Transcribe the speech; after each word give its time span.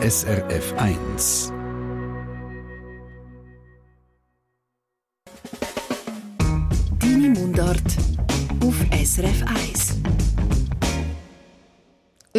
SRF 0.00 0.72
1. 0.76 1.57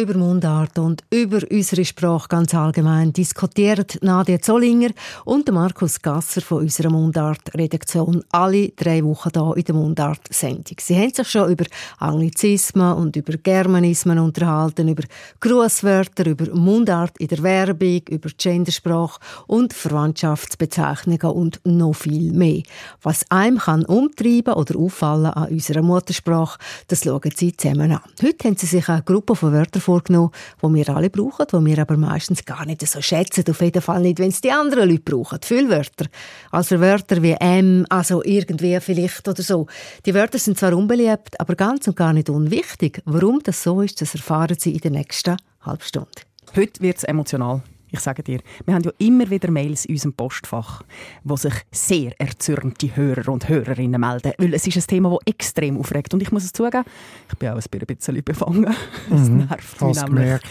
über 0.00 0.16
Mundart 0.16 0.78
und 0.78 1.04
über 1.10 1.40
unsere 1.50 1.84
Sprache 1.84 2.28
ganz 2.28 2.54
allgemein 2.54 3.12
diskutiert 3.12 3.98
Nadia 4.00 4.40
Zollinger 4.40 4.90
und 5.26 5.52
Markus 5.52 6.00
Gasser 6.00 6.40
von 6.40 6.62
unserer 6.62 6.88
Mundart-Redaktion 6.88 8.24
alle 8.30 8.70
drei 8.70 9.04
Wochen 9.04 9.30
hier 9.34 9.56
in 9.56 9.64
der 9.64 9.74
Mundart-Sendung. 9.74 10.76
Sie 10.80 10.96
haben 10.96 11.12
sich 11.12 11.28
schon 11.28 11.52
über 11.52 11.66
Anglizismen 11.98 12.94
und 12.94 13.14
über 13.14 13.36
Germanismen 13.36 14.18
unterhalten, 14.18 14.88
über 14.88 15.02
Grußwörter, 15.40 16.26
über 16.26 16.54
Mundart 16.54 17.18
in 17.18 17.28
der 17.28 17.42
Werbung, 17.42 18.00
über 18.08 18.30
Gendersprache 18.36 19.20
und 19.48 19.74
Verwandtschaftsbezeichnungen 19.74 21.30
und 21.30 21.60
noch 21.64 21.92
viel 21.92 22.32
mehr. 22.32 22.62
Was 23.02 23.30
einem 23.30 23.58
kann 23.58 23.84
umtreiben 23.84 24.54
oder 24.54 24.78
auffallen 24.78 25.26
an 25.26 25.50
unserer 25.50 25.82
Muttersprache, 25.82 26.58
das 26.88 27.04
schauen 27.04 27.32
Sie 27.36 27.54
zusammen 27.54 27.92
an. 27.92 28.00
Heute 28.22 28.48
haben 28.48 28.56
Sie 28.56 28.66
sich 28.66 28.88
eine 28.88 29.02
Gruppe 29.02 29.36
von 29.36 29.52
Wörtern 29.52 29.82
vorgenommen, 29.90 30.30
die 30.62 30.74
wir 30.74 30.88
alle 30.90 31.10
brauchen, 31.10 31.46
die 31.50 31.66
wir 31.66 31.78
aber 31.80 31.96
meistens 31.96 32.44
gar 32.44 32.64
nicht 32.64 32.86
so 32.86 33.02
schätzen. 33.02 33.44
Auf 33.50 33.60
jeden 33.60 33.82
Fall 33.82 34.02
nicht, 34.02 34.20
wenn 34.20 34.28
es 34.28 34.40
die 34.40 34.52
anderen 34.52 34.88
Leute 34.88 35.02
brauchen. 35.02 35.40
Füllwörter. 35.42 36.06
Also 36.52 36.80
Wörter 36.80 37.20
wie 37.22 37.32
M, 37.32 37.84
also 37.88 38.22
irgendwie 38.22 38.78
vielleicht 38.80 39.26
oder 39.26 39.42
so. 39.42 39.66
Die 40.06 40.14
Wörter 40.14 40.38
sind 40.38 40.58
zwar 40.58 40.74
unbeliebt, 40.74 41.40
aber 41.40 41.56
ganz 41.56 41.88
und 41.88 41.96
gar 41.96 42.12
nicht 42.12 42.30
unwichtig. 42.30 43.02
Warum 43.04 43.40
das 43.42 43.62
so 43.64 43.80
ist, 43.80 44.00
das 44.00 44.14
erfahren 44.14 44.56
Sie 44.58 44.72
in 44.72 44.80
der 44.80 44.92
nächsten 44.92 45.36
halben 45.62 45.82
Stunde. 45.82 46.22
Heute 46.54 46.80
wird 46.80 46.98
es 46.98 47.04
emotional. 47.04 47.62
Ich 47.90 48.00
sage 48.00 48.22
dir, 48.22 48.40
wir 48.64 48.74
haben 48.74 48.82
ja 48.84 48.92
immer 48.98 49.28
wieder 49.30 49.50
Mails 49.50 49.84
in 49.84 49.94
unserem 49.94 50.12
Postfach, 50.12 50.82
wo 51.24 51.36
sich 51.36 51.54
sehr 51.70 52.18
erzürnte 52.20 52.94
Hörer 52.94 53.28
und 53.32 53.48
Hörerinnen 53.48 54.00
melden, 54.00 54.32
weil 54.38 54.54
es 54.54 54.66
ist 54.66 54.76
ein 54.76 54.86
Thema, 54.86 55.10
das 55.10 55.18
extrem 55.26 55.76
aufregt. 55.76 56.14
Und 56.14 56.22
ich 56.22 56.32
muss 56.32 56.44
es 56.44 56.52
zugeben, 56.52 56.84
ich 57.30 57.38
bin 57.38 57.50
auch 57.50 57.56
ein 57.56 57.86
bisschen 57.86 58.24
befangen. 58.24 58.74
Mhm. 59.10 59.16
Es 59.16 59.28
nervt 59.28 59.82
mich 59.82 59.96
nämlich. 60.02 60.06
Gemerkt. 60.06 60.46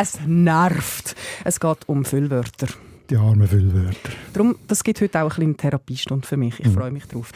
Es 0.00 0.18
nervt. 0.26 1.16
Es 1.44 1.60
geht 1.60 1.88
um 1.88 2.04
Füllwörter. 2.04 2.66
Die 3.08 3.16
armen 3.16 3.46
Füllwörter. 3.46 4.10
Darum, 4.32 4.56
das 4.66 4.82
gibt 4.82 5.00
heute 5.00 5.22
auch 5.22 5.38
eine 5.38 5.54
Therapiestunde 5.54 6.26
für 6.26 6.36
mich. 6.36 6.58
Ich 6.60 6.66
mhm. 6.66 6.72
freue 6.72 6.90
mich 6.90 7.06
drauf. 7.06 7.32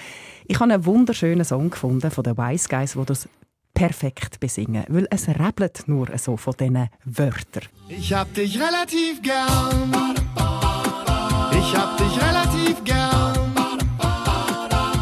Ich 0.47 0.59
habe 0.59 0.73
einen 0.73 0.85
wunderschönen 0.85 1.45
Song 1.45 1.71
gefunden 1.71 2.11
von 2.11 2.25
den 2.25 2.37
Wise 2.37 2.69
Guys, 2.69 2.97
wo 2.97 3.05
das 3.05 3.29
perfekt 3.75 4.41
besingen, 4.41 4.85
weil 4.89 5.07
es 5.11 5.29
rebelt 5.29 5.85
nur 5.87 6.09
so 6.19 6.37
von 6.37 6.55
diesen 6.59 6.89
Wörtern. 7.05 7.69
Ich 7.89 8.13
hab 8.13 8.33
dich 8.35 8.59
relativ 8.59 9.23
gern. 9.23 9.93
Ich 11.53 11.77
hab 11.77 11.97
dich 11.99 12.17
relativ 12.17 12.85
gern. 12.85 13.53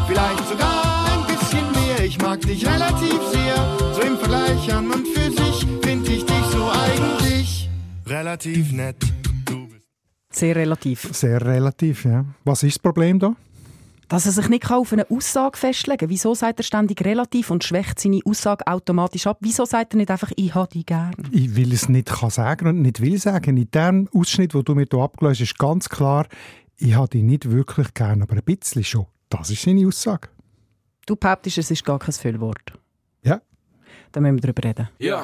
Vielleicht 0.07 0.47
sogar 0.47 1.05
ein 1.13 1.25
bisschen 1.27 1.71
mehr. 1.71 2.05
Ich 2.05 2.17
mag 2.21 2.41
dich 2.41 2.65
relativ 2.65 3.19
sehr. 3.31 3.77
So 3.93 4.01
im 4.01 4.17
Vergleich 4.17 4.73
an 4.73 4.91
und 4.91 5.07
für 5.07 5.31
sich 5.31 5.65
finde 5.81 6.11
ich 6.11 6.25
dich 6.25 6.45
so 6.51 6.69
eigentlich 6.69 7.69
relativ 8.07 8.71
nett. 8.71 8.97
Sehr 10.31 10.55
relativ. 10.55 11.09
Sehr 11.11 11.41
relativ, 11.43 12.05
ja. 12.05 12.23
Was 12.43 12.63
ist 12.63 12.75
das 12.75 12.79
Problem 12.79 13.19
da? 13.19 13.35
Dass 14.09 14.25
er 14.25 14.31
sich 14.31 14.49
nicht 14.49 14.69
auf 14.71 14.91
eine 14.91 15.09
Aussage 15.11 15.55
festlegen 15.55 15.99
kann. 15.99 16.09
Wieso 16.09 16.33
sagt 16.33 16.59
er 16.59 16.63
ständig 16.63 17.05
relativ 17.05 17.51
und 17.51 17.63
schwächt 17.63 17.99
seine 17.99 18.21
Aussage 18.25 18.65
automatisch 18.65 19.27
ab? 19.27 19.37
Wieso 19.41 19.65
sagt 19.65 19.93
er 19.93 19.97
nicht 19.97 20.09
einfach, 20.09 20.31
ich 20.35 20.55
habe 20.55 20.67
dich 20.67 20.87
gern? 20.87 21.13
Ich 21.31 21.55
will 21.55 21.71
es 21.71 21.87
nicht 21.89 22.07
kann 22.07 22.31
sagen 22.31 22.67
und 22.67 22.81
nicht 22.81 23.01
will 23.01 23.19
sagen. 23.19 23.55
In 23.55 23.69
dem 23.69 24.09
Ausschnitt, 24.11 24.55
den 24.55 24.63
du 24.63 24.73
mir 24.73 24.87
hier 24.91 24.99
abgelöst 24.99 25.41
hast, 25.41 25.51
ist 25.51 25.59
ganz 25.59 25.89
klar, 25.89 26.27
ich 26.77 26.95
habe 26.95 27.09
dich 27.09 27.23
nicht 27.23 27.51
wirklich 27.51 27.93
gern, 27.93 28.23
aber 28.23 28.35
ein 28.35 28.43
bisschen 28.43 28.83
schon. 28.83 29.05
Das 29.29 29.51
ist 29.51 29.61
seine 29.61 29.85
Aussage. 29.87 30.29
Du 31.05 31.15
behauptest, 31.15 31.59
es 31.59 31.69
ist 31.69 31.85
gar 31.85 31.99
kein 31.99 32.13
Füllwort. 32.13 32.73
Ja. 33.23 33.41
Dann 34.11 34.23
müssen 34.23 34.37
wir 34.37 34.41
darüber 34.41 34.63
reden. 34.63 34.89
Ja. 34.97 35.23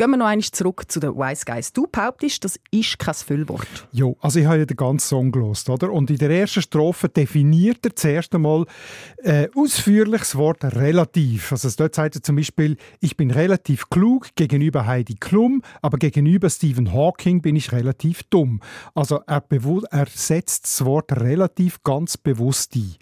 Gehen 0.00 0.12
wir 0.12 0.16
noch 0.16 0.28
einmal 0.28 0.42
zurück 0.44 0.84
zu 0.88 0.98
den 0.98 1.14
Wise 1.14 1.44
Guys. 1.44 1.74
Du 1.74 1.86
behauptest, 1.86 2.42
das 2.42 2.58
ist 2.70 2.98
kein 2.98 3.12
Füllwort. 3.12 3.86
Ja, 3.92 4.06
also 4.22 4.40
ich 4.40 4.46
habe 4.46 4.60
ja 4.60 4.64
den 4.64 4.78
ganzen 4.78 5.06
Song 5.06 5.30
gelost, 5.30 5.68
oder? 5.68 5.92
Und 5.92 6.08
in 6.08 6.16
der 6.16 6.30
ersten 6.30 6.62
Strophe 6.62 7.10
definiert 7.10 7.84
er 7.84 7.94
zuerst 7.94 8.34
einmal 8.34 8.64
äh, 9.18 9.48
ausführlich 9.54 10.20
das 10.20 10.36
Wort 10.36 10.64
relativ. 10.64 11.52
Also 11.52 11.68
dort 11.76 11.94
sagt 11.94 12.16
er 12.16 12.22
zum 12.22 12.36
Beispiel, 12.36 12.78
ich 13.00 13.18
bin 13.18 13.30
relativ 13.30 13.90
klug 13.90 14.28
gegenüber 14.36 14.86
Heidi 14.86 15.16
Klum, 15.16 15.60
aber 15.82 15.98
gegenüber 15.98 16.48
Stephen 16.48 16.94
Hawking 16.94 17.42
bin 17.42 17.54
ich 17.56 17.70
relativ 17.70 18.22
dumm. 18.22 18.62
Also 18.94 19.20
er, 19.26 19.44
er 19.90 20.06
setzt 20.06 20.64
das 20.64 20.82
Wort 20.86 21.12
relativ 21.12 21.82
ganz 21.82 22.16
bewusst 22.16 22.74
ein 22.74 22.94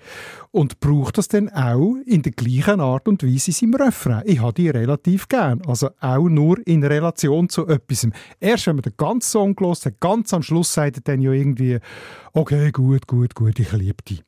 und 0.58 0.80
braucht 0.80 1.19
das 1.19 1.28
dann 1.28 1.48
auch 1.50 1.94
in 2.04 2.22
der 2.22 2.32
gleichen 2.32 2.80
Art 2.80 3.06
und 3.06 3.22
Weise 3.22 3.52
in 3.52 3.54
seinem 3.54 3.74
Refrain. 3.74 4.22
Ich 4.24 4.41
habe 4.41 4.54
die 4.54 4.69
relativ 4.69 5.28
gern, 5.28 5.62
also 5.69 5.91
auch 6.00 6.28
nur 6.28 6.58
in 6.66 6.82
Relation 6.82 7.48
zu 7.48 7.69
etwas. 7.69 8.08
Erst 8.41 8.66
wenn 8.66 8.74
man 8.74 8.82
den 8.82 8.94
ganzen 8.97 9.30
Song 9.30 9.54
gelost 9.54 9.86
hat, 9.86 10.00
ganz 10.00 10.34
am 10.34 10.42
Schluss 10.42 10.74
sagt 10.74 10.97
er 10.97 11.02
dann 11.02 11.20
ja 11.20 11.30
irgendwie, 11.30 11.78
okay, 12.32 12.72
gut, 12.72 13.06
gut, 13.06 13.36
gut, 13.36 13.56
ich 13.60 13.72
liebe 13.72 14.02
dich. 14.02 14.24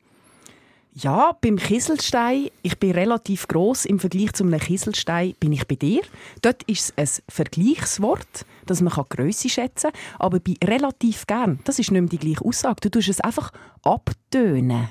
Ja, 0.93 1.37
beim 1.41 1.57
Kieselstein, 1.57 2.47
ich 2.61 2.79
bin 2.79 2.91
relativ 2.91 3.49
groß 3.49 3.83
im 3.83 3.99
Vergleich 3.99 4.31
zu 4.31 4.45
einem 4.45 4.59
Kieselstein, 4.59 5.33
bin 5.37 5.51
ich 5.51 5.67
bei 5.67 5.75
dir. 5.75 6.01
Dort 6.41 6.63
ist 6.63 6.93
es 6.95 7.19
ein 7.19 7.23
Vergleichswort, 7.27 8.45
dass 8.67 8.79
man 8.79 8.93
Größe 8.93 9.49
schätzen 9.49 9.91
kann. 9.91 10.01
Aber 10.17 10.39
bei 10.39 10.55
relativ 10.63 11.27
gern, 11.27 11.59
das 11.65 11.77
ist 11.77 11.91
nicht 11.91 11.99
mehr 11.99 12.09
die 12.09 12.19
gleiche 12.19 12.45
Aussage. 12.45 12.77
Du 12.81 12.89
tust 12.89 13.09
es 13.09 13.19
einfach 13.19 13.51
abtönen. 13.83 14.89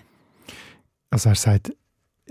Also 1.10 1.30
er 1.30 1.34
sagt, 1.34 1.72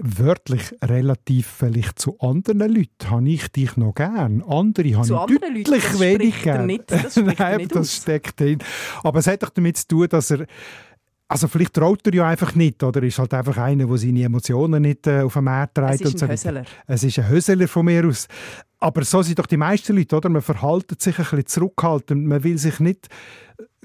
wörtlich 0.02 0.74
relativ 0.82 1.48
vielleicht 1.48 2.00
zu 2.00 2.18
anderen 2.20 2.74
Leuten 2.74 3.10
habe 3.10 3.30
ich 3.30 3.52
dich 3.52 3.76
noch 3.78 3.94
gern. 3.94 4.42
Andere 4.44 4.96
habe 4.96 5.08
zu 5.08 5.20
ich 5.28 5.40
deutlich 5.40 5.68
Leuten, 5.68 6.00
wenig 6.00 6.42
gern. 6.42 6.66
Nicht, 6.66 6.90
das 6.92 7.16
Nein, 7.38 7.68
das 7.68 7.96
steckt 7.96 8.40
drin. 8.40 8.60
Aber 9.04 9.20
es 9.20 9.28
hat 9.28 9.44
doch 9.44 9.50
damit 9.50 9.78
zu 9.78 9.88
tun, 9.88 10.08
dass 10.10 10.32
er 10.32 10.46
also 11.32 11.48
vielleicht 11.48 11.76
traut 11.76 12.06
er 12.08 12.14
ja 12.16 12.28
einfach 12.28 12.56
nicht, 12.56 12.82
oder 12.82 13.04
ist 13.04 13.20
halt 13.20 13.36
einfach 13.36 13.58
einer, 13.58 13.86
der 13.86 13.98
seine 13.98 14.24
Emotionen 14.24 14.82
nicht 14.82 15.06
äh, 15.06 15.22
auf 15.22 15.34
den 15.34 15.44
Markt 15.44 15.76
trägt. 15.76 16.02
Es 16.02 16.16
ist 16.16 16.24
ein 16.24 16.32
Höseler. 16.32 16.64
Es 16.88 17.04
ist 17.04 17.20
ein 17.20 17.30
Höseler 17.30 17.68
von 17.68 17.86
mir 17.86 18.08
aus. 18.08 18.28
Aber 18.80 19.04
so 19.04 19.22
sind 19.22 19.38
doch 19.38 19.46
die 19.46 19.58
meisten 19.58 19.96
Leute, 19.96 20.18
oder? 20.18 20.30
Man 20.30 20.42
verhaltet 20.42 21.04
sich 21.04 21.20
ein 21.20 21.26
bisschen 21.26 21.46
zurückhaltend. 21.46 22.26
Man 22.26 22.44
will 22.44 22.58
sich 22.58 22.80
nicht 22.80 23.10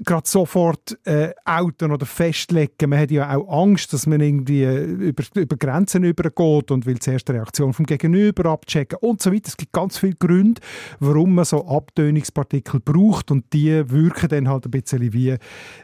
gerade 0.03 0.27
sofort 0.27 0.97
äh, 1.05 1.31
outen 1.45 1.91
oder 1.91 2.05
festlegen. 2.05 2.89
Man 2.89 2.99
hat 2.99 3.11
ja 3.11 3.35
auch 3.35 3.63
Angst, 3.63 3.93
dass 3.93 4.07
man 4.07 4.21
irgendwie 4.21 4.63
äh, 4.63 4.83
über, 4.83 5.23
über 5.35 5.55
Grenzen 5.55 6.03
übergeht 6.03 6.71
und 6.71 6.85
will 6.85 6.99
zuerst 6.99 7.27
die 7.27 7.33
Reaktion 7.33 7.73
vom 7.73 7.85
Gegenüber 7.85 8.49
abchecken 8.49 8.99
und 9.01 9.21
so 9.21 9.31
weiter. 9.31 9.47
Es 9.47 9.57
gibt 9.57 9.71
ganz 9.71 9.97
viele 9.97 10.15
Gründe, 10.15 10.61
warum 10.99 11.35
man 11.35 11.45
so 11.45 11.65
Abtönungspartikel 11.65 12.79
braucht 12.79 13.31
und 13.31 13.45
die 13.53 13.89
wirken 13.89 14.29
dann 14.29 14.49
halt 14.49 14.65
ein 14.65 14.71
bisschen 14.71 15.13
wie, 15.13 15.37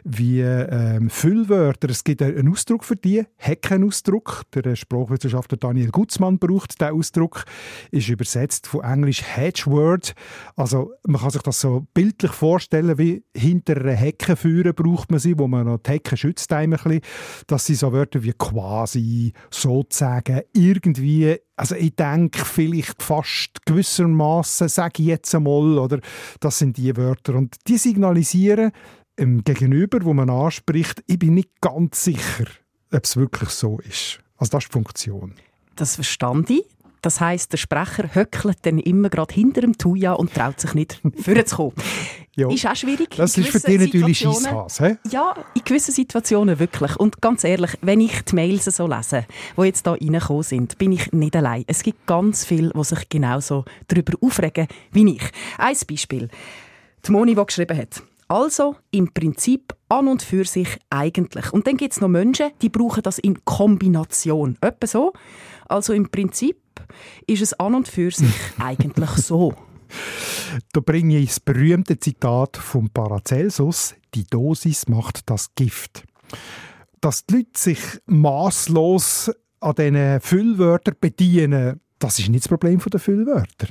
wie 0.04 0.40
ähm, 0.40 1.08
Füllwörter. 1.08 1.90
Es 1.90 2.04
gibt 2.04 2.22
einen 2.22 2.50
Ausdruck 2.50 2.84
für 2.84 2.96
die, 2.96 3.24
Heckenausdruck. 3.36 4.42
Der 4.54 4.76
Sprachwissenschaftler 4.76 5.58
Daniel 5.58 5.90
Gutzmann 5.90 6.38
braucht 6.38 6.80
diesen 6.80 6.92
Ausdruck, 6.92 7.44
ist 7.90 8.08
übersetzt 8.08 8.66
von 8.66 8.82
Englisch 8.84 9.22
Hedgeword. 9.22 10.14
Also 10.56 10.92
man 11.06 11.20
kann 11.20 11.30
sich 11.30 11.42
das 11.42 11.60
so 11.60 11.86
bildlich 11.94 12.32
vorstellen, 12.32 12.98
wie 12.98 13.24
hinter 13.34 13.76
einer 13.76 14.01
Hecken 14.02 14.36
führen 14.36 14.74
braucht 14.74 15.10
man 15.10 15.20
sie, 15.20 15.38
wo 15.38 15.46
man 15.48 15.66
noch 15.66 15.78
die 15.78 15.90
Hecken 15.90 16.16
schützt 16.16 16.52
ein 16.52 16.70
bisschen, 16.70 17.00
dass 17.46 17.66
sie 17.66 17.74
so 17.74 17.92
Wörter 17.92 18.22
wie 18.22 18.32
quasi, 18.32 19.32
sozusagen, 19.50 20.42
irgendwie, 20.52 21.36
also 21.56 21.74
ich 21.74 21.94
denke 21.94 22.44
vielleicht 22.44 23.02
fast 23.02 23.64
gewissermaßen, 23.66 24.68
sage 24.68 25.02
ich 25.02 25.08
jetzt 25.08 25.34
einmal, 25.34 25.78
oder 25.78 26.00
das 26.40 26.58
sind 26.58 26.76
die 26.76 26.96
Wörter 26.96 27.34
und 27.34 27.56
die 27.68 27.78
signalisieren 27.78 28.72
im 29.16 29.44
Gegenüber, 29.44 29.98
wo 30.02 30.14
man 30.14 30.30
anspricht, 30.30 31.02
ich 31.06 31.18
bin 31.18 31.34
nicht 31.34 31.60
ganz 31.60 32.04
sicher, 32.04 32.46
ob 32.92 33.04
es 33.04 33.16
wirklich 33.16 33.50
so 33.50 33.78
ist. 33.80 34.20
Also 34.36 34.50
das 34.50 34.64
ist 34.64 34.68
die 34.68 34.72
Funktion. 34.72 35.34
Das 35.76 35.94
verstand 35.96 36.50
ich. 36.50 36.64
Das 37.02 37.20
heißt, 37.20 37.52
der 37.52 37.58
Sprecher 37.58 38.14
höckelt 38.14 38.58
dann 38.62 38.78
immer 38.78 39.10
gerade 39.10 39.34
hinter 39.34 39.60
dem 39.60 39.76
Tuja 39.76 40.12
und 40.12 40.32
traut 40.32 40.60
sich 40.60 40.72
nicht 40.74 41.00
vorzukommen. 41.16 41.74
Ja. 42.34 42.50
Ist 42.50 42.66
auch 42.66 42.74
schwierig. 42.74 43.10
Das 43.16 43.36
ist 43.36 43.50
für 43.50 43.60
dich 43.60 43.78
natürlich. 43.78 44.18
Scheisshass? 44.18 44.78
Ja, 45.10 45.34
in 45.54 45.64
gewissen 45.64 45.92
Situationen 45.92 46.58
wirklich. 46.58 46.96
Und 46.96 47.20
ganz 47.20 47.44
ehrlich, 47.44 47.72
wenn 47.82 48.00
ich 48.00 48.22
die 48.22 48.34
Mails 48.34 48.64
so 48.64 48.86
lese, 48.86 49.26
die 49.56 49.62
jetzt 49.62 49.86
hier 49.86 49.98
reingekommen 50.00 50.42
sind, 50.42 50.78
bin 50.78 50.92
ich 50.92 51.12
nicht 51.12 51.36
allein. 51.36 51.64
Es 51.66 51.82
gibt 51.82 52.06
ganz 52.06 52.46
viele, 52.46 52.70
die 52.70 52.84
sich 52.84 53.08
genauso 53.10 53.66
darüber 53.86 54.14
aufregen 54.22 54.66
wie 54.92 55.16
ich. 55.16 55.22
Ein 55.58 55.76
Beispiel. 55.86 56.28
Die 57.06 57.12
Moni, 57.12 57.34
die 57.34 57.44
geschrieben 57.44 57.76
hat. 57.76 58.02
Also 58.28 58.76
im 58.92 59.12
Prinzip 59.12 59.74
an 59.90 60.08
und 60.08 60.22
für 60.22 60.46
sich 60.46 60.78
eigentlich. 60.88 61.52
Und 61.52 61.66
dann 61.66 61.76
gibt 61.76 61.92
es 61.92 62.00
noch 62.00 62.08
Menschen, 62.08 62.50
die 62.62 62.70
brauchen 62.70 63.02
das 63.02 63.18
in 63.18 63.44
Kombination. 63.44 64.56
Etwa 64.62 64.86
so. 64.86 65.12
Also 65.68 65.92
im 65.92 66.08
Prinzip 66.08 66.56
ist 67.26 67.42
es 67.42 67.52
an 67.52 67.74
und 67.74 67.88
für 67.88 68.10
sich 68.10 68.34
eigentlich 68.58 69.10
so. 69.10 69.54
Da 70.72 70.80
bringe 70.80 71.18
ich 71.18 71.28
das 71.28 71.40
berühmte 71.40 71.98
Zitat 71.98 72.56
vom 72.56 72.90
Paracelsus: 72.90 73.94
Die 74.14 74.24
Dosis 74.24 74.88
macht 74.88 75.28
das 75.30 75.54
Gift. 75.54 76.04
Dass 77.00 77.26
die 77.26 77.36
Leute 77.36 77.50
sich 77.58 77.80
maßlos 78.06 79.30
an 79.60 79.74
diesen 79.74 80.20
Füllwörtern 80.20 80.96
bedienen, 81.00 81.80
das 81.98 82.18
ist 82.18 82.28
nicht 82.28 82.44
das 82.44 82.48
Problem 82.48 82.80
der 82.80 83.00
Füllwörter. 83.00 83.68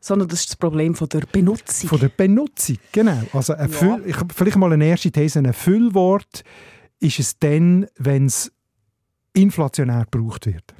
Sondern 0.00 0.28
das 0.28 0.40
ist 0.40 0.50
das 0.50 0.56
Problem 0.56 0.94
von 0.94 1.08
der 1.08 1.20
Benutzung. 1.20 1.88
Von 1.88 1.98
der 1.98 2.10
Benutzung, 2.10 2.76
genau. 2.92 3.22
Also 3.32 3.54
ein 3.54 3.70
Füll, 3.70 4.02
ich, 4.06 4.16
vielleicht 4.34 4.56
mal 4.56 4.72
eine 4.72 4.86
erste 4.86 5.10
These. 5.10 5.38
Ein 5.38 5.52
Füllwort 5.52 6.44
ist 7.00 7.18
es 7.18 7.38
dann, 7.38 7.86
wenn 7.96 8.26
es 8.26 8.52
inflationär 9.32 10.06
gebraucht 10.10 10.46
wird. 10.46 10.74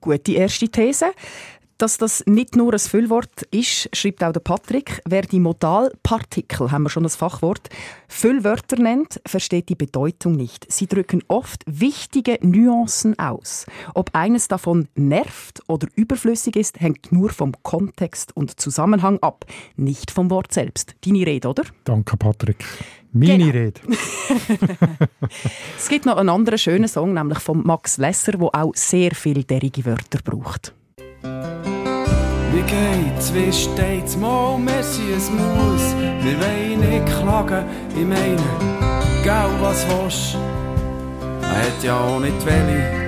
Gute 0.00 0.32
erste 0.32 0.68
These. 0.68 1.12
Dass 1.82 1.98
das 1.98 2.22
nicht 2.26 2.54
nur 2.54 2.74
ein 2.74 2.78
Füllwort 2.78 3.42
ist, 3.50 3.88
schreibt 3.92 4.22
auch 4.22 4.30
der 4.30 4.38
Patrick. 4.38 5.02
Wer 5.04 5.22
die 5.22 5.40
Modalpartikel, 5.40 6.70
haben 6.70 6.84
wir 6.84 6.90
schon 6.90 7.02
das 7.02 7.16
Fachwort, 7.16 7.70
Füllwörter 8.06 8.80
nennt, 8.80 9.20
versteht 9.26 9.68
die 9.68 9.74
Bedeutung 9.74 10.34
nicht. 10.34 10.64
Sie 10.70 10.86
drücken 10.86 11.24
oft 11.26 11.64
wichtige 11.66 12.38
Nuancen 12.40 13.18
aus. 13.18 13.66
Ob 13.94 14.10
eines 14.12 14.46
davon 14.46 14.86
nervt 14.94 15.60
oder 15.66 15.88
überflüssig 15.96 16.54
ist, 16.54 16.78
hängt 16.78 17.10
nur 17.10 17.30
vom 17.30 17.52
Kontext 17.64 18.36
und 18.36 18.60
Zusammenhang 18.60 19.18
ab, 19.18 19.44
nicht 19.74 20.12
vom 20.12 20.30
Wort 20.30 20.52
selbst. 20.52 20.94
Deine 21.04 21.26
Rede, 21.26 21.48
oder? 21.48 21.64
Danke, 21.82 22.16
Patrick. 22.16 22.64
Meine 23.10 23.38
Genau. 23.38 23.50
Rede. 23.50 23.80
Es 25.76 25.88
gibt 25.88 26.06
noch 26.06 26.16
einen 26.16 26.28
anderen 26.28 26.60
schönen 26.60 26.86
Song, 26.86 27.12
nämlich 27.12 27.40
von 27.40 27.66
Max 27.66 27.98
Lesser, 27.98 28.38
wo 28.38 28.50
auch 28.52 28.70
sehr 28.76 29.16
viele 29.16 29.42
derige 29.42 29.84
Wörter 29.84 30.20
braucht. 30.22 30.72
Wie 31.22 32.62
geht's, 32.62 33.32
wie 33.32 33.52
steht's, 33.52 34.16
mal 34.16 34.58
Messi, 34.58 35.12
es 35.16 35.30
muss. 35.30 35.94
Wir 36.22 36.36
wollen 36.40 36.80
nicht 36.80 37.06
klagen, 37.06 37.64
ich 37.94 38.06
meine, 38.06 38.36
gell, 39.22 39.50
was 39.60 39.86
willst 39.88 40.36
Er 41.42 41.58
hat 41.66 41.82
ja 41.82 41.96
auch 41.96 42.18
nicht 42.18 42.44
welche. 42.44 43.02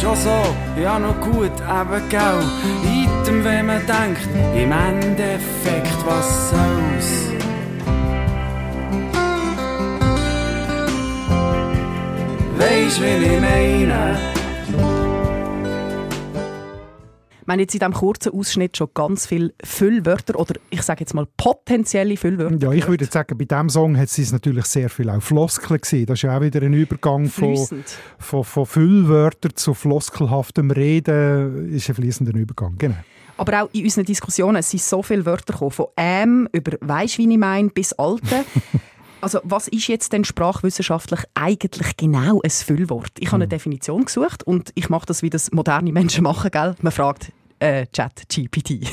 Schon 0.00 0.16
so, 0.16 0.80
ja 0.82 0.98
noch 0.98 1.20
gut, 1.20 1.52
eben 1.60 2.08
gell. 2.08 2.42
Item, 2.84 3.44
wenn 3.44 3.66
man 3.66 3.82
denkt, 3.86 4.28
im 4.56 4.72
Endeffekt, 4.72 6.06
was 6.06 6.50
soll's. 6.50 7.30
Weisst, 12.58 13.00
wie 13.00 13.26
ich 13.26 13.40
meine? 13.40 14.41
Wir 17.44 17.52
haben 17.52 17.60
jetzt 17.60 17.74
in 17.74 17.80
diesem 17.80 17.92
kurzen 17.92 18.32
Ausschnitt 18.32 18.76
schon 18.76 18.88
ganz 18.94 19.26
viele 19.26 19.52
Füllwörter 19.64 20.38
oder 20.38 20.54
ich 20.70 20.82
sage 20.82 21.00
jetzt 21.00 21.12
mal 21.12 21.26
potenzielle 21.36 22.16
Füllwörter. 22.16 22.56
Ja, 22.56 22.72
ich 22.72 22.86
würde 22.86 23.04
sagen, 23.06 23.36
bei 23.36 23.44
diesem 23.44 23.68
Song 23.68 23.96
hat 23.96 24.16
es 24.16 24.32
natürlich 24.32 24.66
sehr 24.66 24.88
viel 24.88 25.10
auch 25.10 25.20
Floskeln 25.20 25.80
gesehen. 25.80 26.06
Das 26.06 26.18
ist 26.18 26.22
ja 26.22 26.36
auch 26.36 26.40
wieder 26.40 26.62
ein 26.62 26.72
Übergang 26.72 27.28
von, 27.28 27.56
von, 28.18 28.44
von 28.44 28.66
Füllwörtern 28.66 29.56
zu 29.56 29.74
floskelhaftem 29.74 30.70
Reden. 30.70 31.68
Ist 31.72 31.88
ein 31.88 31.96
fließender 31.96 32.34
Übergang, 32.34 32.76
genau. 32.78 32.94
Aber 33.36 33.64
auch 33.64 33.68
in 33.72 33.84
unseren 33.84 34.04
Diskussionen 34.04 34.56
es 34.56 34.70
sind 34.70 34.82
so 34.82 35.02
viele 35.02 35.26
Wörter 35.26 35.52
gekommen, 35.52 35.72
von 35.72 35.86
«ähm» 35.96 36.48
über 36.52 36.76
«weisst, 36.80 37.18
wie 37.18 37.28
ich 37.28 37.38
mein» 37.38 37.70
bis 37.70 37.92
«alte». 37.94 38.44
Also 39.22 39.38
was 39.44 39.68
ist 39.68 39.86
jetzt 39.86 40.12
denn 40.12 40.24
sprachwissenschaftlich 40.24 41.20
eigentlich 41.34 41.96
genau 41.96 42.40
ein 42.42 42.50
Füllwort? 42.50 43.12
Ich 43.20 43.28
habe 43.28 43.36
eine 43.36 43.48
Definition 43.48 44.04
gesucht 44.04 44.42
und 44.42 44.72
ich 44.74 44.88
mache 44.88 45.06
das, 45.06 45.22
wie 45.22 45.30
das 45.30 45.52
moderne 45.52 45.92
Menschen 45.92 46.24
machen, 46.24 46.50
gell? 46.50 46.74
Man 46.82 46.90
fragt 46.90 47.30
äh, 47.60 47.86
Chat 47.86 48.24
GPT. 48.28 48.90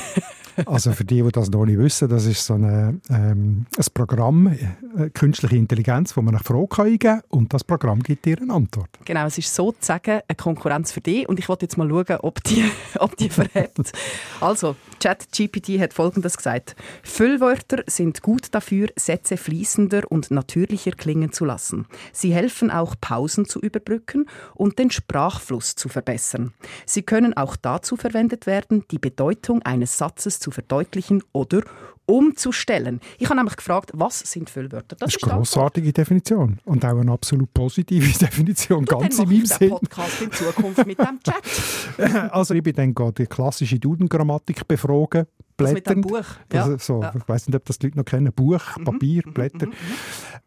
Also 0.66 0.92
für 0.92 1.04
die, 1.04 1.22
die 1.22 1.30
das 1.30 1.48
noch 1.48 1.64
nicht 1.64 1.78
wissen, 1.78 2.08
das 2.08 2.26
ist 2.26 2.44
so 2.44 2.54
eine, 2.54 3.00
ähm, 3.08 3.66
ein 3.76 3.84
Programm, 3.94 4.48
äh, 4.48 5.08
künstliche 5.10 5.56
Intelligenz, 5.56 6.14
wo 6.16 6.22
man 6.22 6.34
eine 6.34 6.44
Frage 6.44 6.66
kann 6.66 6.86
eingeben 6.86 7.20
kann 7.20 7.22
und 7.30 7.54
das 7.54 7.64
Programm 7.64 8.02
gibt 8.02 8.26
dir 8.26 8.36
eine 8.42 8.52
Antwort. 8.52 8.88
Genau, 9.04 9.24
es 9.26 9.38
ist 9.38 9.54
sozusagen 9.54 10.20
eine 10.26 10.36
Konkurrenz 10.36 10.92
für 10.92 11.00
dich 11.00 11.26
und 11.28 11.38
ich 11.38 11.48
wollte 11.48 11.64
jetzt 11.64 11.78
mal 11.78 11.88
schauen, 11.88 12.18
ob 12.20 12.42
die, 12.44 12.70
ob 12.98 13.16
die 13.16 13.28
verhebt. 13.30 13.92
Also, 14.40 14.76
ChatGPT 15.00 15.80
hat 15.80 15.94
Folgendes 15.94 16.36
gesagt. 16.36 16.76
Füllwörter 17.02 17.82
sind 17.86 18.22
gut 18.22 18.48
dafür, 18.52 18.88
Sätze 18.96 19.36
fließender 19.36 20.02
und 20.10 20.30
natürlicher 20.30 20.92
klingen 20.92 21.32
zu 21.32 21.44
lassen. 21.44 21.86
Sie 22.12 22.32
helfen 22.32 22.70
auch, 22.70 22.94
Pausen 23.00 23.46
zu 23.46 23.60
überbrücken 23.60 24.26
und 24.54 24.78
den 24.78 24.90
Sprachfluss 24.90 25.74
zu 25.74 25.88
verbessern. 25.88 26.52
Sie 26.86 27.02
können 27.02 27.36
auch 27.36 27.56
dazu 27.56 27.96
verwendet 27.96 28.46
werden, 28.46 28.84
die 28.90 28.98
Bedeutung 28.98 29.62
eines 29.62 29.98
Satzes 29.98 30.38
zu 30.38 30.50
verdeutlichen 30.50 31.22
oder 31.32 31.62
umzustellen. 32.10 33.00
Ich 33.18 33.26
habe 33.28 33.36
nämlich 33.36 33.56
gefragt, 33.56 33.92
was 33.94 34.18
sind 34.18 34.50
Füllwörter? 34.50 34.96
Das 34.96 35.14
ist 35.14 35.22
die 35.22 35.26
eine 35.26 35.36
grossartige 35.36 35.92
Definition 35.92 36.58
und 36.64 36.84
auch 36.84 36.98
eine 36.98 37.12
absolut 37.12 37.54
positive 37.54 38.18
Definition, 38.18 38.80
Antwort. 38.80 39.02
ganz 39.02 39.16
Dann 39.16 39.30
in 39.30 39.36
meinem 39.36 39.46
Sinn. 39.46 39.70
Podcast 39.70 40.22
in 40.22 40.32
Zukunft 40.32 40.86
mit 40.86 40.98
dem 40.98 41.20
Chat. 41.22 42.30
Also 42.32 42.54
ich 42.54 42.62
bin 42.62 42.74
dann 42.74 42.94
gerade 42.94 43.12
die 43.12 43.26
klassische 43.26 43.78
Duden-Grammatik 43.78 44.66
befragen, 44.66 44.89
Dem 45.58 45.66
blätternd. 45.74 46.06
Buch. 46.08 46.24
Das, 46.48 46.68
Ja. 46.68 46.78
so, 46.78 47.02
Ja. 47.02 47.10
Mhm, 47.12 47.20
Ich 47.22 47.28
weiß 47.28 47.46
nicht, 47.48 47.56
ob 47.56 47.64
das 47.66 47.78
die 47.78 47.86
Leute 47.88 47.98
noch 47.98 48.04
kennen. 48.06 48.32
Buch, 48.32 48.62
Papier, 48.82 49.22
Blätter. 49.22 49.66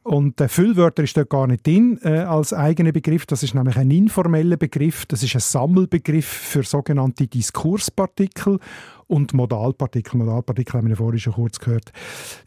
Und 0.01 0.41
äh, 0.41 0.47
Füllwörter 0.47 1.03
ist 1.03 1.15
dort 1.15 1.29
gar 1.29 1.45
nicht 1.47 1.65
drin 1.67 1.99
äh, 2.03 2.19
als 2.19 2.51
eigener 2.51 2.91
Begriff. 2.91 3.25
Das 3.27 3.43
ist 3.43 3.53
nämlich 3.53 3.77
ein 3.77 3.91
informeller 3.91 4.57
Begriff. 4.57 5.05
Das 5.05 5.21
ist 5.23 5.35
ein 5.35 5.39
Sammelbegriff 5.41 6.25
für 6.25 6.63
sogenannte 6.63 7.27
Diskurspartikel 7.27 8.59
und 9.07 9.33
Modalpartikel. 9.33 10.17
Modalpartikel 10.17 10.79
haben 10.79 10.89
wir 10.89 10.97
vorhin 10.97 11.19
schon 11.19 11.33
kurz 11.33 11.59
gehört. 11.59 11.91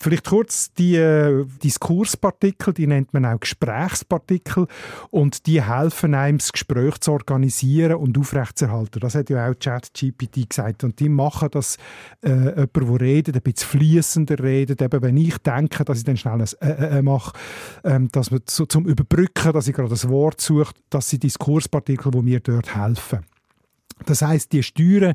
Vielleicht 0.00 0.24
kurz 0.24 0.72
die 0.72 0.96
äh, 0.96 1.44
Diskurspartikel, 1.62 2.72
die 2.74 2.86
nennt 2.86 3.12
man 3.14 3.24
auch 3.24 3.40
Gesprächspartikel 3.40 4.66
und 5.10 5.46
die 5.46 5.62
helfen 5.62 6.14
einem, 6.14 6.38
das 6.38 6.52
Gespräch 6.52 6.98
zu 6.98 7.12
organisieren 7.12 7.96
und 7.96 8.18
aufrechtzuerhalten. 8.18 9.00
Das 9.00 9.14
hat 9.14 9.30
ja 9.30 9.48
auch 9.48 9.54
ChatGPT 9.58 10.48
gesagt 10.48 10.84
und 10.84 11.00
die 11.00 11.08
machen 11.08 11.48
das, 11.52 11.76
äh, 12.22 12.28
jemand, 12.30 12.76
der 12.76 13.00
redet, 13.00 13.36
ein 13.36 13.42
bisschen 13.42 13.68
fließender 13.68 14.38
redet, 14.42 14.82
eben 14.82 15.02
wenn 15.02 15.16
ich 15.16 15.38
denke, 15.38 15.84
dass 15.84 15.98
ich 15.98 16.04
dann 16.04 16.16
schnell 16.16 16.40
ein 16.40 16.46
äh, 16.60 16.68
äh, 16.68 16.98
äh 16.98 17.02
mache, 17.02 17.32
ähm, 17.84 18.08
dass 18.12 18.30
man 18.30 18.40
so, 18.48 18.66
zum 18.66 18.86
Überbrücken, 18.86 19.52
dass 19.52 19.68
ich 19.68 19.74
gerade 19.74 19.88
das 19.88 20.08
Wort 20.08 20.40
suche, 20.40 20.72
das 20.90 21.10
sind 21.10 21.22
Diskurspartikel, 21.22 22.10
die 22.10 22.22
mir 22.22 22.40
dort 22.40 22.74
helfen. 22.74 23.20
Das 24.04 24.22
heißt, 24.22 24.52
die 24.52 24.62
steuern 24.62 25.14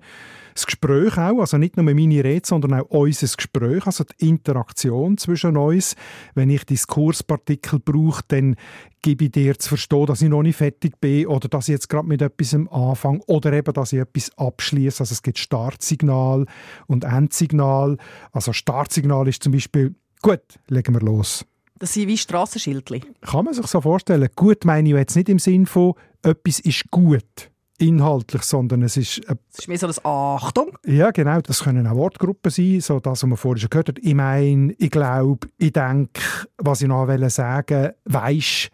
das 0.54 0.66
Gespräch 0.66 1.18
auch, 1.18 1.40
also 1.40 1.58
nicht 1.58 1.78
nur 1.78 1.86
meine 1.86 2.24
Rede, 2.24 2.46
sondern 2.46 2.74
auch 2.74 2.90
unser 2.90 3.28
Gespräch, 3.28 3.86
also 3.86 4.04
die 4.04 4.28
Interaktion 4.28 5.18
zwischen 5.18 5.56
uns. 5.56 5.96
Wenn 6.36 6.50
ich 6.50 6.66
Diskurspartikel 6.66 7.80
brauche, 7.80 8.24
dann 8.28 8.56
gebe 9.02 9.26
ich 9.26 9.32
dir 9.32 9.58
zu 9.58 9.70
verstehen, 9.70 10.08
dass 10.08 10.22
ich 10.22 10.30
noch 10.30 10.44
nicht 10.44 10.58
fertig 10.58 11.00
bin 11.00 11.28
oder 11.28 11.48
dass 11.48 11.70
ich 11.70 11.74
jetzt 11.74 11.90
gerade 11.90 12.08
mit 12.08 12.22
etwas 12.22 12.54
anfange 12.54 13.22
oder 13.28 13.54
eben, 13.54 13.74
dass 13.74 13.94
ich 13.94 14.00
etwas 14.00 14.38
abschließe. 14.38 15.02
Also 15.02 15.14
es 15.14 15.24
gibt 15.24 15.38
Startsignal 15.38 16.46
und 16.88 17.04
Endsignal. 17.06 17.98
Also 18.32 18.52
Startsignal 18.52 19.28
ist 19.28 19.44
zum 19.44 19.54
Beispiel, 19.54 19.96
gut, 20.22 20.42
legen 20.68 20.94
wir 20.94 21.02
los. 21.02 21.46
Das 21.80 21.94
sind 21.94 22.08
wie 22.08 22.18
Strassenschildli. 22.18 23.04
Kann 23.22 23.46
man 23.46 23.54
sich 23.54 23.66
so 23.68 23.82
vorstellen. 23.82 24.30
Gut 24.36 24.66
meine 24.66 24.90
ich 24.90 24.96
jetzt 24.96 25.16
nicht 25.16 25.30
im 25.30 25.40
Sinn 25.40 25.66
von, 25.66 25.94
etwas 26.24 26.60
ist 26.60 26.92
gut 26.92 27.51
inhaltlich, 27.82 28.44
sondern 28.44 28.82
es 28.84 28.98
ist 28.98 29.20
äh, 29.30 29.36
Das 29.52 29.60
ist 29.60 29.68
mehr 29.68 29.78
so 29.78 29.88
das 29.88 30.04
Achtung. 30.06 30.78
ja, 30.86 31.12
genau. 31.12 31.42
Das 31.42 31.64
können 31.64 31.88
auch 31.88 31.96
Wortgruppen 31.96 32.52
sein, 32.52 32.82
so 32.82 33.00
das, 33.00 33.24
was 33.24 33.28
man 33.30 33.38
vorhin 33.38 33.62
schon 33.62 33.70
gehört 33.70 33.90
hat. 33.90 34.00
Ich 34.00 34.14
meine, 34.16 34.74
ich 34.78 34.92
glaube, 34.92 35.48
ich 35.58 35.74
denke, 35.74 36.22
was 36.58 36.82
ich 36.82 36.88
noch 36.88 37.08
sagen 37.30 37.92
weisst, 38.06 38.70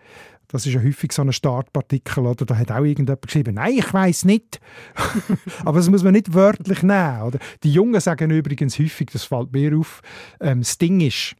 das 0.50 0.66
ist 0.66 0.74
ja 0.74 0.82
häufig 0.82 1.12
so 1.12 1.22
ein 1.24 1.34
Startpartikel, 1.34 2.26
oder? 2.26 2.46
Da 2.46 2.56
hat 2.58 2.72
auch 2.72 2.78
irgendjemand 2.84 3.22
geschrieben, 3.22 3.56
nein, 3.56 3.74
ich 3.80 3.94
weiß 3.94 4.24
nicht. 4.26 4.62
Aber 5.66 5.78
das 5.78 5.90
muss 5.90 6.04
man 6.04 6.14
nicht 6.14 6.34
wörtlich 6.34 6.84
nehmen, 6.84 7.22
oder? 7.22 7.40
Die 7.64 7.72
Jungen 7.74 8.00
sagen 8.00 8.32
übrigens 8.32 8.80
häufig, 8.80 9.10
das 9.12 9.24
fällt 9.26 9.52
mir 9.52 9.78
auf, 9.78 10.02
ähm, 10.40 10.60
das 10.62 10.78
Ding 10.78 11.02
ist. 11.02 11.36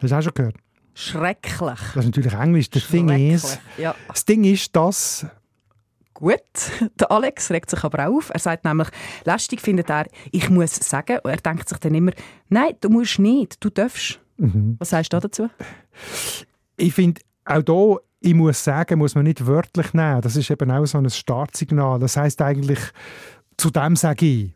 Hast 0.00 0.12
du 0.12 0.16
auch 0.16 0.22
schon 0.22 0.34
gehört? 0.34 0.54
Schrecklich. 0.94 1.78
Das 1.94 2.04
ist 2.04 2.16
natürlich 2.16 2.32
Englisch. 2.34 2.66
The 2.72 2.80
thing 2.80 3.08
is. 3.08 3.58
Ja, 3.78 3.94
Das 4.08 4.24
Ding 4.24 4.44
ist, 4.44 4.74
dass 4.76 5.26
Gut, 6.20 6.38
der 7.00 7.10
Alex 7.10 7.50
regt 7.50 7.70
sich 7.70 7.82
aber 7.82 8.08
auf. 8.08 8.30
Er 8.30 8.38
sagt 8.38 8.64
nämlich, 8.64 8.88
lästig 9.24 9.60
findet 9.60 9.90
er, 9.90 10.06
ich 10.30 10.50
muss 10.50 10.76
sagen. 10.76 11.18
Und 11.22 11.30
er 11.30 11.38
denkt 11.38 11.68
sich 11.68 11.78
dann 11.78 11.94
immer, 11.94 12.12
nein, 12.48 12.74
du 12.80 12.90
musst 12.90 13.18
nicht, 13.18 13.56
du 13.64 13.70
darfst. 13.70 14.20
Mhm. 14.36 14.76
Was 14.78 14.90
sagst 14.90 15.12
du 15.12 15.18
dazu? 15.18 15.48
Ich 16.76 16.92
finde, 16.92 17.22
auch 17.46 17.62
hier, 17.66 18.00
ich 18.20 18.34
muss 18.34 18.62
sagen, 18.62 18.98
muss 18.98 19.14
man 19.14 19.24
nicht 19.24 19.46
wörtlich 19.46 19.94
nehmen. 19.94 20.20
Das 20.20 20.36
ist 20.36 20.50
eben 20.50 20.70
auch 20.70 20.84
so 20.84 20.98
ein 20.98 21.08
Startsignal. 21.08 21.98
Das 21.98 22.18
heißt 22.18 22.42
eigentlich, 22.42 22.80
zu 23.56 23.70
dem 23.70 23.96
sage 23.96 24.26
ich. 24.26 24.54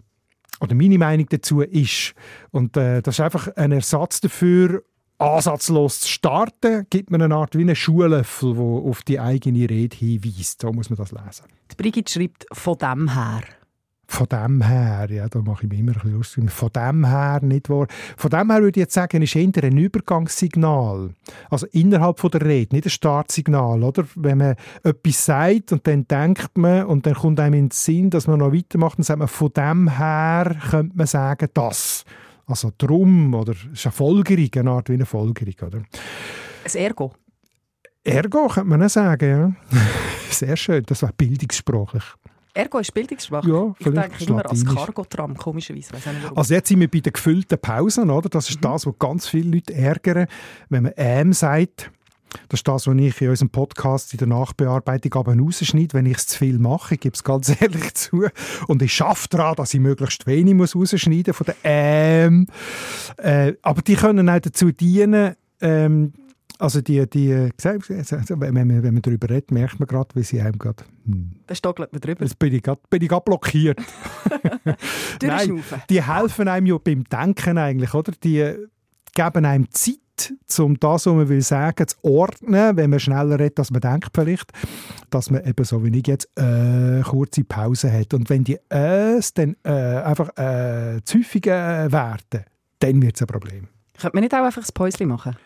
Oder 0.60 0.74
meine 0.74 0.98
Meinung 0.98 1.26
dazu 1.30 1.62
ist. 1.62 2.14
Und 2.50 2.76
äh, 2.76 3.00
das 3.00 3.16
ist 3.16 3.20
einfach 3.20 3.48
ein 3.56 3.72
Ersatz 3.72 4.20
dafür, 4.20 4.82
ansatzlos 5.24 6.00
zu 6.00 6.08
starten, 6.08 6.86
gibt 6.90 7.10
man 7.10 7.22
eine 7.22 7.34
Art 7.34 7.56
wie 7.56 7.62
einen 7.62 7.76
Schuhlöffel, 7.76 8.54
der 8.54 8.62
auf 8.62 9.02
die 9.02 9.20
eigene 9.20 9.68
Rede 9.68 9.96
hinweist. 9.96 10.62
So 10.62 10.72
muss 10.72 10.90
man 10.90 10.96
das 10.96 11.12
lesen. 11.12 11.46
Die 11.70 11.76
Brigitte 11.76 12.12
schreibt 12.12 12.46
von 12.52 12.78
dem 12.78 13.14
her. 13.14 13.42
Von 14.06 14.26
dem 14.26 14.62
her, 14.62 15.08
ja, 15.10 15.28
da 15.28 15.40
mache 15.40 15.64
ich 15.64 15.72
mir 15.72 15.78
immer 15.78 15.92
ein 15.92 15.94
bisschen 15.94 16.12
lustig. 16.12 16.50
Von 16.50 16.70
dem 16.70 17.06
her 17.06 17.40
nicht 17.42 17.70
wahr. 17.70 17.86
Von 18.16 18.30
dem 18.30 18.50
her 18.50 18.60
würde 18.60 18.78
ich 18.78 18.84
jetzt 18.84 18.94
sagen, 18.94 19.22
ist 19.22 19.34
eher 19.34 19.64
ein 19.64 19.78
Übergangssignal. 19.78 21.14
Also 21.50 21.66
innerhalb 21.72 22.20
von 22.20 22.30
der 22.30 22.42
Rede, 22.42 22.74
nicht 22.74 22.86
ein 22.86 22.90
Startsignal, 22.90 23.82
oder? 23.82 24.04
Wenn 24.14 24.38
man 24.38 24.56
etwas 24.82 25.24
sagt 25.24 25.72
und 25.72 25.86
dann 25.86 26.06
denkt 26.06 26.56
man 26.58 26.84
und 26.86 27.06
dann 27.06 27.14
kommt 27.14 27.40
einem 27.40 27.54
in 27.54 27.68
den 27.68 27.70
Sinn, 27.70 28.10
dass 28.10 28.26
man 28.26 28.40
noch 28.40 28.52
weitermacht, 28.52 28.98
dann 28.98 29.04
sagt 29.04 29.18
man, 29.18 29.28
von 29.28 29.52
dem 29.52 29.98
her 29.98 30.56
könnte 30.70 30.96
man 30.96 31.06
sagen, 31.06 31.48
das. 31.54 32.04
Also 32.46 32.72
drum, 32.76 33.34
oder 33.34 33.52
es 33.52 33.64
ist 33.72 33.86
eine 33.86 33.92
Folgerung, 33.92 34.50
eine 34.54 34.70
Art 34.70 34.88
wie 34.88 34.94
eine 34.94 35.06
Folgerung, 35.06 35.54
oder? 35.66 35.78
Ein 35.78 36.74
Ergo. 36.74 37.12
Ergo 38.02 38.48
könnte 38.48 38.68
man 38.68 38.82
auch 38.82 38.90
sagen, 38.90 39.56
ja. 39.70 39.80
Sehr 40.30 40.56
schön, 40.56 40.82
das 40.86 41.02
war 41.02 41.12
bildungssprachlich. 41.16 42.04
Ergo 42.56 42.78
ist 42.78 42.94
Bildungssprache. 42.94 43.48
Ja, 43.48 43.74
ich 43.76 43.84
denke 43.84 44.24
immer 44.24 44.48
als 44.48 44.62
Latinisch. 44.62 44.84
Cargo-Tram, 44.84 45.36
komischerweise. 45.36 45.92
Also 46.36 46.54
jetzt 46.54 46.68
sind 46.68 46.78
wir 46.78 46.88
bei 46.88 47.00
den 47.00 47.12
gefüllten 47.12 47.58
Pausen, 47.58 48.10
oder? 48.10 48.28
Das 48.28 48.48
ist 48.48 48.64
das, 48.64 48.86
was 48.86 48.94
ganz 48.96 49.26
viele 49.26 49.56
Leute 49.56 49.74
ärgern, 49.74 50.28
wenn 50.68 50.84
man 50.84 50.92
«ähm» 50.96 51.32
sagt. 51.32 51.90
Das 52.48 52.60
ist 52.60 52.68
das, 52.68 52.86
was 52.86 52.96
ich 52.96 53.20
in 53.20 53.30
unserem 53.30 53.50
Podcast 53.50 54.12
in 54.12 54.18
der 54.18 54.28
Nachbearbeitung 54.28 55.14
aber 55.14 55.36
rausschneide, 55.36 55.94
wenn 55.94 56.06
ich 56.06 56.18
es 56.18 56.26
zu 56.26 56.38
viel 56.38 56.58
mache. 56.58 56.94
Ich 56.94 57.00
gebe 57.00 57.14
es 57.14 57.24
ganz 57.24 57.50
ehrlich 57.60 57.94
zu. 57.94 58.26
Und 58.66 58.82
ich 58.82 58.92
schaffe 58.92 59.28
daran, 59.30 59.56
dass 59.56 59.74
ich 59.74 59.80
möglichst 59.80 60.26
wenig 60.26 60.54
muss 60.54 60.76
rausschneiden 60.76 61.34
von 61.34 61.46
den 61.46 61.54
«ähm». 61.64 62.46
Äh, 63.16 63.54
aber 63.62 63.82
die 63.82 63.94
können 63.94 64.28
auch 64.28 64.40
dazu 64.40 64.72
dienen, 64.72 65.34
ähm, 65.60 66.12
also 66.58 66.80
die, 66.80 67.08
die, 67.08 67.30
wenn 67.30 68.54
man, 68.54 68.82
wenn 68.82 68.94
man 68.94 69.02
darüber 69.02 69.28
redet, 69.28 69.50
merkt 69.50 69.80
man 69.80 69.88
gerade, 69.88 70.14
wie 70.14 70.22
sie 70.22 70.40
einem 70.40 70.58
gerade, 70.58 70.84
hm, 71.04 71.32
Da 71.46 71.54
stockelt 71.54 71.92
man 71.92 72.00
drüber. 72.00 72.22
jetzt 72.22 72.38
bin 72.38 72.54
ich 72.54 72.62
gerade, 72.62 72.80
bin 72.88 73.02
ich 73.02 73.08
gerade 73.08 73.24
blockiert. 73.24 73.80
Durchschnaufen. 75.18 75.82
die 75.90 76.02
helfen 76.02 76.48
einem 76.48 76.66
ja 76.66 76.78
beim 76.78 77.04
Denken 77.04 77.58
eigentlich, 77.58 77.92
oder? 77.92 78.12
Die 78.22 78.54
geben 79.14 79.44
einem 79.44 79.70
Zeit, 79.70 79.98
um 80.58 80.78
das, 80.78 81.06
was 81.06 81.14
man 81.14 81.28
will 81.28 81.42
sagen, 81.42 81.86
zu 81.86 81.96
ordnen, 82.02 82.76
wenn 82.76 82.90
man 82.90 83.00
schneller 83.00 83.38
redet, 83.38 83.58
als 83.58 83.70
man 83.70 83.80
denkt 83.80 84.10
vielleicht, 84.14 84.50
dass 85.10 85.30
man 85.30 85.44
eben 85.44 85.64
so 85.64 85.84
wie 85.84 85.98
ich 85.98 86.06
jetzt 86.06 86.28
äh, 86.38 87.02
kurze 87.02 87.44
Pause 87.44 87.92
hat. 87.92 88.14
Und 88.14 88.30
wenn 88.30 88.44
die 88.44 88.58
Äs 88.68 89.34
dann 89.34 89.56
äh, 89.64 89.70
einfach 89.70 90.28
äh, 90.36 91.00
zu 91.04 91.18
häufig 91.18 91.46
äh, 91.46 91.90
werden, 91.90 92.44
dann 92.78 93.02
wird 93.02 93.16
es 93.16 93.22
ein 93.22 93.26
Problem. 93.26 93.68
Könnte 93.98 94.16
man 94.16 94.22
nicht 94.22 94.34
auch 94.34 94.44
einfach 94.44 94.62
ein 94.62 94.74
Päuschen 94.74 95.08
machen? 95.08 95.36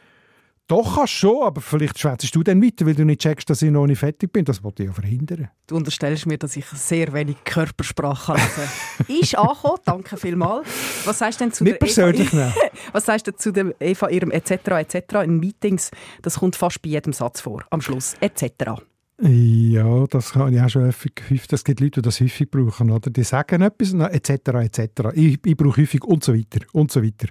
Doch, 0.68 0.96
kannst 0.96 1.14
du 1.14 1.16
schon, 1.16 1.42
aber 1.44 1.62
vielleicht 1.62 1.98
schwätzt 1.98 2.34
du 2.34 2.42
dann 2.42 2.62
weiter, 2.62 2.84
weil 2.84 2.94
du 2.94 3.02
nicht 3.06 3.22
checkst, 3.22 3.48
dass 3.48 3.62
ich 3.62 3.70
noch 3.70 3.86
nicht 3.86 4.00
fertig 4.00 4.30
bin. 4.30 4.44
Das 4.44 4.62
wollte 4.62 4.82
ich 4.82 4.88
ja 4.88 4.92
verhindern. 4.92 5.48
Du 5.66 5.76
unterstellst 5.76 6.26
mir, 6.26 6.36
dass 6.36 6.56
ich 6.56 6.66
sehr 6.66 7.10
wenig 7.14 7.36
Körpersprache 7.42 8.34
lese. 8.34 9.18
ist 9.20 9.34
angekommen, 9.34 9.78
danke 9.86 10.18
vielmals. 10.18 10.68
Was 11.06 11.20
sagst 11.20 11.40
du 11.40 11.44
denn 11.44 11.52
zu 11.54 11.64
Nicht 11.64 11.80
der 11.80 11.86
persönlich 11.86 12.32
Eva. 12.34 12.52
Was 12.92 13.06
sagst 13.06 13.26
du 13.26 13.34
zu 13.34 13.50
der 13.50 13.74
Eva, 13.80 14.10
ihrem 14.10 14.30
etc. 14.30 14.50
etc. 14.68 15.24
in 15.24 15.40
Meetings? 15.40 15.90
Das 16.20 16.38
kommt 16.38 16.54
fast 16.54 16.82
bei 16.82 16.90
jedem 16.90 17.14
Satz 17.14 17.40
vor. 17.40 17.64
Am 17.70 17.80
Schluss 17.80 18.14
etc. 18.20 18.82
Ja, 19.20 20.06
das 20.06 20.36
habe 20.36 20.54
ich 20.54 20.60
auch 20.60 20.68
schon 20.68 20.84
häufig. 20.84 21.12
Es 21.50 21.64
gibt 21.64 21.80
Leute, 21.80 22.00
die 22.00 22.02
das 22.02 22.20
häufig 22.20 22.48
brauchen, 22.48 22.90
oder? 22.90 23.10
Die 23.10 23.24
sagen 23.24 23.62
etwas, 23.62 23.92
etc., 23.92 24.30
etc. 24.30 24.80
Ich, 25.14 25.40
ich 25.44 25.56
brauche 25.56 25.80
häufig 25.80 26.04
und 26.04 26.22
so 26.22 26.32
weiter, 26.34 26.64
und 26.72 26.92
so 26.92 27.02
weiter. 27.02 27.26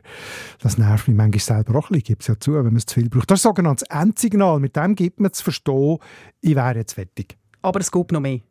Das 0.59 0.77
nervt 0.77 1.07
mich 1.07 1.15
manchmal 1.15 1.39
selber 1.39 1.79
auch 1.79 1.89
ein 1.89 1.93
bisschen, 1.93 2.03
gibt 2.03 2.23
es 2.23 2.27
ja 2.27 2.37
zu, 2.37 2.55
wenn 2.55 2.65
man 2.65 2.75
es 2.75 2.87
zu 2.87 2.95
viel 2.95 3.09
braucht. 3.09 3.31
Das 3.31 3.39
ist 3.39 3.45
ein 3.45 3.49
sogenanntes 3.49 3.87
Endsignal. 3.89 4.59
Mit 4.59 4.75
dem 4.75 4.95
gibt 4.95 5.21
man 5.21 5.31
zu 5.31 5.45
verstehen, 5.45 5.99
ich 6.41 6.55
wäre 6.55 6.75
jetzt 6.75 6.93
fertig. 6.93 7.37
Aber 7.61 7.79
es 7.79 7.89
gibt 7.89 8.11
noch 8.11 8.19
mehr. 8.19 8.41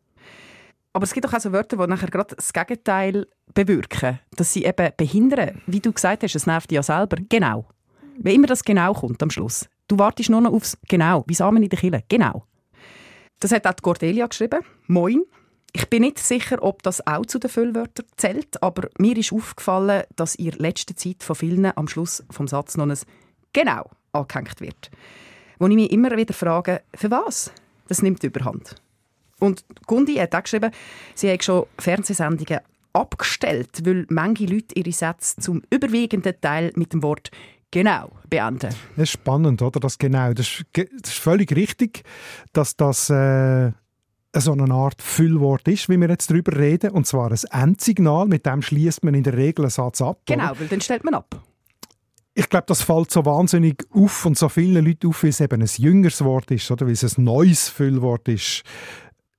Aber 0.94 1.04
es 1.04 1.12
gibt 1.12 1.26
auch 1.26 1.38
so 1.38 1.52
Wörter, 1.52 1.76
die 1.76 1.86
nachher 1.90 2.08
gerade 2.08 2.34
das 2.36 2.54
Gegenteil 2.54 3.26
bewirken. 3.52 4.18
Dass 4.34 4.54
sie 4.54 4.64
eben 4.64 4.92
behindern. 4.96 5.60
Wie 5.66 5.80
du 5.80 5.92
gesagt 5.92 6.22
hast, 6.22 6.34
es 6.34 6.46
nervt 6.46 6.70
dich 6.70 6.76
ja 6.76 6.82
selber. 6.82 7.18
Genau. 7.28 7.66
Wenn 8.18 8.36
immer 8.36 8.46
das 8.46 8.64
Genau 8.64 8.94
kommt 8.94 9.22
am 9.22 9.28
Schluss. 9.28 9.68
Du 9.88 9.98
wartest 9.98 10.30
nur 10.30 10.40
noch 10.40 10.54
aufs 10.54 10.78
Genau. 10.88 11.22
Wie 11.26 11.34
Samen 11.34 11.62
in 11.62 11.68
der 11.68 11.78
Kille. 11.78 12.02
Genau. 12.08 12.46
Das 13.40 13.52
hat 13.52 13.66
auch 13.66 13.74
Cordelia 13.82 14.26
geschrieben. 14.26 14.60
Moin. 14.86 15.22
Ich 15.72 15.90
bin 15.90 16.02
nicht 16.02 16.18
sicher, 16.18 16.62
ob 16.62 16.82
das 16.82 17.06
auch 17.06 17.26
zu 17.26 17.38
den 17.38 17.50
Füllwörtern 17.50 18.06
zählt, 18.16 18.62
aber 18.62 18.88
mir 18.98 19.14
ist 19.18 19.32
aufgefallen, 19.32 20.04
dass 20.16 20.34
in 20.34 20.52
letzter 20.52 20.96
Zeit 20.96 21.22
von 21.22 21.36
vielen 21.36 21.70
am 21.76 21.86
Schluss 21.86 22.24
vom 22.30 22.48
Satz 22.48 22.78
noch 22.78 22.88
ein 22.88 22.98
«Genau» 23.52 23.90
angehängt 24.12 24.60
wird. 24.62 24.90
Wo 25.58 25.66
ich 25.66 25.74
mich 25.74 25.92
immer 25.92 26.16
wieder 26.16 26.32
frage, 26.32 26.82
für 26.94 27.10
was? 27.10 27.52
Das 27.88 28.00
nimmt 28.00 28.24
überhand. 28.24 28.76
Und 29.38 29.64
Gundi 29.86 30.14
hat 30.14 30.34
auch 30.34 30.42
geschrieben, 30.42 30.70
sie 31.14 31.30
hat 31.30 31.44
schon 31.44 31.66
Fernsehsendungen 31.78 32.60
abgestellt, 32.94 33.84
weil 33.84 34.06
manche 34.08 34.46
Leute 34.46 34.74
ihre 34.74 34.92
Sätze 34.92 35.36
zum 35.40 35.62
überwiegenden 35.68 36.40
Teil 36.40 36.72
mit 36.74 36.94
dem 36.94 37.02
Wort 37.02 37.30
«genau» 37.70 38.10
beenden. 38.28 38.70
Das 38.96 39.02
ist 39.04 39.10
spannend, 39.10 39.62
oder? 39.62 39.80
Das 39.80 39.98
genau. 39.98 40.32
Das 40.32 40.46
ist, 40.46 40.64
das 40.72 41.10
ist 41.12 41.18
völlig 41.18 41.54
richtig, 41.54 42.02
dass 42.52 42.76
das 42.76 43.10
äh, 43.10 43.72
so 44.40 44.52
eine 44.52 44.72
Art 44.72 45.00
Füllwort 45.02 45.66
ist, 45.68 45.88
wie 45.88 45.98
wir 45.98 46.08
jetzt 46.08 46.30
darüber 46.30 46.56
reden. 46.56 46.90
Und 46.90 47.06
zwar 47.06 47.30
ein 47.30 47.62
Endsignal, 47.62 48.26
mit 48.26 48.46
dem 48.46 48.62
schließt 48.62 49.04
man 49.04 49.14
in 49.14 49.22
der 49.22 49.36
Regel 49.36 49.64
einen 49.64 49.70
Satz 49.70 50.00
ab. 50.00 50.20
oder? 50.28 50.36
Genau, 50.36 50.52
weil 50.58 50.68
dann 50.68 50.80
stellt 50.80 51.04
man 51.04 51.14
ab. 51.14 51.42
Ich 52.34 52.50
glaube, 52.50 52.66
das 52.66 52.82
fällt 52.82 53.10
so 53.10 53.24
wahnsinnig 53.24 53.86
auf 53.90 54.26
und 54.26 54.36
so 54.36 54.50
vielen 54.50 54.84
Leuten 54.84 55.08
auf, 55.08 55.22
weil 55.22 55.30
es 55.30 55.40
eben 55.40 55.62
ein 55.62 55.70
jüngeres 55.78 56.22
Wort 56.22 56.50
ist, 56.50 56.70
oder? 56.70 56.84
weil 56.84 56.92
es 56.92 57.16
ein 57.16 57.24
neues 57.24 57.70
Füllwort 57.70 58.28
ist. 58.28 58.62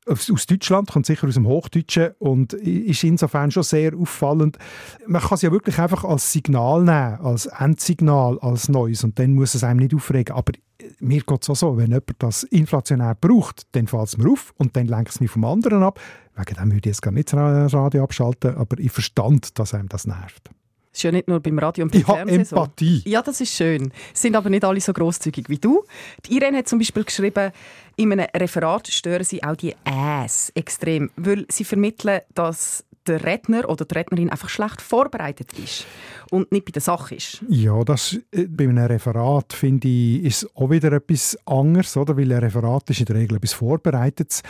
Aus 0.08 0.46
Deutschland, 0.46 0.90
kommt 0.90 1.06
sicher 1.06 1.28
aus 1.28 1.34
dem 1.34 1.48
Hochdeutschen 1.48 2.12
und 2.20 2.54
ist 2.54 3.04
insofern 3.04 3.52
schon 3.52 3.64
sehr 3.64 3.94
auffallend. 3.96 4.58
Man 5.06 5.22
kann 5.22 5.36
es 5.36 5.42
ja 5.42 5.52
wirklich 5.52 5.80
einfach 5.80 6.04
als 6.04 6.32
Signal 6.32 6.80
nehmen, 6.80 7.20
als 7.20 7.48
Endsignal, 7.48 8.40
als 8.40 8.70
Neues 8.70 9.04
und 9.04 9.20
dann 9.20 9.34
muss 9.34 9.54
es 9.54 9.64
einem 9.64 9.80
nicht 9.80 9.94
aufregen. 9.94 10.36
Aber 10.36 10.54
mir 11.00 11.22
geht 11.22 11.44
es 11.44 11.50
auch 11.50 11.56
so, 11.56 11.78
wenn 11.78 11.88
jemand 11.88 12.16
das 12.20 12.44
inflationär 12.44 13.16
braucht, 13.20 13.68
dann 13.74 13.88
fällt 13.88 14.08
es 14.08 14.18
mir 14.18 14.32
auf 14.32 14.54
und 14.58 14.76
dann 14.76 14.88
lenkt 14.88 15.10
es 15.10 15.20
mich 15.20 15.32
vom 15.32 15.44
anderen 15.44 15.84
ab. 15.84 16.00
Wegen 16.36 16.56
dem 16.56 16.72
würde 16.72 16.78
ich 16.90 16.96
jetzt 16.96 17.02
gar 17.02 17.12
nicht 17.12 17.34
das 17.34 17.74
Radio 17.74 18.04
abschalten, 18.04 18.56
aber 18.56 18.80
ich 18.80 18.92
verstand, 18.92 19.58
dass 19.60 19.74
einem 19.74 19.90
das 19.90 20.06
nervt. 20.06 20.52
Das 20.92 21.00
ist 21.00 21.04
ja 21.04 21.12
nicht 21.12 21.28
nur 21.28 21.40
beim 21.40 21.60
Radio 21.60 21.84
und 21.84 21.92
beim 21.92 22.02
Ich 22.02 22.08
habe 22.08 22.18
Fernsehen 22.18 22.46
so. 22.46 22.56
Empathie. 22.56 23.04
Ja, 23.06 23.22
das 23.22 23.40
ist 23.40 23.54
schön. 23.54 23.92
Es 24.14 24.22
sind 24.22 24.36
aber 24.36 24.50
nicht 24.50 24.66
alle 24.66 24.82
so 24.82 24.94
großzügig 24.94 25.48
wie 25.48 25.60
du. 25.60 25.84
Die 26.26 26.36
Irene 26.36 26.58
hat 26.58 26.68
zum 26.68 26.80
Beispiel 26.80 27.04
geschrieben, 27.04 27.52
in 27.98 28.12
einem 28.12 28.28
Referat 28.36 28.88
stören 28.88 29.24
sie 29.24 29.44
auch 29.44 29.56
die 29.56 29.76
Äs 29.84 30.52
extrem, 30.56 31.10
weil 31.18 31.46
sie 31.50 31.64
vermitteln, 31.64 32.22
dass 32.34 32.86
der 33.08 33.24
Redner 33.24 33.70
oder 33.70 33.86
die 33.86 33.96
Rednerin 33.96 34.30
einfach 34.30 34.50
schlecht 34.50 34.82
vorbereitet 34.82 35.52
ist 35.58 35.86
und 36.30 36.52
nicht 36.52 36.66
bei 36.66 36.72
der 36.72 36.82
Sache 36.82 37.16
ist. 37.16 37.44
Ja, 37.50 37.84
das, 37.84 38.20
äh, 38.32 38.46
bei 38.48 38.66
einem 38.66 38.86
Referat 38.86 39.54
finde 39.54 39.88
ich, 39.88 40.24
ist 40.24 40.56
auch 40.56 40.70
wieder 40.70 40.92
etwas 40.92 41.38
anderes, 41.46 41.96
oder? 41.98 42.16
weil 42.18 42.32
ein 42.32 42.40
Referat 42.40 42.90
ist 42.90 43.00
in 43.00 43.06
der 43.06 43.16
Regel 43.16 43.38
etwas 43.38 43.54
Vorbereitetes. 43.54 44.44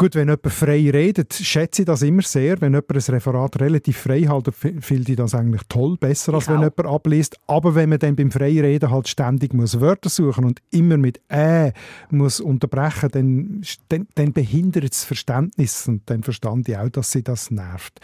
Gut, 0.00 0.14
wenn 0.14 0.28
jemand 0.28 0.50
frei 0.50 0.90
redet, 0.90 1.34
schätze 1.34 1.82
ich 1.82 1.86
das 1.86 2.00
immer 2.00 2.22
sehr. 2.22 2.58
Wenn 2.62 2.72
jemand 2.72 2.90
ein 2.90 3.14
Referat 3.14 3.60
relativ 3.60 3.98
frei 3.98 4.22
hält, 4.22 4.48
finde 4.54 5.10
ich 5.12 5.16
das 5.16 5.34
eigentlich 5.34 5.60
toll, 5.68 5.98
besser, 5.98 6.32
als 6.32 6.44
Ich 6.44 6.48
wenn 6.48 6.56
auch. 6.56 6.72
jemand 6.74 6.86
abliest. 6.86 7.36
Aber 7.46 7.74
wenn 7.74 7.90
man 7.90 7.98
dann 7.98 8.16
beim 8.16 8.30
Freireden 8.30 8.90
halt 8.90 9.08
ständig 9.08 9.52
muss 9.52 9.78
Wörter 9.78 10.08
suchen 10.08 10.46
und 10.46 10.62
immer 10.70 10.96
mit 10.96 11.20
«äh» 11.28 11.72
muss 12.08 12.40
unterbrechen, 12.40 13.10
dann, 13.12 13.60
dann, 13.90 14.08
dann 14.14 14.32
behindert 14.32 14.84
es 14.84 14.90
das 14.90 15.04
Verständnis. 15.04 15.86
Und 15.86 16.08
dann 16.08 16.22
verstand 16.22 16.70
ich 16.70 16.78
auch, 16.78 16.88
dass 16.88 17.12
sie 17.12 17.22
das 17.22 17.50
nervt. 17.50 18.00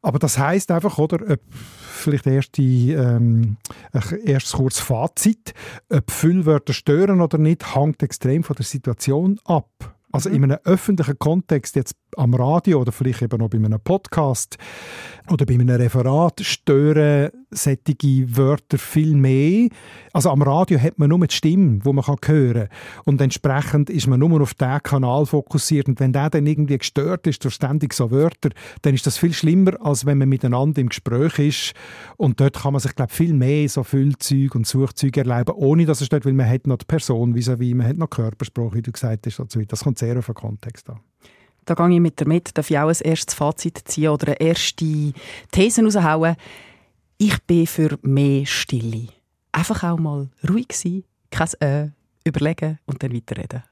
Aber 0.00 0.18
das 0.18 0.38
heißt 0.38 0.72
einfach, 0.72 0.98
oder, 0.98 1.34
ob 1.34 1.40
vielleicht 1.52 2.26
erst 2.26 2.56
die, 2.56 2.94
ähm, 2.94 3.58
ein 3.92 4.18
erstes 4.24 4.54
kurzes 4.54 4.80
Fazit, 4.80 5.54
ob 5.88 6.10
Füllwörter 6.10 6.72
stören 6.72 7.20
oder 7.20 7.38
nicht, 7.38 7.76
hängt 7.76 8.02
extrem 8.02 8.42
von 8.42 8.56
der 8.56 8.64
Situation 8.64 9.38
ab. 9.44 9.68
Also 10.12 10.28
in 10.28 10.44
einem 10.44 10.58
öffentlichen 10.64 11.18
Kontext, 11.18 11.74
jetzt 11.74 11.94
am 12.16 12.34
Radio 12.34 12.80
oder 12.80 12.92
vielleicht 12.92 13.22
eben 13.22 13.38
noch 13.38 13.48
bei 13.48 13.58
einem 13.58 13.80
Podcast 13.80 14.58
oder 15.30 15.46
bei 15.46 15.54
einem 15.54 15.68
Referat 15.68 16.40
stören 16.40 17.30
solche 17.50 18.36
Wörter 18.36 18.78
viel 18.78 19.14
mehr. 19.14 19.68
Also 20.12 20.30
am 20.30 20.42
Radio 20.42 20.80
hat 20.80 20.98
man 20.98 21.10
nur 21.10 21.26
die 21.26 21.34
Stimme, 21.34 21.78
die 21.78 21.92
man 21.92 22.04
hören 22.06 22.20
kann. 22.20 22.68
Und 23.04 23.20
entsprechend 23.20 23.90
ist 23.90 24.06
man 24.06 24.20
nur 24.20 24.40
auf 24.40 24.54
diesen 24.54 24.82
Kanal 24.82 25.26
fokussiert. 25.26 25.88
Und 25.88 26.00
wenn 26.00 26.12
der 26.12 26.30
dann 26.30 26.46
irgendwie 26.46 26.78
gestört 26.78 27.26
ist 27.26 27.44
durch 27.44 27.54
ständig 27.54 27.94
so 27.94 28.10
Wörter, 28.10 28.50
dann 28.82 28.94
ist 28.94 29.06
das 29.06 29.18
viel 29.18 29.32
schlimmer, 29.32 29.74
als 29.80 30.06
wenn 30.06 30.18
man 30.18 30.28
miteinander 30.28 30.80
im 30.80 30.88
Gespräch 30.88 31.38
ist. 31.38 31.74
Und 32.16 32.40
dort 32.40 32.60
kann 32.60 32.72
man 32.72 32.80
sich, 32.80 32.94
glaube 32.94 33.12
viel 33.12 33.34
mehr 33.34 33.68
so 33.68 33.84
Füllzeug 33.84 34.54
und 34.54 34.66
Suchzeug 34.66 35.16
erleben, 35.16 35.52
ohne 35.54 35.86
dass 35.86 36.00
es 36.00 36.08
dort, 36.08 36.24
weil 36.26 36.32
man 36.32 36.48
hat 36.48 36.66
noch 36.66 36.78
die 36.78 36.86
Person 36.86 37.34
vis-à-vis, 37.34 37.74
man 37.74 37.86
hat 37.86 37.96
noch 37.96 38.10
Körpersprache, 38.10 38.74
wie 38.74 38.82
du 38.82 38.92
gesagt 38.92 39.26
hast. 39.26 39.40
Das 39.68 39.84
kommt 39.84 39.98
sehr 39.98 40.18
auf 40.18 40.26
den 40.26 40.34
Kontext 40.34 40.88
an 40.90 41.00
da 41.64 41.74
gehe 41.74 41.94
ich 41.94 42.00
mit 42.00 42.20
dir 42.20 42.26
mit, 42.26 42.56
darf 42.56 42.70
ich 42.70 42.78
auch 42.78 42.88
ein 42.88 42.96
erstes 43.04 43.34
Fazit 43.34 43.82
ziehen 43.84 44.08
oder 44.08 44.28
eine 44.28 44.40
erste 44.40 45.12
These 45.50 45.82
raushauen. 45.82 46.36
Ich 47.18 47.40
bin 47.42 47.66
für 47.66 47.98
mehr 48.02 48.46
Stille. 48.46 49.08
Einfach 49.52 49.82
auch 49.84 49.98
mal 49.98 50.28
ruhig 50.48 50.72
sein, 50.72 51.04
kein 51.30 51.48
Äh, 51.60 51.90
überlegen 52.24 52.78
und 52.86 53.02
dann 53.02 53.14
weiterreden. 53.14 53.62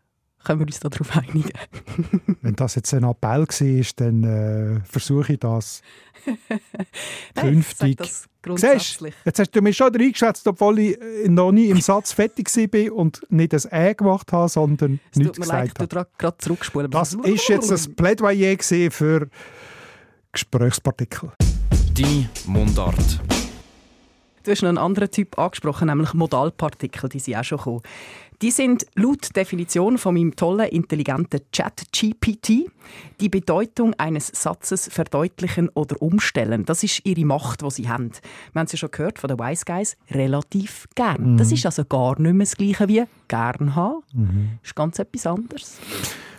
Können 0.44 0.60
wir 0.60 0.66
uns 0.66 0.80
darauf 0.80 1.16
einigen? 1.16 1.52
Wenn 2.42 2.56
das 2.56 2.74
jetzt 2.74 2.94
ein 2.94 3.04
Appell 3.04 3.46
war, 3.46 3.84
dann 3.96 4.24
äh, 4.24 4.80
versuche 4.84 5.34
ich 5.34 5.40
das 5.40 5.82
künftig. 7.34 7.96
Das 7.98 8.26
grundsätzlich. 8.42 9.14
Siehst, 9.14 9.26
jetzt 9.26 9.38
hast 9.38 9.50
du 9.50 9.62
mich 9.62 9.76
schon 9.76 9.94
reingeschätzt, 9.94 10.46
obwohl 10.46 10.78
ich 10.78 11.00
äh, 11.00 11.28
noch 11.28 11.52
nie 11.52 11.66
im 11.66 11.80
Satz 11.80 12.12
fertig 12.12 12.48
war 12.54 12.92
und 12.94 13.20
nicht 13.30 13.54
ein 13.54 13.72
«Ä» 13.72 13.94
gemacht 13.94 14.32
habe, 14.32 14.48
sondern 14.48 15.00
es 15.10 15.18
nichts 15.18 15.40
gesagt 15.40 15.78
leid, 15.78 15.94
habe. 15.94 16.08
gerade 16.18 16.38
zurückspulen. 16.38 16.90
Das 16.90 17.16
war 17.16 17.26
jetzt 17.26 17.70
ein 17.70 17.94
Plädoyer 17.94 18.56
für 18.90 19.28
Gesprächspartikel. 20.32 21.32
Die 21.92 22.28
Mundart. 22.46 23.20
Du 24.42 24.50
hast 24.50 24.62
noch 24.62 24.70
einen 24.70 24.78
anderen 24.78 25.10
Typ 25.10 25.38
angesprochen, 25.38 25.88
nämlich 25.88 26.14
Modalpartikel, 26.14 27.10
die 27.10 27.18
sind 27.18 27.36
auch 27.36 27.44
schon 27.44 27.58
gekommen. 27.58 27.82
Die 28.42 28.50
sind 28.50 28.86
laut 28.94 29.36
Definition 29.36 29.98
von 29.98 30.14
meinem 30.14 30.34
tollen, 30.34 30.68
intelligenten 30.68 31.40
Chat-GPT 31.52 32.70
die 33.20 33.28
Bedeutung 33.28 33.92
eines 33.98 34.28
Satzes 34.28 34.88
verdeutlichen 34.90 35.68
oder 35.74 36.00
umstellen. 36.00 36.64
Das 36.64 36.82
ist 36.82 37.04
ihre 37.04 37.26
Macht, 37.26 37.60
die 37.60 37.70
sie 37.70 37.88
haben. 37.90 38.12
Wir 38.52 38.60
haben 38.60 38.68
ja 38.70 38.78
schon 38.78 38.90
gehört 38.90 39.18
von 39.18 39.28
den 39.28 39.38
Wise 39.38 39.64
Guys, 39.66 39.96
relativ 40.10 40.88
gern. 40.94 41.32
Mhm. 41.32 41.36
Das 41.36 41.52
ist 41.52 41.66
also 41.66 41.84
gar 41.84 42.18
nicht 42.18 42.32
mehr 42.32 42.46
das 42.46 42.56
Gleiche 42.56 42.88
wie 42.88 43.04
gern 43.28 43.76
haben. 43.76 44.00
Mhm. 44.14 44.50
Das 44.62 44.70
ist 44.70 44.74
ganz 44.74 44.98
etwas 44.98 45.26
anderes. 45.26 45.78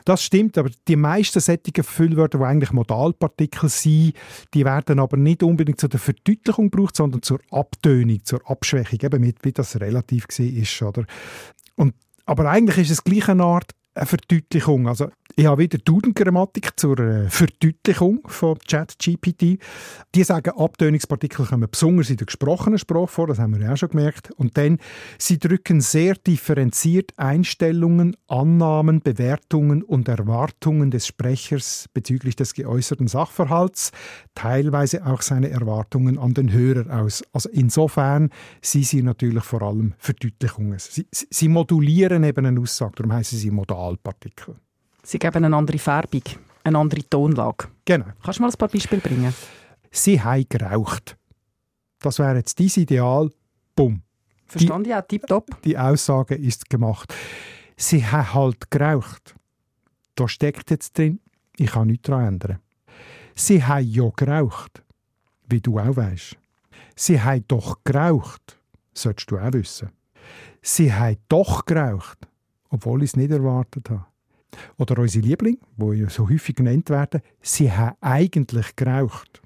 Das 0.04 0.24
stimmt, 0.24 0.58
aber 0.58 0.72
die 0.88 0.96
meisten 0.96 1.40
sättigen 1.40 1.84
Füllwörter, 1.84 2.40
die 2.40 2.46
eigentlich 2.46 2.72
Modalpartikel 2.72 3.70
sind, 3.70 4.14
die 4.56 4.66
werden 4.66 5.00
aber 5.00 5.18
nicht 5.18 5.44
unbedingt 5.44 5.80
zur 5.80 5.92
Verdeutlichung 5.92 6.72
gebraucht, 6.72 6.96
sondern 6.96 7.22
zur 7.22 7.40
Abtönung, 7.52 8.24
zur 8.24 8.42
Abschwächung, 8.50 8.98
eben 9.04 9.22
mit, 9.22 9.44
wie 9.44 9.52
das 9.52 9.80
relativ 9.80 10.26
war. 10.28 10.90
Oder? 10.90 11.06
Und, 11.82 11.96
aber 12.28 12.48
eigentlich 12.48 12.78
ist 12.78 12.92
es 12.92 13.04
gleich 13.04 13.28
eine 13.28 13.44
Art 13.44 13.72
eine 13.96 14.06
Verdeutlichung. 14.06 14.88
Also 14.88 15.10
ich 15.36 15.46
habe 15.46 15.64
wieder 15.64 15.78
Duden-Grammatik 15.78 16.80
zur 16.80 17.00
äh, 17.00 17.30
Verdeutlichung 17.30 18.22
von 18.26 18.58
ChatGPT. 18.60 19.60
Die 20.16 20.24
sagen, 20.24 20.54
Abtönungspartikel 20.58 21.46
kommen 21.46 21.70
besonders 21.70 22.10
in 22.10 22.18
der 22.18 22.26
gesprochenen 22.26 22.80
Sprache 22.80 23.08
vor, 23.08 23.28
das 23.28 23.40
haben 23.40 23.58
wir 23.58 23.66
ja 23.66 23.74
auch 23.74 23.78
schon 23.78 23.90
gemerkt. 23.90 24.32
Und 24.32 24.58
dann, 24.58 24.78
sie 25.18 25.40
drücken 25.40 25.82
sehr 25.82 26.16
differenziert 26.16 27.14
Einstellungen, 27.18 28.16
Annahmen, 28.28 29.02
Bewertungen 29.02 29.84
und 29.84 30.08
Erwartungen 30.08 30.92
des 30.92 31.08
Sprechers 31.08 31.88
bezüglich 31.94 32.36
des 32.36 32.54
geäußerten 32.54 33.08
Sachverhalts, 33.08 33.92
teilweise 34.36 35.06
auch 35.06 35.22
seine 35.22 35.50
Erwartungen 35.50 36.18
an 36.18 36.34
den 36.34 36.52
Hörer 36.52 37.02
aus. 37.02 37.24
Also 37.34 37.50
insofern 37.50 38.30
sind 38.62 38.86
sie 38.86 39.04
natürlich 39.04 39.44
vor 39.44 39.62
allem 39.62 39.94
Verdeutlichungen. 39.98 40.78
Sie, 40.80 41.08
sie 41.12 41.48
modulieren 41.48 42.24
eben 42.24 42.46
eine 42.46 42.60
Aussage, 42.60 42.94
darum 42.98 43.14
heißen 43.14 43.38
sie 43.38 43.52
Modalpartikel. 43.52 44.56
Sie 45.04 45.20
geben 45.20 45.46
eine 45.46 45.56
andere 45.56 45.78
Färbung, 45.78 46.24
eine 46.64 46.78
andere 46.78 47.08
Tonlage. 47.10 47.68
Genau. 47.86 48.06
Kannst 48.24 48.40
du 48.40 48.44
mal 48.44 48.50
ein 48.50 48.58
paar 48.58 48.68
Beispiele 48.70 49.02
bringen? 49.02 49.34
Sie 49.92 50.22
haben 50.22 50.46
geraucht. 50.48 51.18
Das 52.00 52.20
wäre 52.20 52.38
jetzt 52.38 52.60
dein 52.60 52.68
Ideal. 52.68 53.30
Bumm. 53.76 54.02
Verstand 54.48 54.88
ich 54.88 54.96
auch, 54.96 55.02
tipptopp. 55.08 55.62
Die 55.64 55.78
Aussage 55.78 56.36
ist 56.36 56.70
gemacht. 56.70 57.14
Sie 57.78 58.06
haben 58.06 58.34
halt 58.34 58.70
geraucht. 58.70 59.36
Da 60.16 60.28
steckt 60.28 60.72
jetzt 60.72 60.98
drin, 60.98 61.20
ich 61.58 61.72
kann 61.72 61.88
nichts 61.88 62.04
daran 62.08 62.28
ändern. 62.28 62.60
Sie 63.36 63.64
haben 63.64 63.88
ja 63.88 64.10
geraucht. 64.16 64.84
Wie 65.48 65.62
du 65.62 65.80
auch 65.80 65.96
weißt. 65.96 66.38
Sie 66.96 67.22
haben 67.22 67.46
doch 67.48 67.80
geraucht. 67.84 68.60
Solltest 68.94 69.32
du 69.32 69.38
auch 69.38 69.54
wissen. 69.54 69.90
Sie 70.62 70.94
haben 70.94 71.18
doch 71.28 71.66
geraucht, 71.66 72.28
obwohl 72.70 73.04
ich 73.04 73.12
es 73.12 73.16
nicht 73.16 73.32
erwartet 73.32 73.90
habe. 73.90 74.06
Oder 74.78 75.00
unsere 75.00 75.26
Lieblinge, 75.26 75.58
die 75.78 76.06
so 76.10 76.30
häufig 76.30 76.56
genannt 76.56 76.90
werden, 76.90 77.22
sie 77.42 77.72
haben 77.72 77.96
eigentlich 78.02 78.76
geraucht. 78.76 79.42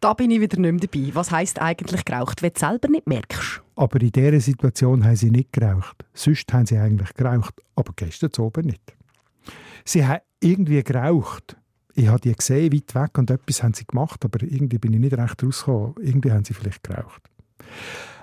Da 0.00 0.14
bin 0.14 0.30
ich 0.30 0.40
wieder 0.40 0.58
nicht 0.58 0.72
mehr 0.72 0.80
dabei. 0.80 1.14
Was 1.14 1.30
heisst 1.30 1.60
eigentlich 1.60 2.04
geraucht, 2.04 2.42
wenn 2.42 2.52
du 2.54 2.58
selber 2.58 2.88
nicht 2.88 3.06
merkst? 3.06 3.62
Aber 3.76 4.00
in 4.00 4.12
dieser 4.12 4.40
Situation 4.40 5.04
haben 5.04 5.16
sie 5.16 5.30
nicht 5.30 5.52
geraucht. 5.52 6.04
Sonst 6.14 6.50
haben 6.52 6.66
sie 6.66 6.78
eigentlich 6.78 7.12
geraucht, 7.14 7.60
aber 7.76 7.92
gestern 7.94 8.30
oben 8.38 8.66
nicht. 8.66 8.94
Sie 9.84 10.06
haben 10.06 10.20
irgendwie 10.40 10.82
geraucht. 10.82 11.56
Ich 11.94 12.08
habe 12.08 12.20
die 12.20 12.34
gesehen, 12.34 12.72
weit 12.72 12.94
weg, 12.94 13.18
und 13.18 13.30
etwas 13.30 13.62
haben 13.62 13.74
sie 13.74 13.86
gemacht, 13.86 14.24
aber 14.24 14.42
irgendwie 14.42 14.78
bin 14.78 14.94
ich 14.94 15.00
nicht 15.00 15.18
recht 15.18 15.42
rausgekommen. 15.42 15.94
Irgendwie 16.00 16.32
haben 16.32 16.44
sie 16.44 16.54
vielleicht 16.54 16.82
geraucht. 16.82 17.22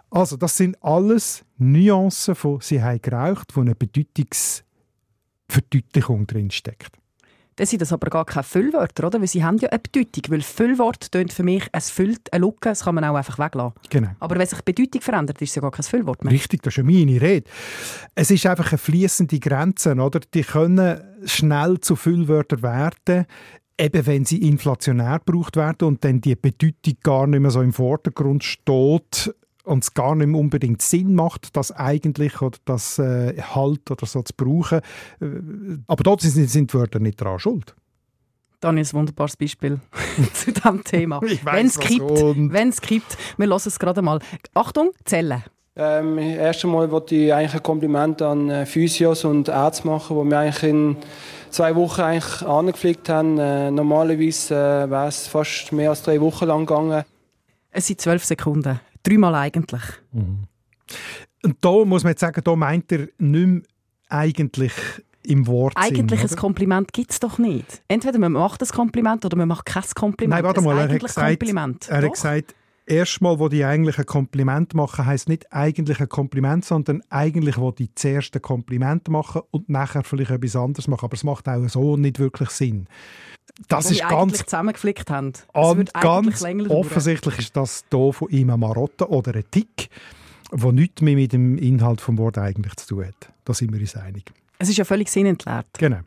Also, 0.09 0.37
das 0.37 0.57
sind 0.57 0.81
alles 0.81 1.43
Nuancen 1.57 2.33
von 2.33 2.59
«sie 2.61 2.81
haben 2.81 3.01
geraucht», 3.01 3.53
die 3.55 3.59
eine 3.59 3.73
Bedeutungs- 3.73 4.63
Verdeutlichung 5.47 6.27
drinsteckt. 6.27 6.97
Das 7.57 7.71
sind 7.71 7.81
das 7.81 7.91
aber 7.91 8.11
gar 8.11 8.23
keine 8.23 8.43
Füllwörter, 8.43 9.07
oder? 9.07 9.19
Weil 9.19 9.27
sie 9.27 9.43
haben 9.43 9.57
ja 9.57 9.69
eine 9.69 9.79
Bedeutung. 9.79 10.23
Weil 10.27 10.41
Füllwort 10.41 11.11
tönt 11.11 11.33
für 11.33 11.41
mich, 11.41 11.67
es 11.71 11.89
füllt 11.89 12.31
eine 12.31 12.45
Lücke, 12.45 12.69
das 12.69 12.83
kann 12.83 12.93
man 12.93 13.03
auch 13.03 13.15
einfach 13.15 13.39
weglassen. 13.39 13.73
Genau. 13.89 14.09
Aber 14.19 14.37
wenn 14.37 14.45
sich 14.45 14.59
die 14.59 14.73
Bedeutung 14.73 15.01
verändert, 15.01 15.41
ist 15.41 15.49
es 15.49 15.55
ja 15.55 15.61
gar 15.63 15.71
kein 15.71 15.83
Füllwort 15.83 16.23
mehr. 16.23 16.31
Richtig, 16.31 16.61
das 16.61 16.73
ist 16.73 16.77
ja 16.77 16.83
meine 16.83 17.19
Rede. 17.19 17.49
Es 18.13 18.29
ist 18.29 18.45
einfach 18.45 18.71
eine 18.71 18.77
fließende 18.77 19.39
Grenze, 19.39 19.95
oder? 19.95 20.19
Die 20.19 20.43
können 20.43 21.01
schnell 21.25 21.79
zu 21.79 21.95
Füllwörtern 21.95 22.61
werden, 22.61 23.25
eben 23.79 24.05
wenn 24.05 24.23
sie 24.23 24.47
inflationär 24.47 25.19
gebraucht 25.25 25.55
werden 25.55 25.87
und 25.87 26.05
dann 26.05 26.21
die 26.21 26.35
Bedeutung 26.35 26.97
gar 27.01 27.25
nicht 27.25 27.39
mehr 27.39 27.51
so 27.51 27.61
im 27.63 27.73
Vordergrund 27.73 28.43
steht, 28.43 29.33
und 29.67 29.83
es 29.83 29.93
gar 29.93 30.15
nicht 30.15 30.27
mehr 30.27 30.39
unbedingt 30.39 30.81
Sinn 30.81 31.13
macht, 31.13 31.55
das 31.55 31.71
eigentlich 31.71 32.41
oder 32.41 32.57
das 32.65 32.99
äh, 32.99 33.39
Halt 33.41 33.91
oder 33.91 34.05
so 34.05 34.21
zu 34.21 34.33
brauchen. 34.35 34.79
Äh, 35.21 35.25
aber 35.87 36.03
dort 36.03 36.21
sind, 36.21 36.49
sind 36.49 36.73
die 36.73 36.77
Wörter 36.77 36.99
nicht 36.99 37.21
daran 37.21 37.39
schuld. 37.39 37.75
Dann 38.59 38.77
ist 38.77 38.93
ein 38.93 38.99
wunderbares 38.99 39.35
Beispiel 39.35 39.79
zu 40.33 40.51
diesem 40.51 40.83
Thema. 40.83 41.21
Wenn 41.43 41.67
es 41.67 41.79
kippt, 41.79 42.19
wenn 42.51 42.69
es 42.69 42.81
kippt, 42.81 43.17
wir 43.37 43.47
lassen 43.47 43.69
es 43.69 43.77
gerade 43.77 44.01
mal. 44.01 44.19
Achtung, 44.55 44.91
Zellen. 45.05 45.43
Ähm, 45.75 46.17
erst 46.17 46.65
einmal 46.65 46.89
wollte 46.89 47.13
ich 47.13 47.31
eigentlich 47.31 47.53
ein 47.53 47.61
Kompliment 47.61 48.19
an 48.23 48.49
äh, 48.49 48.65
Physios 48.65 49.23
und 49.25 49.47
Ärzte 49.47 49.87
machen, 49.87 50.17
die 50.17 50.23
mir 50.23 50.39
eigentlich 50.39 50.63
in 50.63 50.97
zwei 51.51 51.75
Wochen 51.75 52.01
eigentlich 52.01 52.41
angepflegt 52.47 53.09
haben. 53.09 53.37
Äh, 53.37 53.69
normalerweise 53.69 54.55
äh, 54.55 54.89
wäre 54.89 55.07
es 55.07 55.27
fast 55.27 55.71
mehr 55.71 55.91
als 55.91 56.01
drei 56.01 56.19
Wochen 56.19 56.45
lang 56.45 56.65
gegangen. 56.65 57.03
Es 57.77 57.85
sind 57.85 58.01
zwölf 58.01 58.25
Sekunden. 58.25 58.79
Dreimal 59.03 59.35
eigentlich. 59.35 59.83
Mhm. 60.11 60.45
Und 61.43 61.57
da 61.61 61.85
muss 61.85 62.03
man 62.03 62.13
jetzt 62.13 62.21
sagen, 62.21 62.41
da 62.43 62.55
meint 62.55 62.91
er 62.91 63.07
nicht 63.19 63.47
mehr 63.47 63.61
eigentlich 64.09 64.73
im 65.21 65.45
Wort. 65.45 65.73
Eigentlich 65.77 66.23
ein 66.23 66.35
Kompliment 66.35 66.91
gibt 66.91 67.11
es 67.11 67.19
doch 67.19 67.37
nicht. 67.37 67.83
Entweder 67.87 68.17
man 68.17 68.31
macht 68.31 68.63
ein 68.63 68.67
Kompliment 68.69 69.25
oder 69.25 69.37
man 69.37 69.47
macht 69.47 69.67
kein 69.67 69.83
Kompliment. 69.93 70.31
Nein, 70.31 70.43
warte 70.43 70.61
mal, 70.61 70.75
er 70.75 70.91
hat 70.91 70.99
gesagt, 71.03 71.39
Kompliment. 71.39 71.87
er 71.87 72.01
hat 72.01 72.11
gesagt 72.13 72.55
erstmal, 72.87 73.39
wo 73.39 73.49
die 73.49 73.63
eigentlich 73.63 73.99
ein 73.99 74.05
Kompliment 74.05 74.73
machen, 74.73 75.05
heißt 75.05 75.29
nicht 75.29 75.51
eigentlich 75.51 75.99
ein 75.99 76.09
Kompliment, 76.09 76.65
sondern 76.65 77.03
eigentlich, 77.09 77.57
wo 77.57 77.71
die 77.71 77.93
zuerst 77.93 78.35
ein 78.35 78.41
Kompliment 78.41 79.07
machen 79.09 79.41
und 79.51 79.69
nachher 79.69 80.03
vielleicht 80.03 80.31
etwas 80.31 80.55
anderes 80.55 80.87
machen. 80.87 81.05
Aber 81.05 81.13
es 81.13 81.23
macht 81.23 81.47
auch 81.47 81.67
so 81.67 81.97
nicht 81.97 82.19
wirklich 82.19 82.49
Sinn 82.49 82.87
das 83.67 83.85
wo 83.85 83.91
ist 83.91 84.01
ganz 84.01 84.45
zusammengeflickt 84.45 85.09
haben. 85.09 85.33
Und 85.53 85.93
ganz 85.93 86.43
offensichtlich 86.69 87.39
ist 87.39 87.55
das 87.55 87.85
hier 87.91 88.13
von 88.13 88.29
ihm 88.29 88.49
eine 88.49 88.57
Marotte 88.57 89.09
oder 89.09 89.35
ein 89.35 89.43
Tick, 89.49 89.89
der 90.51 90.71
nichts 90.71 91.01
mehr 91.01 91.15
mit 91.15 91.33
dem 91.33 91.57
Inhalt 91.57 91.99
des 91.99 92.17
Wortes 92.17 92.43
eigentlich 92.43 92.75
zu 92.75 92.87
tun 92.87 93.07
hat. 93.07 93.31
Da 93.45 93.53
sind 93.53 93.73
wir 93.73 93.79
uns 93.79 93.95
einig. 93.95 94.31
Es 94.59 94.69
ist 94.69 94.77
ja 94.77 94.85
völlig 94.85 95.09
sinnentleert. 95.09 95.67
Genau. 95.77 95.99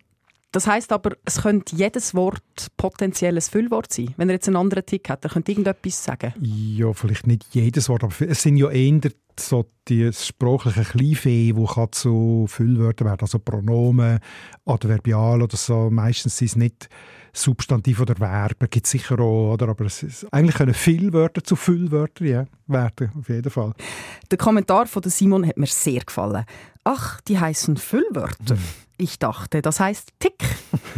Das 0.52 0.66
heißt 0.66 0.92
aber, 0.92 1.16
es 1.24 1.42
könnte 1.42 1.76
jedes 1.76 2.14
Wort 2.14 2.42
potenzielles 2.76 3.48
Füllwort 3.48 3.92
sein. 3.92 4.14
Wenn 4.16 4.28
er 4.28 4.34
jetzt 4.34 4.48
einen 4.48 4.56
anderen 4.56 4.84
Tick 4.84 5.08
hat, 5.08 5.24
er 5.24 5.30
könnte 5.30 5.52
irgendetwas 5.52 6.04
sagen. 6.04 6.34
Ja, 6.40 6.92
vielleicht 6.92 7.26
nicht 7.26 7.46
jedes 7.52 7.88
Wort, 7.88 8.02
aber 8.02 8.14
es 8.20 8.42
sind 8.42 8.56
ja 8.56 8.68
eher 8.68 9.00
so 9.38 9.66
die 9.88 10.12
sprachliche 10.12 10.84
Kleinfee, 10.84 11.52
die 11.52 11.90
zu 11.92 12.46
Füllwörtern 12.48 13.08
werden, 13.08 13.22
also 13.22 13.38
Pronomen, 13.38 14.18
Adverbial 14.66 15.42
oder 15.42 15.56
so. 15.56 15.88
Meistens 15.90 16.36
sind 16.36 16.48
es 16.48 16.56
nicht 16.56 16.88
Substantiv 17.32 18.00
oder 18.00 18.16
Verben 18.16 18.68
gibt 18.70 18.86
es 18.86 18.90
sicher 18.90 19.18
auch, 19.20 19.52
oder? 19.52 19.68
aber 19.68 19.84
es 19.86 20.02
ist, 20.02 20.32
eigentlich 20.32 20.56
können 20.56 20.74
Füllwörter 20.74 21.44
zu 21.44 21.54
Füllwörtern 21.54 22.26
ja, 22.26 22.44
werden, 22.66 23.12
auf 23.16 23.28
jeden 23.28 23.50
Fall. 23.50 23.72
Der 24.30 24.38
Kommentar 24.38 24.86
von 24.86 25.02
Simon 25.04 25.46
hat 25.46 25.56
mir 25.56 25.66
sehr 25.66 26.00
gefallen. 26.00 26.44
Ach, 26.82 27.20
die 27.22 27.38
heißen 27.38 27.76
Füllwörter. 27.76 28.58
Ich 29.00 29.18
dachte, 29.18 29.62
das 29.62 29.80
heißt 29.80 30.12
Tick. 30.18 30.34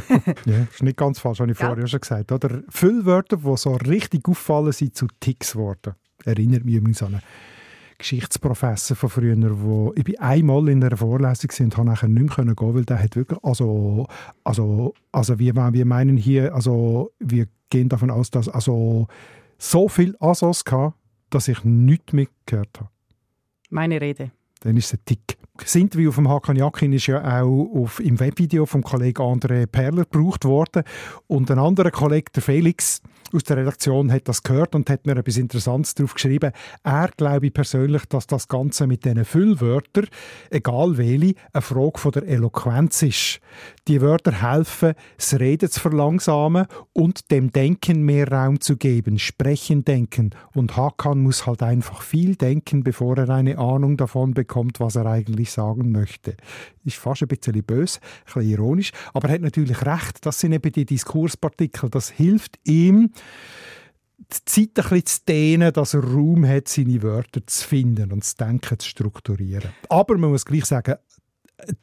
ja, 0.45 0.65
ist 0.65 0.83
nicht 0.83 0.97
ganz 0.97 1.21
falsch, 1.21 1.39
habe 1.39 1.53
ich 1.53 1.57
vorher 1.57 1.87
schon 1.87 2.01
gesagt. 2.01 2.33
Oder 2.33 2.63
Füllwörter, 2.69 3.37
die 3.37 3.57
so 3.57 3.77
richtig 3.77 4.29
auffallen, 4.29 4.73
sind 4.73 4.97
zu 4.97 5.07
Ticks 5.21 5.53
geworden. 5.53 5.95
Erinnert 6.25 6.65
mich 6.65 6.75
übrigens 6.75 7.01
an 7.05 7.15
einen 7.15 7.23
Geschichtsprofessor 7.99 8.97
von 8.97 9.09
früher, 9.09 9.37
wo 9.63 9.93
ich 9.95 10.03
bin 10.03 10.19
einmal 10.19 10.69
in 10.69 10.83
einer 10.83 10.97
Vorlesung 10.97 11.51
war 11.51 11.65
und 11.65 11.77
habe 11.77 11.87
nachher 11.91 12.09
nicht 12.09 12.37
mehr 12.37 12.57
gehen, 12.57 12.75
weil 12.75 12.85
der 12.85 13.01
hat 13.01 13.15
wirklich, 13.15 13.39
also, 13.45 14.09
also, 14.43 14.95
also 15.13 15.39
wir, 15.39 15.55
wir 15.55 15.87
meinen 15.87 16.17
hier, 16.17 16.53
also 16.53 17.13
wir 17.21 17.47
gehen 17.71 17.89
davon 17.89 18.11
aus, 18.11 18.33
dass 18.33 18.49
also 18.49 19.07
so 19.59 19.89
viel 19.89 20.17
Asos 20.19 20.65
hatte, 20.69 20.95
dass 21.31 21.47
ich 21.47 21.63
nichts 21.63 22.13
mitgehört 22.13 22.81
habe. 22.81 22.91
Meine 23.71 24.01
Rede. 24.01 24.33
Dann 24.59 24.77
ist 24.77 24.87
es 24.87 24.95
ein 24.95 25.05
Tick. 25.05 25.39
Das 25.59 25.75
Interview 25.75 26.13
vom 26.13 26.29
Hakan 26.29 26.57
Yakin 26.57 26.95
ist 26.95 27.07
ja 27.09 27.43
auch 27.43 27.71
auf, 27.75 28.01
im 28.01 28.19
Webvideo 28.19 28.65
vom 28.65 28.83
Kollegen 28.83 29.23
André 29.23 29.67
Perler 29.67 30.05
gebraucht 30.05 30.47
worden. 30.47 30.83
Und 31.27 31.51
ein 31.51 31.59
anderer 31.59 31.91
Kollege, 31.91 32.33
der 32.35 32.43
Felix, 32.43 33.03
aus 33.35 33.45
der 33.45 33.57
Redaktion 33.59 34.13
hat 34.13 34.29
das 34.29 34.43
gehört 34.43 34.75
und 34.75 34.89
hat 34.91 35.07
mir 35.07 35.17
etwas 35.17 35.37
Interessantes 35.37 35.95
darauf 35.95 36.15
geschrieben. 36.15 36.53
Er 36.83 37.11
glaube 37.17 37.47
ich 37.47 37.55
persönlich, 37.55 38.05
dass 38.07 38.27
das 38.27 38.49
Ganze 38.49 38.87
mit 38.87 39.05
diesen 39.05 39.25
Füllwörtern, 39.25 40.07
egal 40.51 40.97
welche, 40.99 41.35
eine 41.53 41.63
Frage 41.63 41.99
von 41.99 42.13
der 42.13 42.27
Eloquenz 42.27 43.03
ist. 43.03 43.41
Die 43.89 44.01
Wörter 44.01 44.43
helfen, 44.43 44.95
das 45.17 45.39
Reden 45.39 45.71
zu 45.71 45.81
verlangsamen 45.81 46.67
und 46.93 47.31
dem 47.31 47.51
Denken 47.51 48.03
mehr 48.03 48.31
Raum 48.31 48.61
zu 48.61 48.77
geben. 48.77 49.19
Sprechen, 49.19 49.85
denken. 49.85 50.31
Und 50.55 50.77
Hakan 50.77 51.21
muss 51.21 51.47
halt 51.47 51.63
einfach 51.63 52.03
viel 52.03 52.37
denken, 52.37 52.85
bevor 52.85 53.19
er 53.19 53.31
eine 53.31 53.59
Ahnung 53.59 53.97
davon 53.97 54.35
bekommt, 54.35 54.81
was 54.81 54.97
er 54.97 55.07
eigentlich 55.07 55.51
sagen 55.51 55.93
möchte. 55.93 56.37
Ist 56.85 56.97
fast 56.97 57.23
ein 57.23 57.29
bisschen 57.29 57.63
böse, 57.63 58.01
ein 58.01 58.25
bisschen 58.25 58.51
ironisch, 58.51 58.93
aber 59.15 59.29
er 59.29 59.35
hat 59.35 59.43
natürlich 59.43 59.85
recht. 59.85 60.25
Das 60.27 60.41
sind 60.41 60.53
eben 60.53 60.73
die 60.73 60.85
Diskurspartikel. 60.85 61.91
Das 61.91 62.11
hilft 62.11 62.59
ihm, 62.65 63.11
die 64.19 64.45
Zeit 64.45 64.85
ein 64.85 64.91
bisschen 64.91 65.07
zu 65.07 65.19
dehnen, 65.29 65.73
dass 65.73 65.95
er 65.95 66.05
Raum 66.05 66.47
hat, 66.47 66.69
seine 66.69 67.03
Wörter 67.03 67.47
zu 67.47 67.67
finden 67.67 68.13
und 68.13 68.21
das 68.21 68.37
Denken 68.37 68.79
zu 68.79 68.89
strukturieren. 68.89 69.71
Aber 69.89 70.17
man 70.17 70.31
muss 70.31 70.45
gleich 70.45 70.65
sagen, 70.65 70.95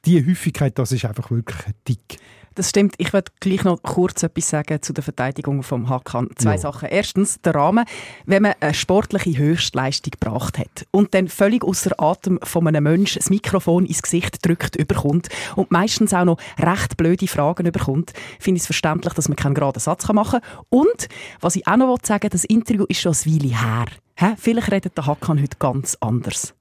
die 0.05 0.25
Häufigkeit, 0.25 0.77
das 0.77 0.91
ist 0.91 1.05
einfach 1.05 1.31
wirklich 1.31 1.59
Tick. 1.85 2.19
Das 2.59 2.71
stimmt. 2.71 2.95
Ich 2.97 3.13
werde 3.13 3.31
gleich 3.39 3.63
noch 3.63 3.81
kurz 3.81 4.21
etwas 4.21 4.49
sagen 4.49 4.81
zu 4.81 4.91
der 4.91 5.01
Verteidigung 5.01 5.63
vom 5.63 5.87
Hakan. 5.87 6.29
Zwei 6.35 6.55
ja. 6.55 6.57
Sachen. 6.57 6.89
Erstens, 6.89 7.39
der 7.39 7.55
Rahmen. 7.55 7.85
Wenn 8.25 8.43
man 8.43 8.53
eine 8.59 8.73
sportliche 8.73 9.37
Höchstleistung 9.37 10.11
gebracht 10.19 10.57
hat 10.57 10.85
und 10.91 11.13
dann 11.13 11.29
völlig 11.29 11.63
außer 11.63 11.97
Atem 11.97 12.37
von 12.43 12.67
einem 12.67 12.83
Menschen 12.83 13.19
das 13.19 13.29
Mikrofon 13.29 13.85
ins 13.85 14.01
Gesicht 14.01 14.45
drückt, 14.45 14.75
überkommt 14.75 15.29
und 15.55 15.71
meistens 15.71 16.13
auch 16.13 16.25
noch 16.25 16.37
recht 16.59 16.97
blöde 16.97 17.27
Fragen 17.27 17.65
überkommt, 17.65 18.11
finde 18.41 18.57
ich 18.57 18.63
es 18.63 18.67
verständlich, 18.67 19.13
dass 19.13 19.29
man 19.29 19.37
keinen 19.37 19.53
geraden 19.53 19.79
Satz 19.79 20.05
machen 20.11 20.41
kann. 20.41 20.65
Und, 20.67 21.07
was 21.39 21.55
ich 21.55 21.65
auch 21.65 21.77
noch 21.77 21.97
sagen 22.03 22.27
das 22.29 22.43
Interview 22.43 22.83
ist 22.89 22.99
schon 22.99 23.13
ein 23.13 23.41
Weile 23.41 23.57
her. 23.57 23.85
Hä? 24.17 24.35
Vielleicht 24.37 24.69
redet 24.69 24.97
der 24.97 25.05
Hakan 25.05 25.41
heute 25.41 25.55
ganz 25.59 25.95
anders. 26.01 26.53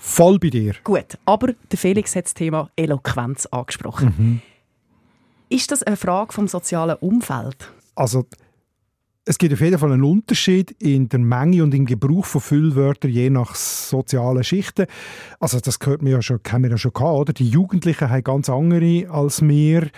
Voll 0.00 0.40
bei 0.40 0.50
dir. 0.50 0.74
Gut, 0.82 1.16
aber 1.24 1.52
der 1.70 1.78
Felix 1.78 2.16
hat 2.16 2.24
das 2.24 2.34
Thema 2.34 2.68
Eloquenz 2.74 3.46
angesprochen. 3.46 4.12
Mhm. 4.18 4.42
Ist 5.56 5.70
das 5.70 5.82
eine 5.82 5.96
Frage 5.96 6.34
vom 6.34 6.48
sozialen 6.48 6.98
Umfeld? 6.98 7.72
Also 7.94 8.26
es 9.24 9.38
gibt 9.38 9.54
auf 9.54 9.60
jeden 9.62 9.78
Fall 9.78 9.90
einen 9.90 10.04
Unterschied 10.04 10.70
in 10.82 11.08
der 11.08 11.18
Menge 11.18 11.62
und 11.62 11.72
im 11.72 11.86
Gebrauch 11.86 12.26
von 12.26 12.42
Füllwörtern 12.42 13.10
je 13.10 13.30
nach 13.30 13.54
sozialen 13.54 14.44
Schichten. 14.44 14.84
Also 15.40 15.58
das 15.58 15.78
gehört 15.78 16.02
mir 16.02 16.10
ja 16.10 16.20
schon, 16.20 16.40
haben 16.46 16.64
wir 16.64 16.70
ja 16.72 16.76
schon 16.76 16.92
gehabt, 16.92 17.16
oder? 17.16 17.32
Die 17.32 17.48
Jugendlichen 17.48 18.10
haben 18.10 18.22
ganz 18.22 18.50
andere 18.50 19.08
als 19.08 19.40
wir. 19.40 19.88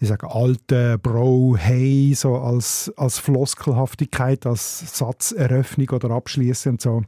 Die 0.00 0.06
sagen 0.06 0.28
alte, 0.30 0.98
Bro, 0.98 1.56
hey, 1.58 2.14
so 2.14 2.36
als, 2.36 2.92
als 2.96 3.18
Floskelhaftigkeit, 3.18 4.46
als 4.46 4.96
Satzeröffnung 4.96 5.88
oder 5.90 6.10
Abschließen 6.10 6.70
und 6.74 6.80
so. 6.80 7.02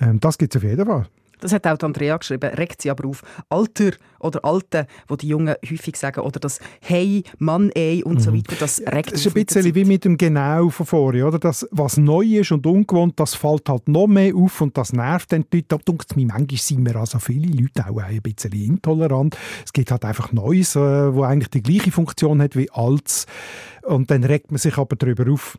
Ähm, 0.00 0.20
das 0.20 0.38
gibt 0.38 0.54
es 0.54 0.62
auf 0.62 0.68
jeden 0.68 0.86
Fall. 0.86 1.08
Das 1.40 1.52
hat 1.52 1.66
auch 1.66 1.78
Andrea 1.80 2.16
geschrieben, 2.16 2.50
regt 2.54 2.82
sie 2.82 2.90
aber 2.90 3.08
auf. 3.08 3.22
Alter 3.48 3.92
oder 4.20 4.44
Alte, 4.44 4.86
wo 5.06 5.16
die 5.16 5.28
Jungen 5.28 5.54
häufig 5.68 5.96
sagen, 5.96 6.20
oder 6.20 6.40
das 6.40 6.60
Hey, 6.80 7.22
Mann, 7.38 7.70
ey 7.70 8.02
und 8.02 8.14
mhm. 8.14 8.20
so 8.20 8.34
weiter, 8.34 8.56
das 8.58 8.80
regt 8.80 9.12
Das 9.12 9.24
ist 9.24 9.36
ein 9.36 9.44
bisschen 9.44 9.74
wie 9.74 9.84
mit 9.84 10.04
dem 10.04 10.16
Genau 10.18 10.70
von 10.70 10.86
vorher, 10.86 11.28
oder? 11.28 11.38
Das, 11.38 11.66
was 11.70 11.96
neu 11.96 12.24
ist 12.24 12.52
und 12.52 12.66
ungewohnt, 12.66 13.18
das 13.20 13.34
fällt 13.34 13.68
halt 13.68 13.88
noch 13.88 14.06
mehr 14.06 14.34
auf 14.34 14.60
und 14.60 14.76
das 14.76 14.92
nervt 14.92 15.32
dann 15.32 15.44
die 15.52 15.58
Leute. 15.58 15.68
Da 15.68 15.76
denkt 15.76 16.16
mir, 16.16 16.26
manchmal 16.26 16.58
sind 16.58 16.86
wir 16.86 16.96
also 16.96 17.18
viele 17.18 17.48
Leute 17.48 17.88
auch 17.88 17.98
ein 17.98 18.20
bisschen 18.22 18.52
intolerant. 18.52 19.36
Es 19.64 19.72
gibt 19.72 19.90
halt 19.90 20.04
einfach 20.04 20.32
Neues, 20.32 20.76
äh, 20.76 21.14
wo 21.14 21.22
eigentlich 21.22 21.50
die 21.50 21.62
gleiche 21.62 21.92
Funktion 21.92 22.42
hat 22.42 22.56
wie 22.56 22.70
Altes 22.70 23.26
und 23.82 24.10
dann 24.10 24.24
regt 24.24 24.50
man 24.50 24.58
sich 24.58 24.76
aber 24.76 24.96
darüber 24.96 25.30
auf. 25.32 25.58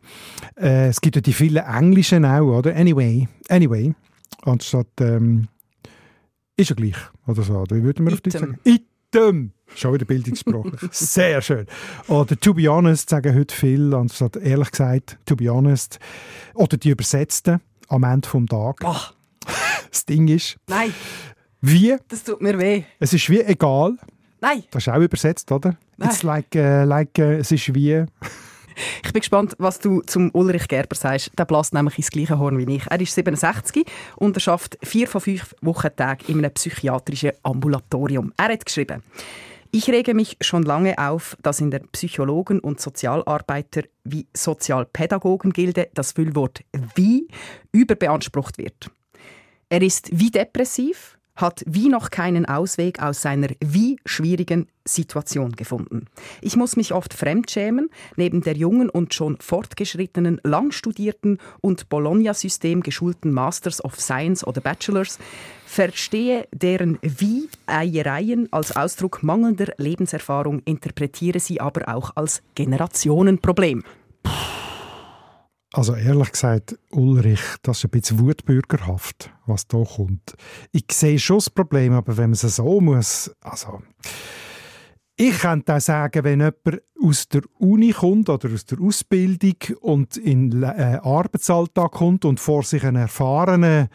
Äh, 0.56 0.88
es 0.88 1.00
gibt 1.00 1.16
ja 1.16 1.22
die 1.22 1.32
vielen 1.32 1.64
Englischen 1.64 2.24
auch, 2.24 2.58
oder? 2.58 2.74
Anyway, 2.76 3.28
anyway, 3.48 3.94
anstatt 4.42 4.88
ähm, 5.00 5.48
ist 6.60 6.70
ja 6.70 6.76
gleich. 6.76 6.96
Oder 7.26 7.42
so. 7.42 7.64
Wie 7.70 7.82
würden 7.82 8.06
wir 8.06 8.12
auf 8.12 8.20
Deutsch 8.20 8.38
sagen? 8.38 8.58
Item. 8.64 9.52
Schon 9.74 9.94
wieder 9.94 10.04
bildungssprachlich. 10.04 10.80
Sehr 10.92 11.40
schön. 11.42 11.66
Oder 12.08 12.38
to 12.38 12.54
be 12.54 12.68
honest 12.68 13.10
sagen 13.10 13.34
heute 13.34 13.54
viel, 13.54 13.94
anstatt 13.94 14.36
ehrlich 14.36 14.70
gesagt, 14.70 15.18
to 15.26 15.36
be 15.36 15.48
honest. 15.48 15.98
Oder 16.54 16.76
die 16.76 16.90
Übersetzten 16.90 17.60
am 17.88 18.04
Ende 18.04 18.28
des 18.28 18.46
Tages. 18.46 18.84
Ach. 18.84 19.14
Das 19.90 20.04
Ding 20.04 20.28
ist. 20.28 20.56
Nein. 20.68 20.92
Wie? 21.60 21.96
Das 22.08 22.24
tut 22.24 22.40
mir 22.40 22.58
weh. 22.58 22.84
Es 22.98 23.12
ist 23.12 23.28
wie 23.28 23.40
egal. 23.40 23.96
Nein. 24.40 24.64
Das 24.70 24.86
ist 24.86 24.92
auch 24.92 25.00
übersetzt, 25.00 25.50
oder? 25.52 25.76
Nein. 25.96 26.08
It's 26.08 26.22
like, 26.22 26.54
uh, 26.54 26.84
like 26.84 27.18
uh, 27.18 27.22
es 27.22 27.52
ist 27.52 27.74
wie. 27.74 28.04
Ich 29.04 29.12
bin 29.12 29.20
gespannt, 29.20 29.54
was 29.58 29.78
du 29.78 30.02
zum 30.02 30.30
Ulrich 30.32 30.68
Gerber 30.68 30.96
sagst. 30.96 31.30
Der 31.38 31.44
bläst 31.44 31.74
nämlich 31.74 31.98
ins 31.98 32.10
gleiche 32.10 32.38
Horn 32.38 32.58
wie 32.58 32.76
ich. 32.76 32.86
Er 32.88 33.00
ist 33.00 33.14
67 33.14 33.86
und 34.16 34.36
er 34.36 34.40
schafft 34.40 34.78
vier 34.82 35.08
von 35.08 35.20
fünf 35.20 35.54
Wochentagen 35.60 36.28
in 36.28 36.38
einem 36.38 36.52
psychiatrischen 36.52 37.32
Ambulatorium. 37.42 38.32
Er 38.36 38.52
hat 38.52 38.64
geschrieben, 38.64 39.02
ich 39.72 39.88
rege 39.88 40.14
mich 40.14 40.36
schon 40.40 40.64
lange 40.64 40.98
auf, 40.98 41.36
dass 41.42 41.60
in 41.60 41.70
der 41.70 41.80
Psychologen- 41.92 42.58
und 42.58 42.80
Sozialarbeiter 42.80 43.82
wie 44.02 44.26
Sozialpädagogengilde 44.34 45.90
das 45.94 46.12
Füllwort 46.12 46.62
wie 46.96 47.28
überbeansprucht 47.70 48.58
wird. 48.58 48.90
Er 49.68 49.82
ist 49.82 50.08
wie 50.12 50.32
depressiv, 50.32 51.16
hat 51.40 51.62
wie 51.66 51.88
noch 51.88 52.10
keinen 52.10 52.46
Ausweg 52.46 53.00
aus 53.02 53.22
seiner 53.22 53.48
wie 53.60 53.98
schwierigen 54.04 54.68
Situation 54.84 55.52
gefunden. 55.52 56.06
Ich 56.40 56.56
muss 56.56 56.76
mich 56.76 56.92
oft 56.92 57.14
fremdschämen, 57.14 57.90
neben 58.16 58.40
der 58.40 58.56
jungen 58.56 58.88
und 58.90 59.14
schon 59.14 59.36
fortgeschrittenen, 59.40 60.40
lang 60.42 60.72
studierten 60.72 61.38
und 61.60 61.88
Bologna-System 61.88 62.82
geschulten 62.82 63.32
Masters 63.32 63.84
of 63.84 64.00
Science 64.00 64.46
oder 64.46 64.60
Bachelors, 64.60 65.18
verstehe 65.66 66.48
deren 66.52 66.98
Wie-Eiereien 67.02 68.48
als 68.52 68.74
Ausdruck 68.74 69.22
mangelnder 69.22 69.72
Lebenserfahrung, 69.76 70.62
interpretiere 70.64 71.40
sie 71.40 71.60
aber 71.60 71.94
auch 71.94 72.16
als 72.16 72.42
Generationenproblem. 72.54 73.84
Also 75.72 75.94
ehrlich 75.94 76.32
gesagt, 76.32 76.76
Ulrich, 76.90 77.40
das 77.62 77.78
ist 77.78 77.84
ein 77.84 77.90
bisschen 77.90 78.18
wutbürgerhaft, 78.18 79.30
was 79.46 79.68
da 79.68 79.84
kommt. 79.84 80.34
Ich 80.72 80.86
sehe 80.90 81.18
schon 81.18 81.36
das 81.36 81.50
Problem, 81.50 81.92
aber 81.92 82.16
wenn 82.16 82.30
man 82.30 82.32
es 82.32 82.40
so 82.40 82.80
muss, 82.80 83.30
also... 83.40 83.80
Ich 85.22 85.38
könnte 85.38 85.76
auch 85.76 85.80
sagen, 85.80 86.24
wenn 86.24 86.40
jemand 86.40 86.82
aus 87.04 87.28
der 87.28 87.42
Uni 87.58 87.92
kommt 87.92 88.30
oder 88.30 88.50
aus 88.54 88.64
der 88.64 88.80
Ausbildung 88.80 89.56
und 89.82 90.16
in 90.16 90.50
den 90.50 90.62
äh, 90.62 90.98
Arbeitsalltag 91.02 91.92
kommt 91.92 92.24
und 92.24 92.40
vor 92.40 92.62
sich 92.62 92.82
einen 92.84 93.02
erfahrenen, 93.02 93.88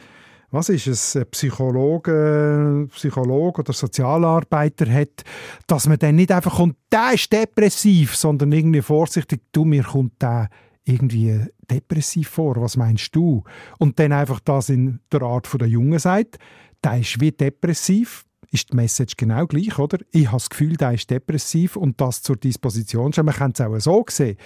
was 0.52 0.70
ist 0.70 0.86
es, 0.86 1.20
Psychologe, 1.32 2.88
Psychologe 2.92 3.62
oder 3.62 3.74
Sozialarbeiter 3.74 4.86
hat, 4.88 5.24
dass 5.66 5.88
man 5.88 5.98
dann 5.98 6.16
nicht 6.16 6.32
einfach 6.32 6.58
kommt, 6.58 6.78
der 6.92 7.14
ist 7.16 7.34
depressiv, 7.34 8.16
sondern 8.16 8.52
irgendwie 8.52 8.84
vorsichtig, 8.84 9.42
du, 9.52 9.66
mir 9.66 9.84
kommt 9.84 10.22
der 10.22 10.50
irgendwie 10.86 11.42
depressiv 11.70 12.30
vor. 12.30 12.56
Was 12.62 12.78
meinst 12.78 13.16
du? 13.16 13.44
Und 13.80 14.00
dann 14.00 14.12
einfach 14.12 14.40
das 14.40 14.70
in 14.70 15.00
der 15.12 15.24
Art 15.24 15.50
der 15.60 15.68
Jungen 15.68 16.00
sagt, 16.00 16.38
der 16.84 17.00
ist 17.00 17.20
wie 17.20 17.32
depressiv, 17.32 18.26
ist 18.52 18.72
die 18.72 18.76
Message 18.76 19.18
genau 19.18 19.48
gleich, 19.48 19.78
oder? 19.80 19.98
Ich 20.12 20.28
habe 20.28 20.38
das 20.38 20.50
Gefühl, 20.50 20.78
der 20.78 20.94
ist 20.94 21.10
depressiv 21.10 21.76
und 21.76 22.00
das 22.00 22.22
zur 22.22 22.38
Disposition 22.38 23.12
stellen. 23.12 23.26
Man 23.26 23.36
kann 23.36 23.52
es 23.52 23.62
auch 23.62 23.78
so 23.80 24.06
sehen. 24.10 24.38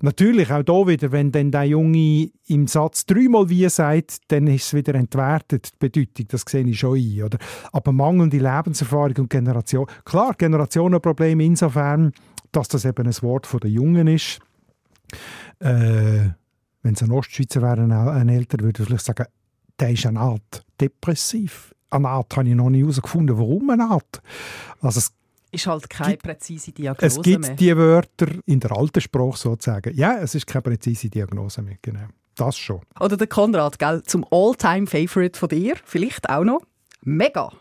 Natürlich, 0.00 0.50
auch 0.50 0.62
hier 0.66 0.86
wieder, 0.86 1.12
wenn 1.12 1.30
dann 1.30 1.50
der 1.50 1.64
Junge 1.64 2.30
im 2.48 2.66
Satz 2.66 3.06
dreimal 3.06 3.48
wie 3.48 3.68
sagt, 3.68 4.18
dann 4.28 4.46
ist 4.46 4.66
es 4.66 4.74
wieder 4.74 4.94
entwertet, 4.94 5.70
die 5.74 5.76
Bedeutung, 5.78 6.26
das 6.28 6.44
sehe 6.48 6.66
ich 6.66 6.78
schon 6.78 6.98
ein. 6.98 7.22
Oder? 7.22 7.38
Aber 7.72 7.92
mangelnde 7.92 8.38
Lebenserfahrung 8.38 9.16
und 9.18 9.30
Generation, 9.30 9.86
klar, 10.04 10.34
Generationenproblem 10.34 11.40
insofern, 11.40 12.12
dass 12.52 12.68
das 12.68 12.84
eben 12.84 13.06
ein 13.06 13.22
Wort 13.22 13.48
der 13.62 13.70
Jungen 13.70 14.06
ist 14.08 14.40
Äh, 15.58 16.30
wenn 16.82 16.94
es 16.94 17.02
ein 17.02 17.10
Ostschweizer 17.10 17.62
wäre, 17.62 17.82
ein, 17.82 17.92
ein 17.92 18.28
Älter, 18.28 18.60
würde 18.60 18.82
ich 18.82 18.88
vielleicht 18.88 19.04
sagen, 19.06 19.26
der 19.78 19.90
ist 19.90 20.06
eine 20.06 20.20
Art 20.20 20.64
depressiv. 20.80 21.74
Eine 21.90 22.08
Art 22.08 22.36
habe 22.36 22.48
ich 22.48 22.54
noch 22.54 22.70
nie 22.70 22.82
herausgefunden. 22.82 23.36
Warum 23.38 23.70
eine 23.70 23.84
Art? 23.84 24.22
Also 24.80 24.98
es 24.98 25.12
ist 25.50 25.66
halt 25.66 25.88
keine 25.88 26.12
gibt, 26.12 26.22
präzise 26.22 26.72
Diagnose 26.72 27.06
Es 27.06 27.22
gibt 27.22 27.40
mehr. 27.46 27.54
die 27.54 27.76
Wörter 27.76 28.28
in 28.46 28.60
der 28.60 28.72
alten 28.72 29.00
Sprache 29.00 29.36
sozusagen. 29.38 29.94
Ja, 29.94 30.18
es 30.18 30.34
ist 30.34 30.46
keine 30.46 30.62
präzise 30.62 31.08
Diagnose 31.08 31.62
mehr, 31.62 31.76
genau. 31.82 32.06
Das 32.34 32.56
schon. 32.56 32.80
Oder 33.00 33.16
der 33.16 33.28
Konrad, 33.28 33.78
gell, 33.78 34.02
zum 34.02 34.24
All-Time-Favorite 34.30 35.38
von 35.38 35.48
dir, 35.48 35.76
vielleicht 35.84 36.28
auch 36.28 36.44
noch. 36.44 36.60
Mega. 37.08 37.52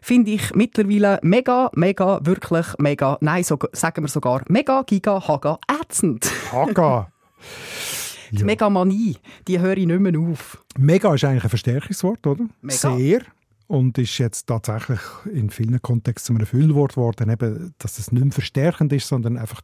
Finde 0.00 0.30
ich 0.30 0.54
mittlerweile 0.54 1.18
mega, 1.22 1.70
mega, 1.74 2.24
wirklich 2.24 2.66
mega, 2.78 3.18
nein, 3.20 3.42
so, 3.42 3.58
sagen 3.72 4.04
wir 4.04 4.08
sogar 4.08 4.42
mega, 4.48 4.82
giga, 4.82 5.26
haga, 5.26 5.58
ätzend. 5.68 6.30
Haga. 6.52 7.10
Die 8.30 8.38
Ja. 8.38 8.44
Megamanie, 8.46 9.16
die 9.46 9.58
höre 9.58 9.76
ich 9.76 9.86
nicht 9.86 10.00
mehr 10.00 10.18
auf. 10.18 10.64
Mega 10.78 11.14
ist 11.14 11.24
eigentlich 11.24 11.42
ein 11.44 11.50
Verstärkungswort, 11.50 12.26
oder? 12.26 12.44
Mega. 12.62 12.96
Sehr. 12.96 13.22
Und 13.66 13.98
ist 13.98 14.16
jetzt 14.18 14.46
tatsächlich 14.46 15.00
in 15.30 15.50
vielen 15.50 15.82
Kontexten 15.82 16.36
einem 16.36 16.46
Füllwort 16.46 16.94
geworden, 16.94 17.28
eben, 17.28 17.74
dass 17.78 17.98
es 17.98 18.10
nicht 18.12 18.22
mehr 18.24 18.32
verstärkend 18.32 18.92
ist, 18.92 19.08
sondern 19.08 19.36
einfach 19.36 19.60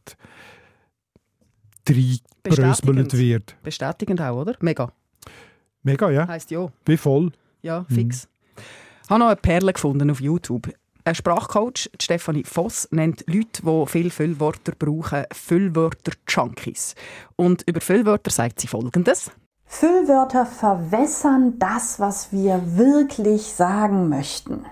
reinbrösmelt 1.87 3.17
wird. 3.17 3.55
Bestätigend 3.63 4.21
auch, 4.21 4.41
oder? 4.41 4.55
Mega. 4.59 4.91
Mega, 5.81 6.11
ja. 6.11 6.27
Heisst 6.27 6.51
ja. 6.51 6.69
Wie 6.85 6.97
voll. 6.97 7.31
Ja, 7.61 7.85
fix. 7.89 8.27
Ich 8.57 8.63
habe 9.09 9.19
noch 9.19 9.27
eine 9.27 9.35
Perle 9.37 9.73
gefunden 9.73 10.11
auf 10.11 10.21
YouTube. 10.21 10.69
Ein 11.03 11.15
Sprachcoach, 11.15 11.89
Stefanie 11.99 12.43
Voss, 12.43 12.87
nennt 12.91 13.23
Leute, 13.27 13.63
die 13.63 13.85
viele 13.87 14.11
Füllwörter 14.11 14.73
brauchen, 14.77 15.23
Füllwörter-Junkies. 15.33 16.93
Und 17.35 17.63
über 17.67 17.81
Füllwörter 17.81 18.29
sagt 18.29 18.59
sie 18.59 18.67
Folgendes. 18.67 19.31
Füllwörter 19.65 20.45
verwässern 20.45 21.57
das, 21.57 21.99
was 21.99 22.31
wir 22.31 22.61
wirklich 22.77 23.53
sagen 23.53 24.09
möchten. 24.09 24.65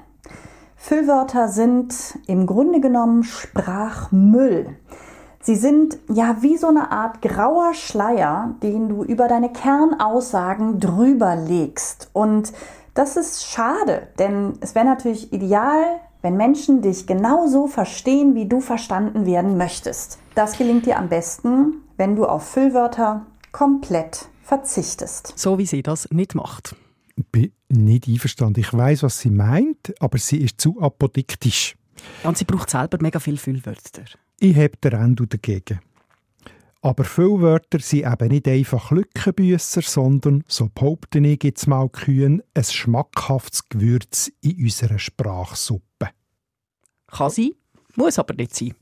Füllwörter 0.75 1.47
sind 1.47 2.19
im 2.27 2.45
Grunde 2.45 2.79
genommen 2.79 3.23
Sprachmüll. 3.23 4.75
Sie 5.41 5.55
sind 5.55 5.97
ja 6.09 6.37
wie 6.41 6.57
so 6.57 6.67
eine 6.67 6.91
Art 6.91 7.21
grauer 7.21 7.73
Schleier, 7.73 8.55
den 8.61 8.89
du 8.89 9.03
über 9.03 9.27
deine 9.27 9.51
Kernaussagen 9.51 10.79
drüber 10.79 11.35
legst. 11.35 12.09
Und 12.13 12.51
das 12.97 13.15
ist 13.15 13.45
schade, 13.45 14.07
denn 14.17 14.53
es 14.59 14.73
wäre 14.73 14.85
natürlich 14.85 15.31
ideal, 15.31 15.99
wenn 16.23 16.35
Menschen 16.35 16.81
dich 16.81 17.05
genauso 17.05 17.67
verstehen, 17.67 18.33
wie 18.33 18.47
du 18.47 18.59
verstanden 18.59 19.25
werden 19.25 19.55
möchtest. 19.55 20.17
Das 20.33 20.57
gelingt 20.57 20.87
dir 20.87 20.97
am 20.97 21.07
besten, 21.07 21.83
wenn 21.97 22.15
du 22.15 22.25
auf 22.25 22.49
Füllwörter 22.49 23.27
komplett 23.51 24.27
verzichtest. 24.41 25.33
So 25.35 25.59
wie 25.59 25.67
sie 25.67 25.83
das 25.83 26.09
nicht 26.09 26.33
macht. 26.33 26.75
Ich 27.15 27.25
bin 27.27 27.51
nicht 27.69 28.07
einverstanden. 28.07 28.61
Ich 28.61 28.73
weiß, 28.73 29.03
was 29.03 29.19
sie 29.19 29.29
meint, 29.29 29.93
aber 29.99 30.17
sie 30.17 30.37
ist 30.37 30.59
zu 30.59 30.81
apodiktisch. 30.81 31.75
Und 32.23 32.37
sie 32.37 32.45
braucht 32.45 32.69
selber 32.69 32.97
mega 33.01 33.19
viele 33.19 33.37
Füllwörter. 33.37 34.05
Ich 34.39 34.55
habe 34.55 34.77
den 34.83 34.93
Endo 34.93 35.25
dagegen. 35.25 35.81
Aber 36.87 37.03
Füllwörter 37.03 37.79
sind 37.79 38.05
eben 38.05 38.29
nicht 38.29 38.47
einfach 38.47 38.91
Lückenbüsser, 38.91 39.81
sondern, 39.81 40.45
so 40.47 40.69
behaupte 40.73 41.19
ich 41.19 41.43
jetzt 41.43 41.67
mal 41.67 41.89
kühn, 41.89 42.41
ein 42.53 42.63
schmackhaftes 42.63 43.67
Gewürz 43.67 44.31
in 44.39 44.63
unserer 44.63 44.97
Sprachsuppe. 44.97 46.11
Kann 47.07 47.29
sein, 47.29 47.51
muss 47.97 48.17
aber 48.17 48.35
nicht 48.35 48.55
sein. 48.55 48.73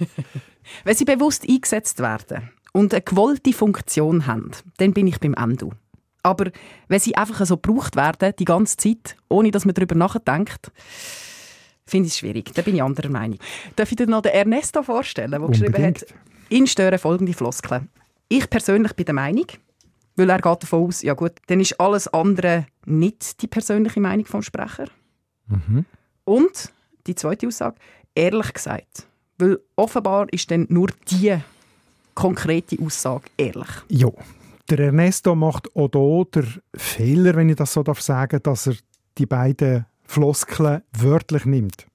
Wenn 0.84 0.96
sie 0.96 1.04
bewusst 1.04 1.48
eingesetzt 1.48 2.00
werden 2.00 2.50
und 2.72 2.92
eine 2.92 3.02
gewollte 3.02 3.52
Funktion 3.52 4.26
haben, 4.26 4.50
dann 4.78 4.92
bin 4.92 5.06
ich 5.06 5.20
beim 5.20 5.34
Endo. 5.34 5.72
Aber 6.24 6.50
wenn 6.88 7.00
sie 7.00 7.16
einfach 7.16 7.46
so 7.46 7.56
gebraucht 7.56 7.94
werden, 7.94 8.34
die 8.38 8.44
ganze 8.44 8.76
Zeit, 8.76 9.16
ohne 9.28 9.52
dass 9.52 9.64
man 9.64 9.74
darüber 9.74 9.94
nachdenkt, 9.94 10.70
finde 11.86 12.08
ich 12.08 12.12
es 12.12 12.18
schwierig. 12.18 12.52
Da 12.54 12.62
bin 12.62 12.74
ich 12.74 12.82
anderer 12.82 13.08
Meinung. 13.08 13.38
Darf 13.76 13.90
ich 13.90 13.96
dir 13.96 14.06
noch 14.06 14.20
den 14.20 14.32
Ernesto 14.32 14.82
vorstellen, 14.82 15.30
der 15.30 15.40
geschrieben 15.40 15.82
hat. 15.82 16.04
Ihn 16.50 16.66
stören 16.66 16.98
folgende 16.98 17.32
Floskeln. 17.32 17.88
Ich 18.28 18.48
persönlich 18.50 18.94
bin 18.94 19.06
der 19.06 19.14
Meinung, 19.14 19.46
weil 20.16 20.30
er 20.30 20.40
geht 20.40 20.62
davon 20.62 20.86
aus, 20.86 21.02
ja 21.02 21.14
gut, 21.14 21.32
dann 21.46 21.60
ist 21.60 21.80
alles 21.80 22.08
andere 22.08 22.66
nicht 22.84 23.40
die 23.42 23.46
persönliche 23.46 24.00
Meinung 24.00 24.26
vom 24.26 24.42
Sprecher. 24.42 24.86
Und 26.24 26.72
die 27.06 27.14
zweite 27.14 27.46
Aussage, 27.46 27.76
ehrlich 28.14 28.52
gesagt. 28.52 29.06
Weil 29.38 29.58
offenbar 29.76 30.26
ist 30.32 30.50
dann 30.50 30.66
nur 30.68 30.88
die 31.10 31.36
konkrete 32.14 32.76
Aussage 32.82 33.24
ehrlich. 33.36 33.68
Ja, 33.88 34.10
der 34.68 34.78
Ernesto 34.78 35.34
macht 35.34 35.74
auch 35.74 35.88
hier 35.92 36.42
den 36.42 36.60
Fehler, 36.74 37.34
wenn 37.34 37.48
ich 37.48 37.56
das 37.56 37.72
so 37.72 37.82
darf 37.82 38.00
sagen, 38.00 38.40
dass 38.42 38.66
er 38.66 38.74
die 39.18 39.26
beiden 39.26 39.86
Floskeln 40.04 40.82
wörtlich 40.92 41.44
nimmt. 41.46 41.86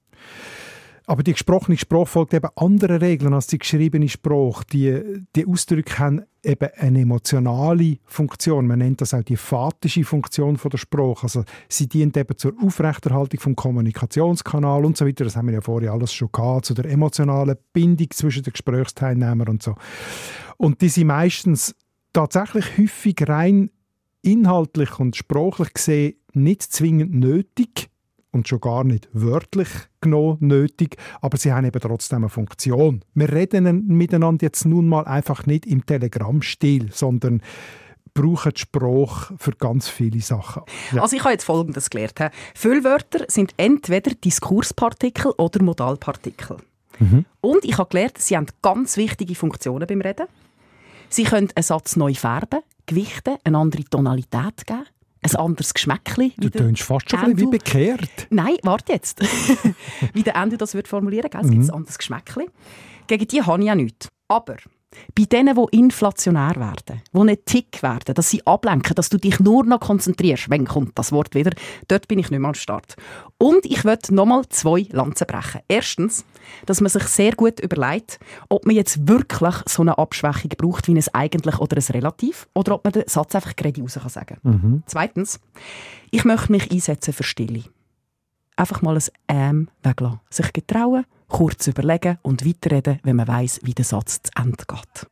Aber 1.08 1.22
die 1.22 1.32
gesprochene 1.32 1.78
Sprache 1.78 2.06
folgt 2.06 2.34
eben 2.34 2.48
anderen 2.56 2.96
Regeln 2.96 3.32
als 3.32 3.46
die 3.46 3.58
geschriebene 3.58 4.08
Sprache. 4.08 4.64
Die, 4.72 5.24
die 5.36 5.46
Ausdrücke 5.46 5.98
haben 6.00 6.22
eben 6.42 6.68
eine 6.76 7.02
emotionale 7.02 7.98
Funktion. 8.04 8.66
Man 8.66 8.80
nennt 8.80 9.00
das 9.00 9.14
auch 9.14 9.22
die 9.22 9.36
phatische 9.36 10.02
Funktion 10.02 10.56
von 10.56 10.70
der 10.70 10.78
Sprache. 10.78 11.22
Also 11.22 11.44
sie 11.68 11.88
dient 11.88 12.16
eben 12.16 12.36
zur 12.36 12.54
Aufrechterhaltung 12.60 13.38
vom 13.38 13.54
Kommunikationskanal 13.54 14.84
und 14.84 14.96
so 14.96 15.06
weiter. 15.06 15.22
Das 15.22 15.36
haben 15.36 15.46
wir 15.46 15.54
ja 15.54 15.60
vorher 15.60 15.92
alles 15.92 16.12
schon 16.12 16.30
gehabt, 16.32 16.66
zu 16.66 16.74
der 16.74 16.86
emotionalen 16.86 17.56
Bindung 17.72 18.10
zwischen 18.10 18.42
den 18.42 18.52
Gesprächsteilnehmern 18.52 19.48
und 19.48 19.62
so. 19.62 19.76
Und 20.56 20.80
die 20.80 20.88
sind 20.88 21.06
meistens 21.06 21.76
tatsächlich 22.12 22.78
häufig 22.78 23.16
rein 23.28 23.70
inhaltlich 24.22 24.98
und 24.98 25.14
sprachlich 25.14 25.72
gesehen 25.72 26.14
nicht 26.32 26.62
zwingend 26.62 27.14
nötig 27.14 27.90
und 28.36 28.48
schon 28.48 28.60
gar 28.60 28.84
nicht 28.84 29.08
wörtlich 29.12 29.68
genommen 30.00 30.38
nötig, 30.40 30.96
aber 31.20 31.36
sie 31.36 31.52
haben 31.52 31.66
eben 31.66 31.80
trotzdem 31.80 32.18
eine 32.18 32.28
Funktion. 32.28 33.02
Wir 33.14 33.32
reden 33.32 33.86
miteinander 33.88 34.44
jetzt 34.44 34.64
nun 34.64 34.88
mal 34.88 35.04
einfach 35.06 35.46
nicht 35.46 35.66
im 35.66 35.84
Telegram-Stil, 35.84 36.90
sondern 36.92 37.42
brauchen 38.14 38.52
die 38.54 38.60
Sprache 38.60 39.34
für 39.36 39.50
ganz 39.52 39.88
viele 39.88 40.20
Sachen. 40.20 40.62
Ja. 40.92 41.02
Also 41.02 41.16
ich 41.16 41.24
habe 41.24 41.32
jetzt 41.32 41.44
Folgendes 41.44 41.90
gelernt. 41.90 42.14
Füllwörter 42.54 43.26
sind 43.28 43.52
entweder 43.56 44.12
Diskurspartikel 44.14 45.32
oder 45.36 45.62
Modalpartikel. 45.62 46.56
Und 47.42 47.64
ich 47.64 47.76
habe 47.76 47.90
gelernt, 47.90 48.16
sie 48.16 48.36
haben 48.38 48.46
ganz 48.62 48.96
wichtige 48.96 49.34
Funktionen 49.34 49.86
beim 49.86 50.00
Reden. 50.00 50.26
Sie 51.10 51.24
können 51.24 51.50
einen 51.54 51.62
Satz 51.62 51.96
neu 51.96 52.14
färben, 52.14 52.60
gewichten, 52.86 53.36
eine 53.44 53.58
andere 53.58 53.84
Tonalität 53.84 54.66
geben, 54.66 54.86
ein 55.34 55.36
anderes 55.36 55.74
Geschmäckchen. 55.74 56.32
du 56.36 56.50
tönst 56.50 56.82
fast 56.82 57.10
schon 57.10 57.38
wie 57.38 57.46
bekehrt. 57.46 58.26
Nein, 58.30 58.56
warte 58.62 58.92
jetzt. 58.92 59.20
wie 60.12 60.22
der 60.22 60.36
Ende 60.36 60.56
das 60.56 60.74
wird 60.74 60.88
formulieren, 60.88 61.30
gell? 61.30 61.40
es 61.42 61.50
gibt 61.50 61.64
ein 61.64 61.70
anderes 61.70 61.98
Geschmäckchen. 61.98 62.46
Gegen 63.06 63.26
die 63.28 63.42
habe 63.42 63.60
ich 63.60 63.66
ja 63.66 63.74
nichts. 63.74 64.08
Aber 64.28 64.56
bei 65.14 65.24
denen, 65.24 65.56
die 65.56 65.78
inflationär 65.78 66.56
werden, 66.56 67.02
die 67.12 67.20
nicht 67.20 67.46
tick 67.46 67.82
werden, 67.82 68.14
dass 68.14 68.30
sie 68.30 68.46
ablenken, 68.46 68.94
dass 68.94 69.08
du 69.08 69.18
dich 69.18 69.40
nur 69.40 69.64
noch 69.64 69.80
konzentrierst, 69.80 70.48
wenn 70.50 70.66
kommt 70.66 70.98
das 70.98 71.12
Wort 71.12 71.34
wieder, 71.34 71.50
dort 71.88 72.08
bin 72.08 72.18
ich 72.18 72.30
nicht 72.30 72.40
mehr 72.40 72.48
am 72.48 72.54
Start. 72.54 72.96
Und 73.38 73.66
ich 73.66 73.84
möchte 73.84 74.14
nochmal 74.14 74.48
zwei 74.48 74.86
Lanzen 74.92 75.26
brechen. 75.26 75.60
Erstens, 75.68 76.24
dass 76.64 76.80
man 76.80 76.90
sich 76.90 77.04
sehr 77.04 77.32
gut 77.32 77.60
überlegt, 77.60 78.18
ob 78.48 78.64
man 78.64 78.74
jetzt 78.74 79.08
wirklich 79.08 79.56
so 79.66 79.82
eine 79.82 79.98
Abschwächung 79.98 80.50
braucht, 80.56 80.88
wie 80.88 80.94
ein 80.94 81.04
eigentlich 81.12 81.58
oder 81.58 81.76
ein 81.76 81.92
relativ, 81.92 82.48
oder 82.54 82.74
ob 82.74 82.84
man 82.84 82.92
den 82.92 83.04
Satz 83.06 83.34
einfach 83.34 83.56
gerade 83.56 83.80
raus 83.80 83.98
kann 84.00 84.08
sagen 84.08 84.82
Zweitens, 84.86 85.40
ich 86.10 86.24
möchte 86.24 86.52
mich 86.52 86.70
einsetzen 86.70 87.12
für 87.12 87.24
Stille 87.24 87.64
einfach 88.56 88.82
mal 88.82 88.96
ein 88.96 89.02
Ähm 89.28 89.68
weglassen. 89.82 90.20
Sich 90.30 90.52
getrauen, 90.52 91.04
kurz 91.28 91.66
überlegen 91.66 92.18
und 92.22 92.46
weiterreden, 92.46 93.00
wenn 93.02 93.16
man 93.16 93.28
weiß, 93.28 93.60
wie 93.64 93.74
der 93.74 93.84
Satz 93.84 94.20
zu 94.22 94.30
Ende 94.36 94.64
geht. 94.66 95.06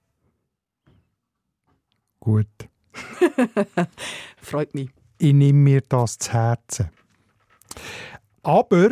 Gut. 2.20 2.46
Freut 4.36 4.74
mich. 4.74 4.90
ich 5.18 5.32
nehme 5.32 5.58
mir 5.58 5.80
das 5.82 6.18
zu 6.18 6.32
Herzen. 6.32 6.90
Aber 8.42 8.90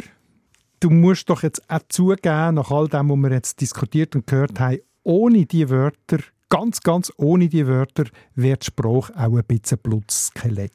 du 0.81 0.91
musst 0.91 1.31
doch 1.31 1.43
jetzt 1.43 1.69
auch 1.71 1.81
zugeben, 1.89 2.55
nach 2.55 2.71
all 2.71 2.89
dem, 2.89 3.11
was 3.11 3.17
wir 3.17 3.31
jetzt 3.31 3.61
diskutiert 3.61 4.17
und 4.17 4.27
gehört 4.27 4.59
haben, 4.61 4.79
ohne 5.03 5.47
die 5.47 5.69
Wörter, 5.69 6.19
ganz, 6.49 6.81
ganz 6.81 7.13
ohne 7.17 7.49
die 7.49 7.67
Wörter, 7.67 8.05
wird 8.35 8.63
die 8.63 8.67
Sprache 8.67 9.13
auch 9.17 9.37
ein 9.37 9.45
bisschen 9.45 9.79
Blutskelett. 9.79 10.73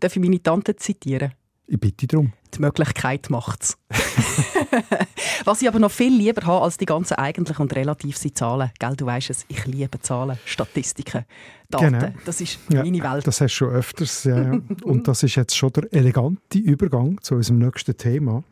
Darf 0.00 0.16
ich 0.16 0.22
meine 0.22 0.42
Tante 0.42 0.76
zitieren? 0.76 1.32
Ich 1.70 1.78
bitte 1.78 2.06
darum. 2.06 2.32
Die 2.54 2.60
Möglichkeit 2.62 3.28
macht 3.28 3.62
es. 3.62 3.78
Was 5.44 5.60
ich 5.60 5.68
aber 5.68 5.78
noch 5.78 5.90
viel 5.90 6.16
lieber 6.16 6.46
habe 6.46 6.64
als 6.64 6.78
die 6.78 6.86
ganzen 6.86 7.14
eigentlich 7.18 7.58
und 7.58 7.76
relativ 7.76 8.16
sind 8.16 8.38
Zahlen. 8.38 8.70
Gell, 8.78 8.96
du 8.96 9.04
weißt 9.04 9.28
es, 9.28 9.44
ich 9.48 9.66
liebe 9.66 10.00
Zahlen, 10.00 10.38
Statistiken, 10.46 11.26
Daten. 11.68 11.92
Genau. 11.92 12.12
Das 12.24 12.40
ist 12.40 12.58
ja, 12.70 12.82
meine 12.82 13.02
Welt. 13.02 13.26
Das 13.26 13.42
hast 13.42 13.52
du 13.52 13.56
schon 13.56 13.68
öfters. 13.74 14.24
Ja. 14.24 14.58
und 14.82 15.06
das 15.08 15.22
ist 15.22 15.34
jetzt 15.34 15.54
schon 15.54 15.70
der 15.74 15.92
elegante 15.92 16.58
Übergang 16.58 17.20
zu 17.20 17.34
unserem 17.34 17.58
nächsten 17.58 17.94
Thema. 17.94 18.42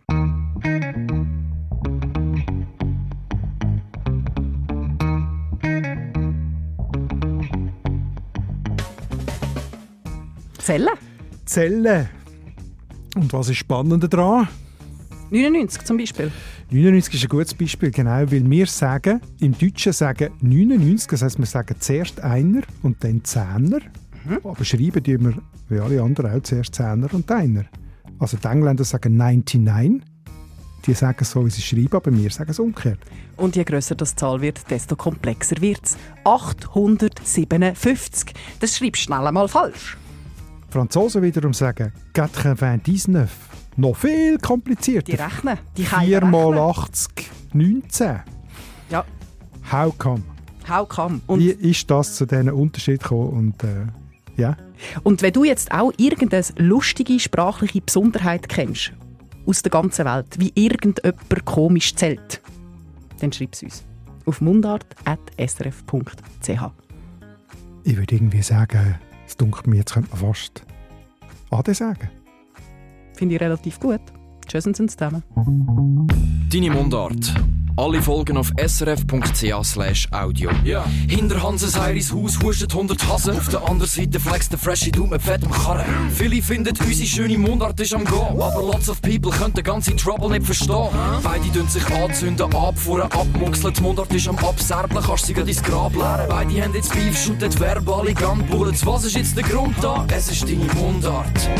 Zellen. 10.59 10.88
Zellen. 11.46 12.15
Und 13.16 13.33
was 13.33 13.48
ist 13.48 13.57
spannender 13.57 14.09
daran? 14.09 14.48
99 15.31 15.85
zum 15.85 15.96
Beispiel. 15.96 16.31
99 16.70 17.14
ist 17.14 17.24
ein 17.24 17.29
gutes 17.29 17.55
Beispiel, 17.55 17.90
genau, 17.90 18.31
weil 18.31 18.48
wir 18.48 18.66
sagen, 18.66 19.20
im 19.40 19.59
Deutschen 19.59 19.92
sagen 19.92 20.33
99, 20.40 21.09
das 21.09 21.22
heisst, 21.22 21.38
wir 21.38 21.46
sagen 21.46 21.74
zuerst 21.81 22.20
Einer 22.20 22.62
und 22.83 23.02
dann 23.02 23.24
Zehner. 23.24 23.81
Mhm. 24.24 24.38
Aber 24.44 24.64
schreiben 24.64 25.02
tun 25.02 25.24
wir, 25.24 25.35
wie 25.68 25.81
alle 25.81 26.02
anderen 26.02 26.33
auch, 26.33 26.42
zuerst 26.42 26.74
Zehner 26.74 27.12
und 27.12 27.31
Einer. 27.31 27.64
Also 28.18 28.37
die 28.37 28.46
Engländer 28.46 28.85
sagen 28.85 29.16
99, 29.16 30.02
die 30.87 30.94
sagen 30.94 31.24
so, 31.24 31.44
wie 31.44 31.50
sie 31.50 31.62
schreiben, 31.62 31.96
aber 31.96 32.14
wir 32.14 32.31
sagen 32.31 32.50
es 32.50 32.59
umgekehrt. 32.59 32.98
Und 33.37 33.57
je 33.57 33.64
grösser 33.64 33.94
das 33.94 34.14
Zahl 34.14 34.42
wird, 34.42 34.70
desto 34.70 34.94
komplexer 34.94 35.61
wird 35.61 35.85
es. 35.85 35.96
857. 36.24 38.35
Das 38.61 38.76
schreibst 38.76 39.02
du 39.02 39.07
schnell 39.07 39.26
einmal 39.26 39.48
falsch. 39.48 39.96
Franzosen 40.77 41.23
wiederum 41.23 41.55
sagen 41.55 41.91
99. 42.15 43.31
Noch 43.77 43.97
viel 43.97 44.37
komplizierter. 44.37 45.11
Die 45.11 45.17
rechnen. 45.17 45.59
Die 45.75 45.87
4 45.87 46.23
mal 46.27 46.59
80, 46.59 47.31
19. 47.55 48.21
Ja. 48.91 49.03
How 49.73 49.97
come? 49.97 50.21
How 50.69 50.87
come? 50.87 51.23
Und 51.27 51.41
Wie 51.41 51.49
ist 51.49 51.91
das 51.91 52.17
zu 52.17 52.27
diesen 52.27 52.51
Unterschied 52.51 53.03
gekommen? 53.03 53.31
Und, 53.31 53.65
äh, 53.65 53.87
ja. 54.37 54.59
und 55.03 55.23
wenn 55.23 55.33
du 55.33 55.45
jetzt 55.45 55.73
auch 55.73 55.95
irgendeine 55.97 56.45
lustige 56.59 57.19
sprachliche 57.19 57.81
Besonderheit 57.81 58.47
kennst, 58.47 58.93
aus 59.47 59.62
der 59.62 59.71
ganzen 59.71 60.05
Welt, 60.05 60.39
wie 60.39 60.53
irgendjemand 60.55 61.47
komisch 61.47 61.95
zählt, 61.95 62.43
dann 63.21 63.33
schreib 63.33 63.55
es 63.55 63.62
uns 63.62 63.83
auf 64.27 64.43
mundart.srf.ch. 64.43 66.51
Ich 67.85 67.97
würde 67.97 68.15
irgendwie 68.15 68.43
sagen, 68.43 68.97
es 69.27 69.37
dunkelt 69.37 69.67
mir, 69.67 69.77
jetzt 69.77 69.95
könnte 69.95 70.11
man 70.11 70.33
fast 70.33 70.65
Ade 71.51 71.75
sagen. 71.75 72.11
Finde 73.15 73.35
ich 73.35 73.41
relativ 73.41 73.81
gut. 73.81 74.01
Tschüss 74.47 74.65
sind 74.65 74.77
zusammen. 74.77 75.23
Deine 76.51 76.71
Mundart. 76.71 77.35
Alle 77.79 78.01
Folgen 78.01 78.39
auf 78.39 78.53
srf.ch 78.57 80.11
audio. 80.11 80.51
Ja. 80.65 80.83
Hinter 81.09 81.43
Hanses 81.43 81.79
Heiris 81.79 82.11
Haus 82.11 82.39
huscht 82.43 82.65
100 82.67 83.07
Hasen. 83.07 83.37
Auf 83.37 83.49
der 83.49 83.69
anderen 83.69 83.91
Seite 83.91 84.19
flext 84.19 84.51
der 84.51 84.59
freshe 84.59 84.91
Dude 84.91 85.11
mit 85.11 85.21
fettem 85.21 85.51
Karren. 85.51 85.85
Viele 86.11 86.41
finden, 86.41 86.75
unsere 86.81 87.07
schöne 87.07 87.37
Mundart 87.37 87.79
ist 87.79 87.93
am 87.93 88.07
Gehen. 88.07 88.41
Aber 88.41 88.62
lots 88.62 88.89
of 88.89 89.03
people 89.03 89.31
können 89.31 89.53
den 89.53 89.62
ganzen 89.62 89.95
Trouble 89.99 90.31
nicht 90.31 90.47
verstehen. 90.47 90.89
Beide 91.23 91.53
tun 91.53 91.69
sich 91.69 91.87
anzünden, 91.89 92.55
abfuhren, 92.55 93.12
abmuxeln. 93.12 93.75
Die 93.75 93.83
Mundart 93.83 94.15
ist 94.15 94.27
am 94.27 94.39
Abserblen, 94.39 95.05
kannst 95.05 95.27
sie 95.27 95.35
grad 95.35 95.47
ins 95.47 95.62
Grab 95.62 95.93
leeren. 95.95 96.29
Beide 96.31 96.62
haben 96.62 96.75
jetzt 96.75 96.95
Beef, 96.95 97.19
shooten 97.19 97.61
verbale 97.61 98.15
Gunbullets. 98.15 98.87
Was 98.87 99.05
ist 99.05 99.17
jetzt 99.17 99.37
der 99.37 99.45
Grund 99.45 99.77
da? 99.83 100.07
Es 100.09 100.31
ist 100.31 100.45
deine 100.45 100.65
Mundart. 100.81 101.51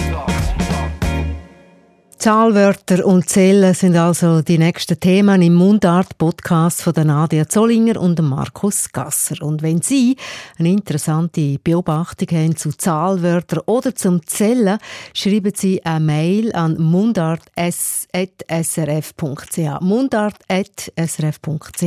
Zahlwörter 2.27 3.07
und 3.07 3.29
Zählen 3.29 3.73
sind 3.73 3.95
also 3.95 4.43
die 4.43 4.59
nächsten 4.59 4.99
Themen 4.99 5.41
im 5.43 5.55
Mundart-Podcast 5.55 6.83
von 6.83 7.07
Nadia 7.07 7.49
Zollinger 7.49 8.01
und 8.01 8.21
Markus 8.21 8.91
Gasser. 8.91 9.45
Und 9.45 9.62
wenn 9.62 9.81
Sie 9.81 10.17
eine 10.59 10.73
interessante 10.73 11.61
Beobachtung 11.62 12.37
haben 12.37 12.57
zu 12.57 12.73
Zahlwörtern 12.73 13.62
oder 13.67 13.95
zum 13.95 14.27
Zählen, 14.27 14.79
schreiben 15.15 15.53
Sie 15.55 15.85
eine 15.85 16.05
Mail 16.05 16.53
an 16.53 16.77
mundart.srf.ch. 16.81 19.81
mundart.srf.ch. 19.81 21.83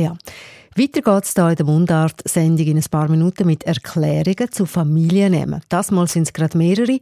Weiter 0.76 1.02
geht 1.02 1.24
es 1.24 1.34
hier 1.34 1.48
in 1.48 1.56
der 1.56 1.66
Mundart-Sendung 1.66 2.66
in 2.66 2.76
ein 2.76 2.84
paar 2.90 3.08
Minuten 3.08 3.46
mit 3.46 3.64
Erklärungen 3.64 4.52
zu 4.52 4.66
Familiennamen. 4.66 5.62
Das 5.68 5.90
Mal 5.90 6.06
sind 6.06 6.28
es 6.28 6.32
gerade 6.32 6.56
mehrere, 6.56 6.86
die 6.86 7.00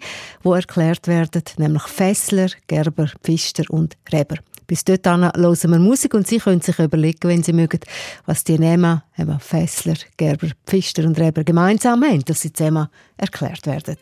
erklärt 0.48 1.06
werden, 1.06 1.42
nämlich 1.58 1.82
Fessler, 1.82 2.48
Gerber, 2.66 3.10
Pfister 3.22 3.64
und 3.68 3.96
Reber. 4.10 4.36
Bis 4.66 4.84
dahin 4.84 5.30
hören 5.34 5.70
wir 5.70 5.78
Musik 5.78 6.14
und 6.14 6.26
Sie 6.26 6.38
können 6.38 6.62
sich 6.62 6.78
überlegen, 6.78 7.28
wenn 7.28 7.42
Sie 7.42 7.52
mögen, 7.52 7.80
was 8.26 8.44
die 8.44 8.58
Namen 8.58 9.02
eben 9.18 9.38
Fessler, 9.38 9.96
Gerber, 10.16 10.48
Pfister 10.66 11.04
und 11.04 11.18
Reber 11.18 11.44
gemeinsam 11.44 12.04
haben, 12.04 12.24
dass 12.24 12.40
sie 12.40 12.52
zusammen 12.52 12.88
erklärt 13.16 13.66
werden. 13.66 13.96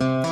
Wie 0.00 0.29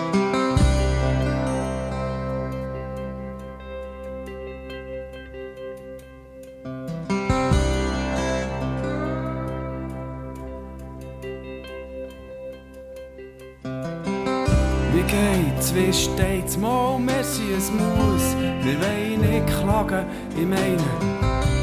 klagen, 19.68 20.07
ich 20.37 20.46
meine, 20.46 20.76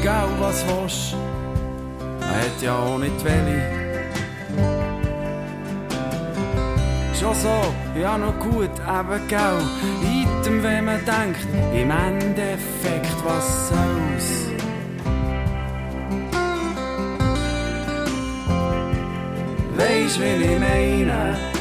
gell, 0.02 0.28
was 0.38 0.64
willst 0.68 1.16
Er 2.20 2.40
hat 2.44 2.62
ja 2.62 2.76
auch 2.76 2.98
nicht 2.98 3.24
welche. 3.24 3.62
Schon 7.18 7.34
so, 7.34 7.58
ja 8.00 8.16
noch 8.18 8.38
gut, 8.38 8.70
eben 8.98 9.28
gell. 9.28 9.60
Item, 10.02 10.62
wenn 10.62 10.84
man 10.84 11.00
denkt, 11.04 11.46
im 11.74 11.90
Endeffekt, 11.90 13.16
was 13.24 13.68
soll's. 13.68 14.46
Weisst, 19.76 20.20
wie 20.20 20.44
ich 20.44 20.60
meine? 20.60 21.55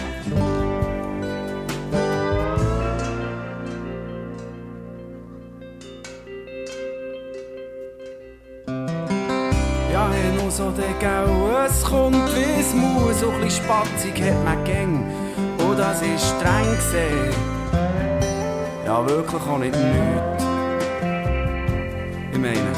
So 13.20 13.30
ein 13.30 13.42
bisschen 13.42 13.64
spatzig 13.64 14.22
hat 14.22 14.44
man 14.44 14.64
gäng. 14.64 15.04
Oh, 15.60 15.74
das 15.74 16.02
ist 16.02 16.26
streng 16.26 16.76
gesehen. 16.76 17.34
Ja, 18.86 19.08
wirklich 19.08 19.42
auch 19.42 19.58
nicht 19.58 19.76
nichts. 19.76 20.46
Ich 22.32 22.40
meine, 22.40 22.72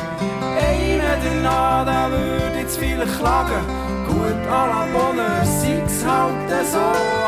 einer 0.59 1.85
der 1.85 2.11
würde 2.11 2.59
jetzt 2.59 2.77
vielleicht 2.77 3.17
klagen. 3.19 3.63
Gut, 4.07 4.39
à 4.49 4.67
la 4.67 4.85
Bonheur, 4.93 5.43
sieht's 5.43 6.05
halt 6.05 6.65
so, 6.71 6.79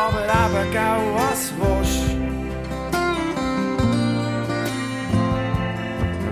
aber 0.06 0.24
eben, 0.24 0.72
gell, 0.72 1.02
was 1.16 1.52
willst 1.60 2.10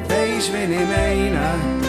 Weisst, 0.07 0.53
wen 0.53 0.71
ich 0.71 0.87
meine? 0.87 1.86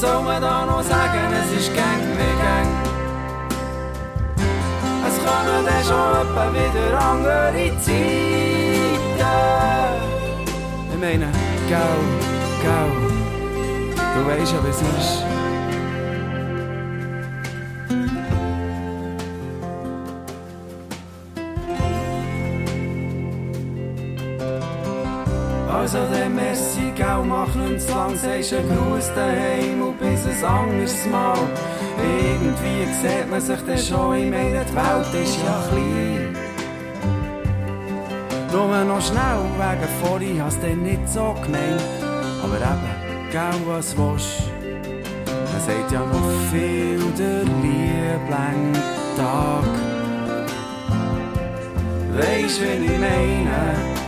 Soll 0.00 0.22
man 0.22 0.40
da 0.40 0.64
noch 0.64 0.82
sagen? 0.82 1.20
Es 1.42 1.50
ist 1.60 1.74
gang 1.74 2.02
wie 2.18 2.34
gang. 2.44 2.70
Es 5.06 5.16
kommen 5.24 5.64
dann 5.66 5.84
schon 5.88 6.10
etwa 6.22 6.44
wieder 6.54 7.00
andere 7.10 7.70
Zeiten. 7.80 8.00
Ich 10.92 11.00
meine, 11.00 11.28
gau, 11.68 11.96
gau. 12.64 12.88
Du 14.14 14.26
weißt 14.26 14.52
ja, 14.52 14.64
wie 14.64 14.70
es 14.70 14.80
ist. 14.80 15.39
Messi, 27.40 27.46
gau, 27.46 27.46
mach 27.46 27.54
nicht 27.54 27.80
zu 27.80 27.94
lang, 27.94 28.16
sagst 28.16 28.52
einen 28.52 28.68
Gruß 28.68 29.10
daheim 29.14 29.82
und 29.82 29.98
bis 29.98 30.26
ein 30.26 30.44
anderes 30.44 31.06
Mal. 31.06 31.38
Irgendwie 31.98 32.84
sieht 33.00 33.30
man 33.30 33.40
sich 33.40 33.60
dann 33.66 33.78
schon, 33.78 34.16
ich 34.16 34.30
meine, 34.30 34.64
die 34.64 34.74
Welt 34.74 35.24
ist 35.24 35.38
ja 35.42 35.62
klein. 35.68 36.36
Nur 38.52 38.84
noch 38.84 39.00
schnell 39.00 39.42
wegen 39.58 39.88
vorhin, 40.02 40.42
hast 40.42 40.62
du 40.62 40.74
nicht 40.74 41.08
so 41.08 41.34
gemeint. 41.42 41.82
Aber 42.42 42.56
eben, 42.56 43.30
gell 43.30 43.60
was 43.66 43.96
willst 43.96 44.50
Er 45.54 45.60
sagt 45.60 45.92
ja 45.92 46.00
noch 46.00 46.30
viel 46.50 47.00
der 47.18 47.44
liebling 47.44 48.72
Tag. 49.16 49.64
Weisst, 52.16 52.60
wie 52.60 52.84
ich 52.84 52.98
meine? 52.98 53.99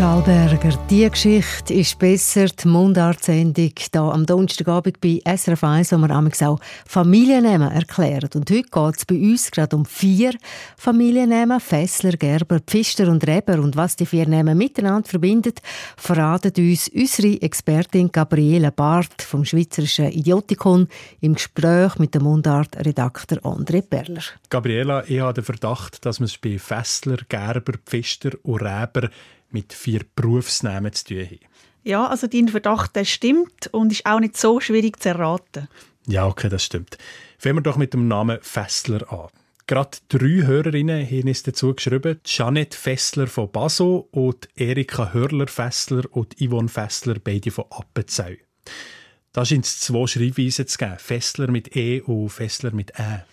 Stahlberger, 0.00 0.78
die 0.88 1.10
Geschichte 1.10 1.74
ist 1.74 1.98
besser, 1.98 2.46
die 2.46 2.68
Mundartsendung 2.68 3.70
hier 3.76 4.00
am 4.00 4.24
Donnerstagabend 4.24 4.98
bei 4.98 5.20
SRF 5.26 5.62
1, 5.62 5.92
wo 5.92 5.98
wir 5.98 6.48
auch 6.48 6.58
Familiennamen 6.86 7.70
erklären. 7.70 8.30
Und 8.34 8.50
heute 8.50 8.62
geht 8.62 8.96
es 8.96 9.04
bei 9.04 9.16
uns 9.16 9.50
gerade 9.50 9.76
um 9.76 9.84
vier 9.84 10.32
Familiennamen, 10.78 11.60
Fessler, 11.60 12.12
Gerber, 12.12 12.60
Pfister 12.60 13.08
und 13.08 13.26
Reber. 13.26 13.60
Und 13.60 13.76
was 13.76 13.94
die 13.94 14.06
vier 14.06 14.26
Namen 14.26 14.56
miteinander 14.56 15.06
verbindet, 15.06 15.60
verratet 15.98 16.56
uns 16.56 16.88
unsere 16.88 17.42
Expertin 17.42 18.10
Gabriele 18.10 18.72
Barth 18.72 19.20
vom 19.20 19.44
Schweizerischen 19.44 20.12
Idiotikon 20.12 20.88
im 21.20 21.34
Gespräch 21.34 21.98
mit 21.98 22.14
dem 22.14 22.22
Mundartredakteur 22.22 23.40
André 23.40 23.82
Perler. 23.82 24.22
Gabriela, 24.48 25.04
ich 25.06 25.20
habe 25.20 25.34
den 25.34 25.44
Verdacht, 25.44 26.06
dass 26.06 26.20
man 26.20 26.24
es 26.24 26.38
bei 26.38 26.58
Fessler, 26.58 27.18
Gerber, 27.28 27.74
Pfister 27.84 28.30
und 28.44 28.62
Reber 28.62 29.10
mit 29.52 29.72
vier 29.72 30.02
Berufsnamen 30.14 30.92
zu 30.92 31.04
tun 31.04 31.24
haben. 31.24 31.38
Ja, 31.82 32.06
also 32.06 32.26
dein 32.26 32.48
Verdacht 32.48 32.94
der 32.96 33.04
stimmt 33.04 33.68
und 33.72 33.92
ist 33.92 34.06
auch 34.06 34.20
nicht 34.20 34.36
so 34.36 34.60
schwierig 34.60 35.00
zu 35.00 35.10
erraten. 35.10 35.68
Ja, 36.06 36.26
okay, 36.26 36.48
das 36.48 36.64
stimmt. 36.64 36.98
Fangen 37.38 37.56
wir 37.56 37.62
doch 37.62 37.76
mit 37.76 37.94
dem 37.94 38.08
Namen 38.08 38.38
Fessler 38.42 39.10
an. 39.12 39.28
Gerade 39.66 39.98
drei 40.08 40.46
Hörerinnen 40.46 41.06
haben 41.06 41.28
uns 41.28 41.44
dazu 41.44 41.74
geschrieben. 41.74 42.20
Janet 42.26 42.74
Fessler 42.74 43.28
von 43.28 43.50
Baso 43.50 44.08
und 44.10 44.48
Erika 44.56 45.12
Hörler-Fessler 45.12 46.04
und 46.10 46.34
Yvonne 46.40 46.68
Fessler, 46.68 47.16
beide 47.22 47.52
von 47.52 47.66
Appenzell. 47.70 48.38
Da 49.32 49.44
scheint 49.44 49.64
es 49.64 49.78
zwei 49.78 50.06
Schreibweisen 50.08 50.66
zu 50.66 50.76
geben. 50.76 50.96
Fessler 50.98 51.50
mit 51.50 51.76
E 51.76 52.00
und 52.00 52.30
Fessler 52.30 52.72
mit 52.72 52.98
Ä. 52.98 53.24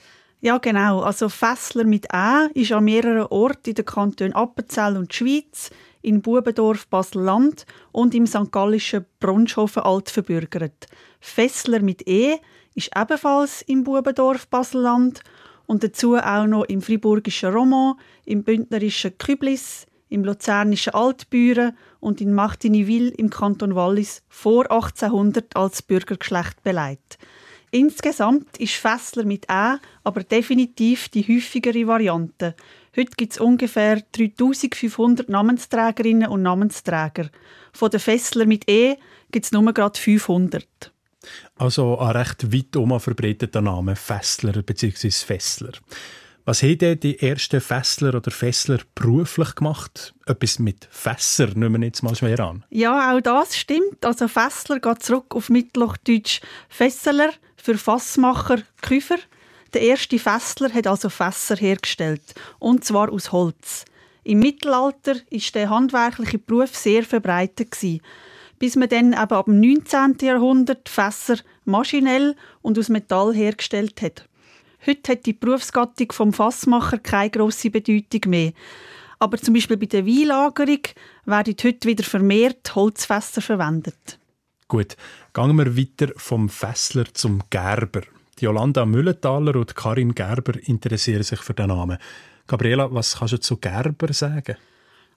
Ja, 0.42 0.60
genau. 0.60 1.02
Also 1.02 1.28
Fessler 1.28 1.86
mit 1.86 2.06
Ä 2.14 2.50
ist 2.54 2.72
an 2.72 2.84
mehreren 2.84 3.26
Orten 3.26 3.70
in 3.70 3.76
den 3.76 3.86
Kantonen 3.86 4.34
Appenzell 4.34 4.96
und 4.96 5.12
Schweiz 5.14 5.72
in 6.08 6.22
Bubendorf 6.22 6.88
Basel-Land 6.88 7.66
und 7.92 8.16
im 8.16 8.26
St. 8.26 8.50
Gallischen 8.50 9.06
Bronschofen 9.20 9.84
alt 9.84 10.10
verbürgert. 10.10 10.88
Fessler 11.20 11.82
mit 11.82 12.08
E 12.08 12.38
ist 12.76 12.92
ebenfalls 12.98 13.62
im 13.64 13.84
Bubendorf 13.84 14.48
Basel-Land 14.48 15.22
und 15.66 15.84
dazu 15.84 16.16
auch 16.16 16.48
noch 16.48 16.64
im 16.64 16.82
friburgischen 16.82 17.54
Roman, 17.54 17.96
im 18.24 18.44
bündnerischen 18.44 19.18
Küblis, 19.18 19.86
im 20.08 20.24
luzernischen 20.24 20.94
Altbüren 20.94 21.78
und 22.00 22.22
in 22.22 22.34
Martiniville 22.34 23.10
im 23.10 23.30
Kanton 23.30 23.76
Wallis 23.76 24.24
vor 24.30 24.72
1800 24.72 25.58
als 25.58 25.82
Bürgergeschlecht 25.82 26.64
beleidigt. 26.64 27.18
Insgesamt 27.72 28.58
ist 28.60 28.76
Fessler 28.76 29.26
mit 29.26 29.46
Ä 29.50 29.78
aber 30.06 30.24
definitiv 30.24 31.10
die 31.10 31.24
häufigere 31.24 31.86
Variante. 31.86 32.56
Heute 33.00 33.12
gibt 33.16 33.34
es 33.34 33.40
ungefähr 33.40 34.02
3500 34.14 35.30
Namensträgerinnen 35.30 36.30
und 36.30 36.42
Namensträger. 36.42 37.30
Von 37.72 37.92
den 37.92 38.00
Fessler 38.00 38.48
mit 38.48 38.68
E 38.68 38.96
gibt 39.32 39.46
es 39.46 39.52
nur 39.52 39.72
gerade 39.72 40.00
500. 40.00 40.92
Also 41.58 42.00
ein 42.00 42.16
recht 42.16 42.52
weit 42.52 42.76
um 42.76 43.00
verbreiteter 43.00 43.62
Name 43.62 43.96
Fessler 43.96 44.64
bzw. 44.64 45.12
Fessler. 45.12 45.74
Was 46.46 46.64
haben 46.64 46.78
denn 46.80 47.00
die 47.00 47.20
ersten 47.20 47.62
Fessler 47.62 48.16
oder 48.16 48.32
Fessler 48.32 48.80
beruflich 48.96 49.54
gemacht? 49.54 50.16
Etwas 50.26 50.58
mit 50.58 50.88
Fässer, 50.90 51.48
nehmen 51.54 51.82
wir 51.82 51.88
jetzt 51.88 52.02
mal 52.02 52.16
schwer 52.16 52.40
an. 52.40 52.64
Ja, 52.72 53.14
auch 53.14 53.22
das 53.22 53.56
stimmt. 53.56 54.06
Also 54.06 54.28
Fessler 54.28 54.80
geht 54.80 55.04
zurück 55.04 55.36
auf 55.36 55.50
Mittelhochdeutsch 55.50 56.42
Fesseler 56.70 57.30
für 57.58 57.78
Fassmacher, 57.78 58.64
Küfer. 58.82 59.18
Der 59.74 59.82
erste 59.82 60.20
Fessler 60.20 60.74
hat 60.74 60.88
also 60.88 61.10
Fässer 61.10 61.56
hergestellt, 61.56 62.36
und 62.60 62.86
zwar 62.86 63.12
aus 63.12 63.32
Holz. 63.32 63.86
Im 64.24 64.40
Mittelalter 64.40 65.16
ist 65.30 65.56
der 65.56 65.70
handwerkliche 65.70 66.38
Beruf 66.38 66.76
sehr 66.76 67.04
verbreitet 67.04 67.76
bis 68.60 68.76
man 68.76 68.90
dann 68.90 69.14
eben 69.14 69.16
ab 69.16 69.46
dem 69.46 69.60
19. 69.60 70.18
Jahrhundert 70.22 70.90
Fässer 70.90 71.38
maschinell 71.66 72.36
und 72.62 72.80
aus 72.80 72.90
Metall 72.90 73.34
hergestellt 73.34 74.02
hat. 74.02 74.28
Heute 74.86 75.12
hat 75.12 75.26
die 75.26 75.34
Berufsgattung 75.34 76.12
vom 76.12 76.34
Fassmacher 76.34 76.98
keine 76.98 77.30
grosse 77.30 77.70
Bedeutung 77.70 78.30
mehr. 78.30 78.54
Aber 79.20 79.38
zum 79.38 79.54
Beispiel 79.54 79.78
bei 79.78 79.88
der 79.88 80.06
Weinlagerung 80.06 80.82
werden 81.26 81.56
heute 81.64 81.88
wieder 81.88 82.04
vermehrt 82.04 82.76
Holzfässer 82.76 83.42
verwendet. 83.42 84.20
Gut, 84.68 84.96
gehen 85.34 85.56
wir 85.56 85.78
weiter 85.78 86.14
vom 86.18 86.50
Fessler 86.50 87.06
zum 87.14 87.42
Gerber. 87.50 88.02
Die 88.40 88.46
Jolanda 88.46 88.86
Müllenthaler 88.86 89.56
und 89.56 89.76
Karin 89.76 90.14
Gerber 90.14 90.54
interessieren 90.62 91.24
sich 91.24 91.40
für 91.40 91.56
den 91.56 91.70
Namen. 91.70 91.98
Gabriela, 92.46 92.94
was 92.94 93.18
kannst 93.18 93.34
du 93.34 93.40
zu 93.40 93.58
Gerber 93.58 94.14
sagen? 94.14 94.58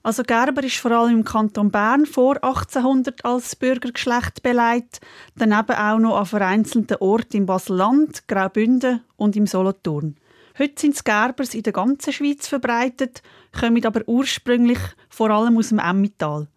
Also 0.03 0.23
Gerber 0.23 0.65
ist 0.65 0.79
vor 0.79 0.93
allem 0.93 1.19
im 1.19 1.25
Kanton 1.25 1.71
Bern 1.71 2.07
vor 2.07 2.43
1800 2.43 3.23
als 3.27 3.57
Bürgergeschlecht 3.57 4.43
beleidigt, 4.43 5.03
daneben 5.37 5.77
auch 5.77 5.99
noch 5.99 6.17
an 6.17 6.25
vereinzelten 6.25 6.97
Orten 7.01 7.37
im 7.37 7.47
Basel-Land, 7.47 8.27
Graubünden 8.27 9.03
und 9.17 9.37
im 9.37 9.47
Solothurn. 9.47 10.17
Heute 10.59 10.81
sind 10.81 11.05
Gerbers 11.05 11.53
in 11.53 11.63
der 11.63 11.75
ganzen 11.75 12.15
Schweiz 12.15 12.49
verbreitet, 12.49 13.23
kommen 13.53 13.85
aber 13.85 14.01
ursprünglich 14.07 14.81
vor 15.11 15.29
allem 15.29 15.59
aus 15.59 15.69
dem 15.69 15.79
Emmental. 15.79 16.49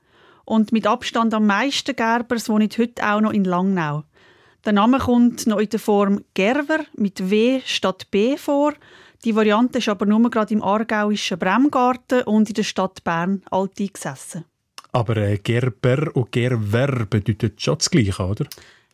Und 0.46 0.72
mit 0.72 0.88
Abstand 0.88 1.34
am 1.34 1.46
meisten 1.46 1.96
Gerbers 1.96 2.48
wohnen 2.48 2.70
heute 2.78 3.06
auch 3.06 3.20
noch 3.20 3.34
in 3.34 3.44
Langnau. 3.44 4.06
Der 4.66 4.72
Name 4.72 4.98
kommt 5.00 5.46
noch 5.46 5.60
in 5.60 5.68
der 5.68 5.80
Form 5.80 6.24
Gerver 6.34 6.86
mit 6.96 7.30
W 7.30 7.62
statt 7.66 8.10
B 8.12 8.38
vor. 8.38 8.74
Die 9.26 9.36
Variante 9.36 9.80
ist 9.80 9.90
aber 9.90 10.06
nur 10.06 10.30
gerade 10.30 10.54
im 10.54 10.64
aargauischen 10.64 11.38
Bremgarten 11.38 12.24
und 12.24 12.48
in 12.48 12.56
der 12.56 12.64
Stadt 12.64 13.04
Bern 13.04 13.42
alt 13.52 13.78
eingesessen. 13.78 14.46
Aber 14.94 15.18
äh, 15.18 15.38
Gerber 15.38 16.16
und 16.16 16.32
Gerwer 16.32 17.06
bedeutet 17.10 17.62
schon 17.62 17.78
das 17.78 17.90
Gleiche, 17.90 18.24
oder? 18.24 18.46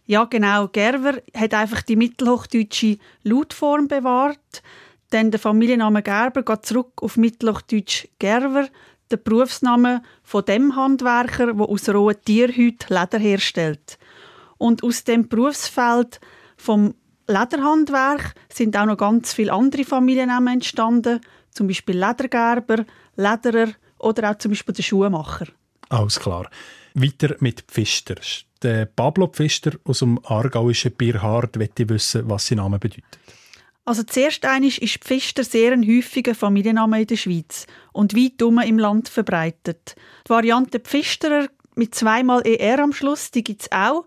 Ja, 0.07 0.25
genau. 0.25 0.69
Gerwer 0.69 1.21
hat 1.35 1.53
einfach 1.53 1.83
die 1.83 1.95
mittelhochdeutsche 1.95 2.97
Lautform 3.21 3.87
bewahrt. 3.87 4.63
Denn 5.11 5.29
der 5.29 5.39
Familienname 5.39 6.01
Gerber 6.01 6.41
geht 6.41 6.65
zurück 6.65 6.93
auf 7.03 7.15
Mittelhochdeutsch 7.15 8.07
Gerwer, 8.17 8.69
der 9.11 9.17
Berufsname 9.17 10.01
von 10.23 10.45
dem 10.45 10.75
Handwerker, 10.75 11.53
der 11.53 11.69
aus 11.69 11.89
rohen 11.89 12.15
Tierhüt 12.25 12.89
Leder 12.89 13.19
herstellt. 13.19 13.98
Und 14.59 14.83
aus 14.83 15.03
dem 15.03 15.27
Berufsfeld 15.27 16.19
vom 16.57 16.93
Lederhandwerk 17.27 18.35
sind 18.53 18.77
auch 18.77 18.85
noch 18.85 18.97
ganz 18.97 19.33
viele 19.33 19.53
andere 19.53 19.85
Familiennamen 19.85 20.55
entstanden, 20.55 21.21
zum 21.51 21.67
Beispiel 21.67 21.97
Ledergerber, 21.97 22.85
Lederer 23.15 23.69
oder 23.97 24.31
auch 24.31 24.37
zum 24.37 24.51
Beispiel 24.51 24.75
der 24.75 24.83
Schuhmacher. 24.83 25.47
Alles 25.89 26.19
klar. 26.19 26.49
Weiter 26.93 27.35
mit 27.39 27.61
Pfister. 27.61 28.15
Der 28.61 28.85
Pablo 28.85 29.27
Pfister 29.27 29.71
aus 29.85 29.99
dem 29.99 30.19
aargauischen 30.25 30.91
Bierhard 30.91 31.55
möchte 31.55 31.87
wissen, 31.89 32.29
was 32.29 32.47
sein 32.47 32.57
Name 32.57 32.77
bedeutet. 32.77 33.19
Also 33.85 34.03
zuerst 34.03 34.45
einmal 34.45 34.69
ist 34.69 35.03
Pfister 35.03 35.43
sehr 35.43 35.71
ein 35.71 35.87
häufiger 35.87 36.35
Familienname 36.35 37.01
in 37.01 37.07
der 37.07 37.15
Schweiz 37.15 37.65
und 37.91 38.15
weit 38.15 38.41
im 38.41 38.77
Land 38.77 39.09
verbreitet. 39.09 39.95
Die 40.27 40.29
Variante 40.29 40.79
Pfisterer 40.79 41.47
mit 41.75 41.95
zweimal 41.95 42.45
ER 42.45 42.79
am 42.83 42.93
Schluss, 42.93 43.31
die 43.31 43.43
gibt 43.43 43.63
es 43.63 43.71
auch 43.71 44.05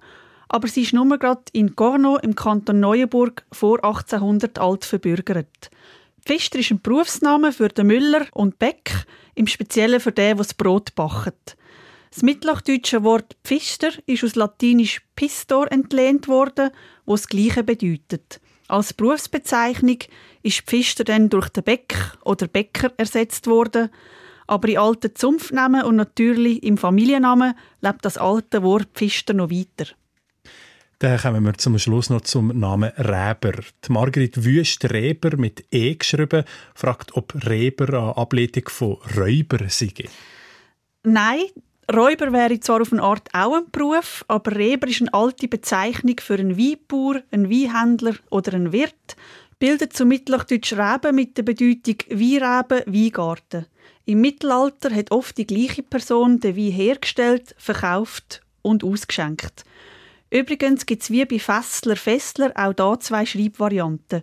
aber 0.53 0.69
sie 0.69 0.83
ist 0.83 0.93
nur 0.93 1.19
gerade 1.19 1.43
in 1.53 1.75
Gorno 1.75 2.19
im 2.19 2.37
Kanton 2.37 2.79
Neuenburg 2.79 3.45
vor 3.51 3.83
1800 3.83 4.59
alt 4.59 4.85
verbürgert. 4.85 5.71
Pfister 6.25 6.59
ist 6.59 6.71
ein 6.71 6.83
Berufsname 6.83 7.53
für 7.53 7.69
den 7.69 7.87
Müller 7.89 8.27
und 8.33 8.59
Bäck, 8.59 9.07
im 9.35 9.47
Speziellen 9.47 9.99
für 9.99 10.13
den, 10.13 10.37
der 10.37 10.45
das 10.45 10.55
Brot 10.55 10.95
backt. 10.95 11.57
Das 12.13 12.23
mittlerdeutsche 12.23 13.03
Wort 13.03 13.35
Pfister 13.43 13.89
ist 14.05 14.23
aus 14.23 14.35
Latinisch 14.35 15.01
Pistor 15.17 15.73
entlehnt 15.73 16.29
worden, 16.29 16.71
wo 17.07 17.15
das 17.15 17.29
Gleiche 17.29 17.65
bedeutet. 17.65 18.39
Als 18.69 18.93
Berufsbezeichnung 18.93 19.99
ist 20.43 20.61
Pfister 20.61 21.05
dann 21.05 21.31
durch 21.31 21.49
den 21.49 21.65
Bäck 21.65 21.95
oder 22.25 22.47
Bäcker 22.47 22.93
ersetzt 22.99 23.47
worden, 23.47 23.89
aber 24.47 24.69
in 24.69 24.79
alten 24.79 25.15
Zunftnamen 25.15 25.85
und 25.85 25.97
natürlich 25.97 26.63
im 26.63 26.77
Familiennamen 26.77 27.55
lebt 27.81 28.05
das 28.05 28.19
alte 28.19 28.63
Wort 28.63 28.89
Pfister 28.93 29.33
noch 29.33 29.51
weiter. 29.51 29.87
Dann 31.03 31.19
kommen 31.19 31.45
wir 31.45 31.55
zum 31.55 31.81
Schluss 31.81 32.11
noch 32.11 32.21
zum 32.21 32.57
Namen 32.57 32.93
Reber. 32.97 33.55
Die 33.85 33.91
Margrit 33.91 34.45
Wüst 34.45 34.85
Reber 34.85 35.37
mit 35.37 35.65
E 35.73 35.97
geschrieben, 35.97 36.45
fragt, 36.77 37.17
ob 37.17 37.35
Reber 37.45 37.89
eine 37.89 38.17
Ableitung 38.17 38.69
von 38.69 38.99
Räuber 39.17 39.69
sei. 39.69 39.93
Nein, 41.03 41.41
Räuber 41.93 42.33
wäre 42.33 42.61
zwar 42.61 42.83
auf 42.83 42.93
eine 42.93 43.03
Art 43.03 43.29
auch 43.33 43.57
ein 43.57 43.69
Beruf, 43.73 44.25
aber 44.29 44.55
Reber 44.55 44.87
ist 44.87 45.01
eine 45.01 45.13
alte 45.13 45.49
Bezeichnung 45.49 46.21
für 46.21 46.35
einen 46.35 46.57
Weinbauer, 46.57 47.21
einen 47.33 47.51
Weinhändler 47.51 48.15
oder 48.31 48.55
einen 48.55 48.71
Wirt, 48.71 49.17
bildet 49.59 49.95
zum 49.95 50.07
Mittelhochdeutsch 50.07 50.75
Reben 50.75 51.17
mit 51.17 51.37
der 51.37 51.43
Bedeutung 51.43 51.97
Weinreben, 52.11 52.85
Weingarten. 52.87 53.67
Im 54.05 54.21
Mittelalter 54.21 54.95
hat 54.95 55.11
oft 55.11 55.37
die 55.37 55.49
gleiche 55.49 55.83
Person 55.83 56.39
den 56.39 56.57
Wein 56.57 56.71
hergestellt, 56.71 57.57
verkauft 57.59 58.41
und 58.63 58.85
ausgeschenkt. 58.85 59.65
Übrigens 60.33 60.87
gibt 60.87 61.03
es 61.03 61.11
wie 61.11 61.27
bei 61.27 61.39
Fessler 61.39 61.95
Fessler 61.95 62.53
auch 62.55 62.73
hier 62.75 63.01
zwei 63.01 63.27
Schreibvarianten. 63.27 64.23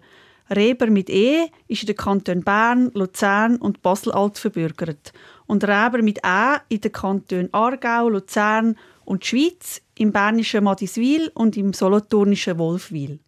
Reber 0.49 0.87
mit 0.87 1.07
E 1.07 1.51
ist 1.67 1.83
in 1.83 1.85
den 1.85 1.97
Kantonen 1.97 2.43
Bern, 2.43 2.89
Luzern 2.95 3.57
und 3.57 3.83
Basel 3.83 4.11
alt 4.13 4.39
verbürgert. 4.39 5.13
und 5.45 5.63
Räber 5.63 6.01
mit 6.01 6.17
Ä 6.25 6.61
in 6.69 6.81
den 6.81 6.91
Kantonen 6.91 7.53
Aargau, 7.53 8.09
Luzern 8.09 8.75
und 9.05 9.23
Schweiz, 9.23 9.83
im 9.99 10.11
bernischen 10.11 10.63
Madiswil 10.63 11.29
und 11.35 11.55
im 11.57 11.73
solothurnischen 11.73 12.57
Wolfwil. 12.57 13.19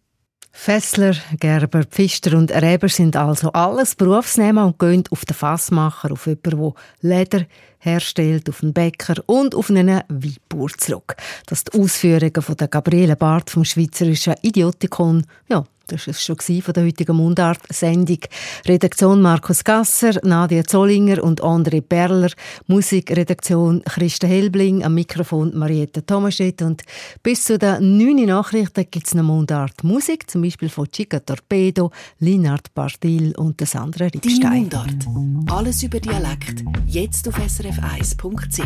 Fessler, 0.52 1.14
Gerber, 1.40 1.82
Pfister 1.84 2.36
und 2.36 2.52
Reber 2.52 2.88
sind 2.88 3.16
also 3.16 3.50
alles 3.52 3.94
Berufsnehmer 3.94 4.66
und 4.66 4.78
gehen 4.78 5.02
auf 5.10 5.24
den 5.24 5.34
Fassmacher, 5.34 6.12
auf 6.12 6.26
jemanden, 6.26 6.74
der 7.00 7.18
Leder 7.18 7.46
herstellt, 7.78 8.48
auf 8.48 8.62
einen 8.62 8.72
Bäcker 8.72 9.14
und 9.26 9.54
auf 9.54 9.70
einen 9.70 10.02
Weinbauer 10.08 10.68
zurück. 10.76 11.16
Dass 11.46 11.64
die 11.64 11.80
Ausführungen 11.80 12.42
von 12.42 12.56
der 12.56 12.68
Gabriele 12.68 13.16
Barth 13.16 13.50
vom 13.50 13.64
Schweizerischen 13.64 14.34
Idiotikon, 14.42 15.26
ja, 15.48 15.64
das 15.86 16.06
war 16.06 16.12
es 16.12 16.22
schon 16.22 16.36
von 16.36 16.74
der 16.74 16.84
heutigen 16.84 17.16
Mundart-Sendung. 17.16 18.18
Redaktion 18.66 19.20
Markus 19.20 19.64
Gasser, 19.64 20.18
Nadia 20.22 20.64
Zollinger 20.64 21.22
und 21.22 21.42
André 21.42 21.80
Perler. 21.80 22.30
Musikredaktion 22.66 23.82
Christa 23.84 24.26
Helbling. 24.26 24.84
Am 24.84 24.94
Mikrofon 24.94 25.56
Marietta 25.56 26.00
Thomaschett. 26.00 26.62
Und 26.62 26.82
bis 27.22 27.44
zu 27.44 27.58
den 27.58 27.98
neuen 27.98 28.26
Nachrichten 28.26 28.86
gibt 28.90 29.06
es 29.06 29.14
noch 29.14 29.24
Mundart-Musik, 29.24 30.30
zum 30.30 30.42
Beispiel 30.42 30.68
von 30.68 30.90
Chica 30.90 31.20
Torpedo, 31.20 31.90
Linard 32.18 32.72
Bartil 32.74 33.34
und 33.36 33.60
Sandra 33.66 34.06
Riebstein. 34.06 34.68
Die 34.70 34.76
Mundart. 34.76 35.50
Alles 35.50 35.82
über 35.82 36.00
Dialekt. 36.00 36.64
Jetzt 36.86 37.28
auf 37.28 37.38
srf1.ch. 37.38 38.62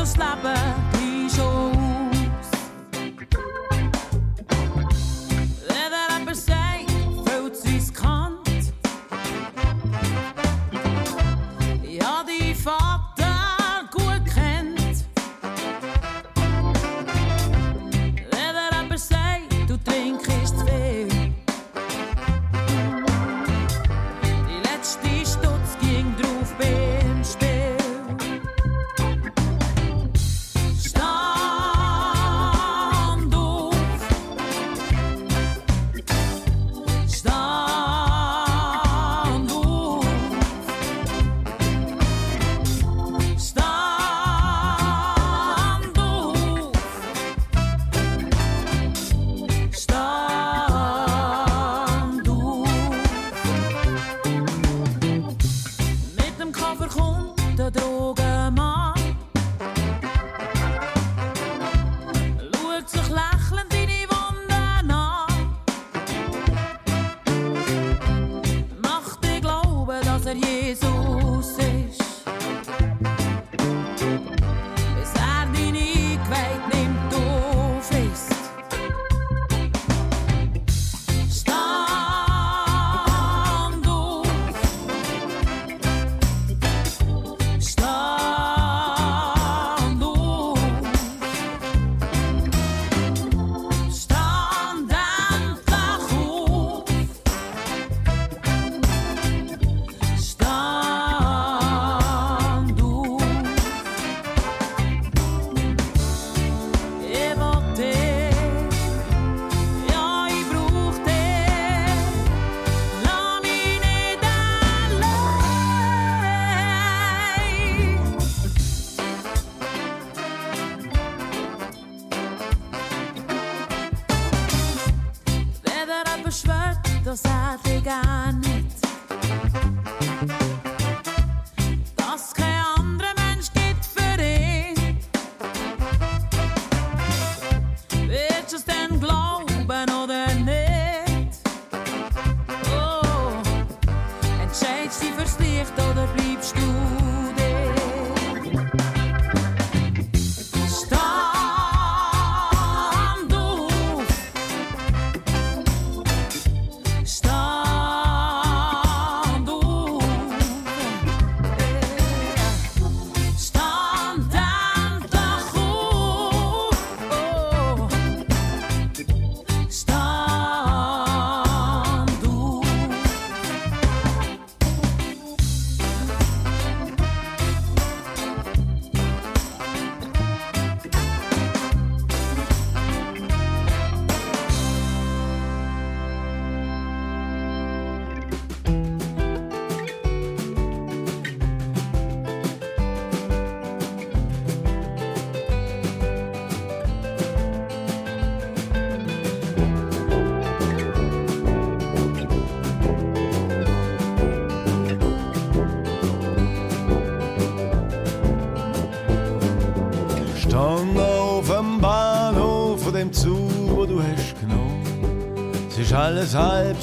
zo 0.00 0.06
slapen, 0.06 0.74
die 0.92 1.28
zo. 1.30 1.79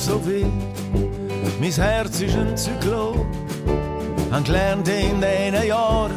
So 0.08 0.26
wild. 0.26 0.48
Mein 1.60 1.72
Herz 1.72 2.22
ist 2.22 2.38
ein 2.38 2.56
Zyklon. 2.56 3.26
Han 4.32 4.44
gelernt 4.44 4.88
in 4.88 5.20
diesen 5.22 5.68
Jahren, 5.68 6.12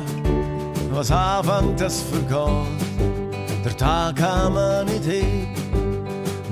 was 0.93 1.11
anfängt, 1.11 1.81
das 1.81 2.03
vergeht. 2.03 3.65
Der 3.65 3.77
Tag 3.77 4.21
man 4.55 4.87
nicht 4.87 5.05
hin, 5.05 5.49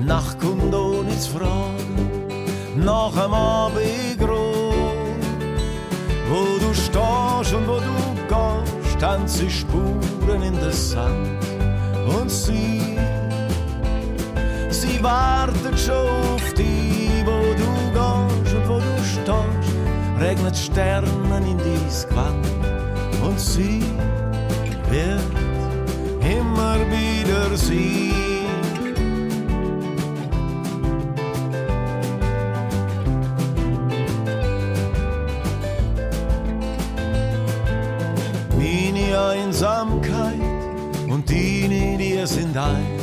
Nacht 0.05 0.39
kommt 0.41 0.75
ohne 0.75 1.17
zu 1.19 1.31
fragen. 1.39 1.95
Nach 2.77 3.13
dem 3.13 3.35
Abend 3.35 4.21
rot, 4.21 5.25
wo 6.31 6.43
du 6.65 6.75
stehst 6.75 7.55
und 7.55 7.67
wo 7.69 7.79
du 7.89 7.95
gehst, 8.33 9.01
tanzen 9.01 9.51
Spuren 9.51 10.43
in 10.43 10.55
den 10.55 10.73
Sand. 10.73 11.39
Und 12.17 12.31
sie, 12.31 12.97
sie 14.71 15.03
wartet 15.03 15.79
schon 15.79 16.09
auf 16.35 16.58
stehst, 19.29 20.21
regnet 20.21 20.57
Sternen 20.57 21.45
in 21.47 21.59
dein 21.59 22.09
Gewand. 22.09 22.47
Und 23.23 23.39
sie 23.39 23.83
wird 24.91 25.21
immer 26.23 26.77
wieder 26.91 27.57
sie. 27.57 28.13
Meine 38.57 39.19
Einsamkeit 39.19 40.41
und 41.09 41.29
deine, 41.31 41.97
die 41.99 42.27
sind 42.27 42.57
eins, 42.57 43.03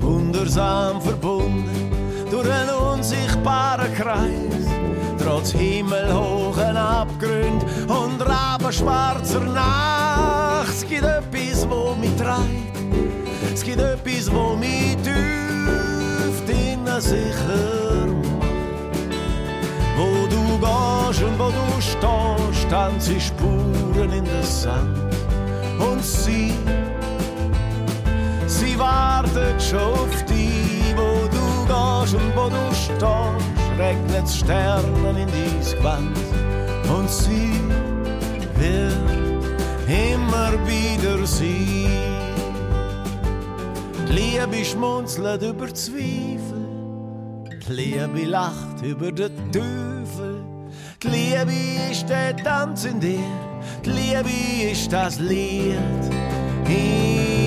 wundersam 0.00 1.00
verbunden 1.00 1.90
durch 2.30 2.50
einen 2.50 2.70
unsichtbaren 2.70 3.94
Kreis 3.94 4.47
trotz 5.38 5.52
himmelhohen 5.52 6.76
Abgrund 6.76 7.64
und 7.86 8.20
rabenschwarzer 8.20 9.40
Nacht. 9.40 10.68
Es 10.68 10.86
gibt 10.86 11.04
etwas, 11.04 11.68
wo 11.68 11.94
mich 11.94 12.14
treibt, 12.16 13.54
es 13.54 13.62
gibt 13.62 13.78
etwas, 13.78 14.32
wo 14.32 14.56
mich 14.56 14.96
tief 15.02 16.48
innen 16.48 17.00
sicher 17.00 18.06
macht. 18.06 18.48
Wo 19.96 20.26
du 20.26 20.58
gehst 20.58 21.22
und 21.22 21.38
wo 21.38 21.50
du 21.50 21.80
stehst, 21.80 22.70
tanzen 22.70 23.20
Spuren 23.20 24.12
in 24.12 24.24
den 24.24 24.42
Sand. 24.42 24.98
Und 25.78 26.04
sie, 26.04 26.52
sie 28.46 28.78
wartet 28.78 29.62
schon 29.62 29.78
auf 29.78 30.24
dich, 30.24 30.94
wo 30.96 31.28
du 31.28 31.66
gehst 31.66 32.14
und 32.14 32.36
wo 32.36 32.48
du 32.48 32.74
stehst 32.74 33.57
regnet 33.78 34.28
Sternen 34.28 35.16
in 35.16 35.28
dies 35.28 35.74
Gewand 35.76 36.18
und 36.96 37.08
sie 37.08 37.52
wird 38.56 38.92
immer 39.86 40.52
wieder 40.66 41.24
sie. 41.26 41.86
Die 44.08 44.12
Liebe 44.12 44.64
schmunzelt 44.64 45.42
über 45.42 45.72
Zweifel, 45.72 46.66
die 47.68 47.72
Liebe 47.72 48.24
lacht 48.26 48.82
über 48.82 49.12
den 49.12 49.52
Teufel. 49.52 50.44
Die 51.02 51.08
Liebe 51.08 51.90
ist 51.92 52.08
der 52.08 52.36
Tanz 52.36 52.84
in 52.84 52.98
dir, 52.98 53.20
die 53.84 53.90
Liebe 53.90 54.72
ist 54.72 54.92
das 54.92 55.20
Lied. 55.20 55.76
In 56.66 57.37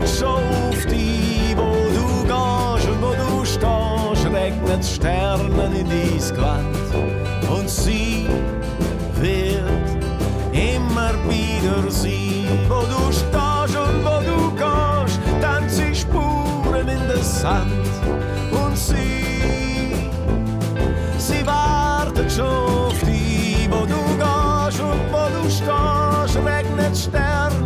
sie 0.00 0.24
auf 0.24 0.86
dich, 0.86 1.56
wo 1.56 1.72
du 1.96 2.22
gehst 2.22 2.88
und 2.88 3.02
wo 3.02 3.12
du 3.12 3.44
stehst, 3.44 4.26
regnet 4.32 4.84
Sternen 4.84 5.72
in 5.74 5.88
dein 5.88 6.36
Gewand. 6.36 7.50
Und 7.50 7.68
sie 7.68 8.26
wird 9.20 9.62
immer 10.52 11.12
wieder 11.28 11.90
sie, 11.90 12.46
wo 12.68 12.80
du 12.80 13.12
stehst 13.12 13.76
und 13.76 14.04
wo 14.04 14.20
du 14.24 14.50
gehst, 14.54 15.20
tanzen 15.40 15.94
Spuren 15.94 16.88
in 16.88 17.08
der 17.08 17.22
Sand. 17.22 17.72
Und 18.50 18.76
sie, 18.76 20.08
sie 21.18 21.46
wartet 21.46 22.32
schon 22.32 22.72
stehst, 25.52 26.38
regnet 26.44 26.96
Sternen 26.96 27.61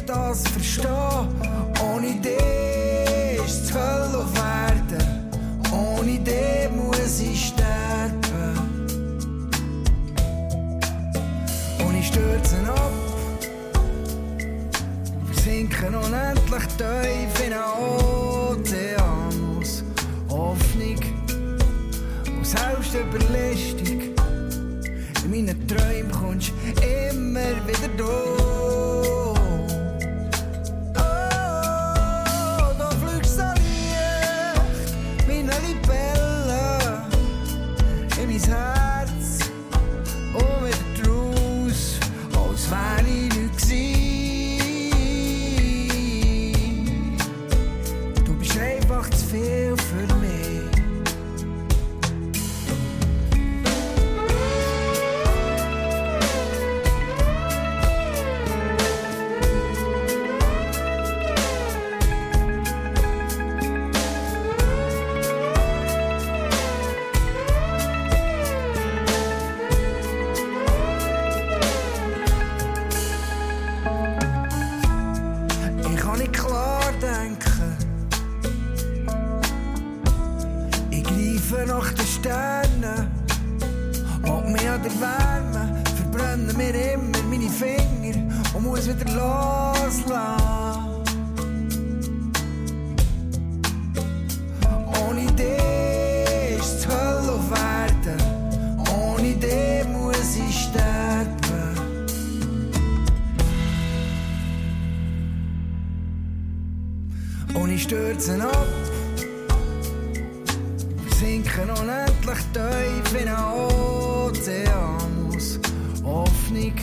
da 0.05 0.33
fliegst 0.33 0.52
du 0.52 0.52
stürzen 107.93 108.41
ab. 108.41 108.67
Wir 111.03 111.15
sinken 111.15 111.69
unendlich 111.69 112.39
tief 112.53 113.21
in 113.21 113.27
einen 113.27 113.53
Ozean 113.53 115.29
aus 115.29 115.59
Hoffnung 116.03 116.73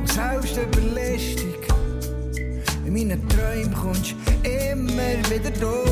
und 0.00 0.12
Selbstüberlistung. 0.12 1.54
In 2.84 2.92
meinen 2.92 3.26
Träumen 3.28 3.74
kommst 3.74 4.14
du 4.42 4.48
immer 4.48 5.30
wieder 5.30 5.50
durch. 5.58 5.89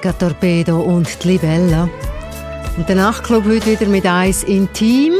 Musica 0.00 0.12
Torpedo 0.14 0.80
und 0.80 1.22
die 1.22 1.28
Libella. 1.28 1.86
Und 2.78 2.88
der 2.88 2.96
Nachtclub 2.96 3.44
heute 3.44 3.66
wieder 3.66 3.86
mit 3.86 4.06
eins 4.06 4.44
intim 4.44 5.12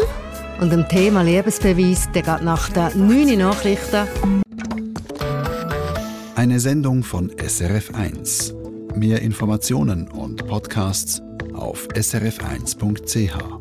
und 0.59 0.73
dem 0.73 0.89
Thema 0.89 1.21
Lebensbeweis, 1.21 2.09
der 2.15 2.23
geht 2.23 2.43
nach 2.43 2.71
den 2.71 3.07
9 3.07 3.39
Nachrichten. 3.39 4.09
Eine 6.35 6.61
Sendung 6.61 7.03
von 7.03 7.31
SRF 7.37 7.95
1. 7.95 8.55
Mehr 8.95 9.21
Informationen 9.21 10.09
und 10.09 10.47
Podcasts 10.47 11.21
auf 11.53 11.87
srf1.ch. 11.89 13.60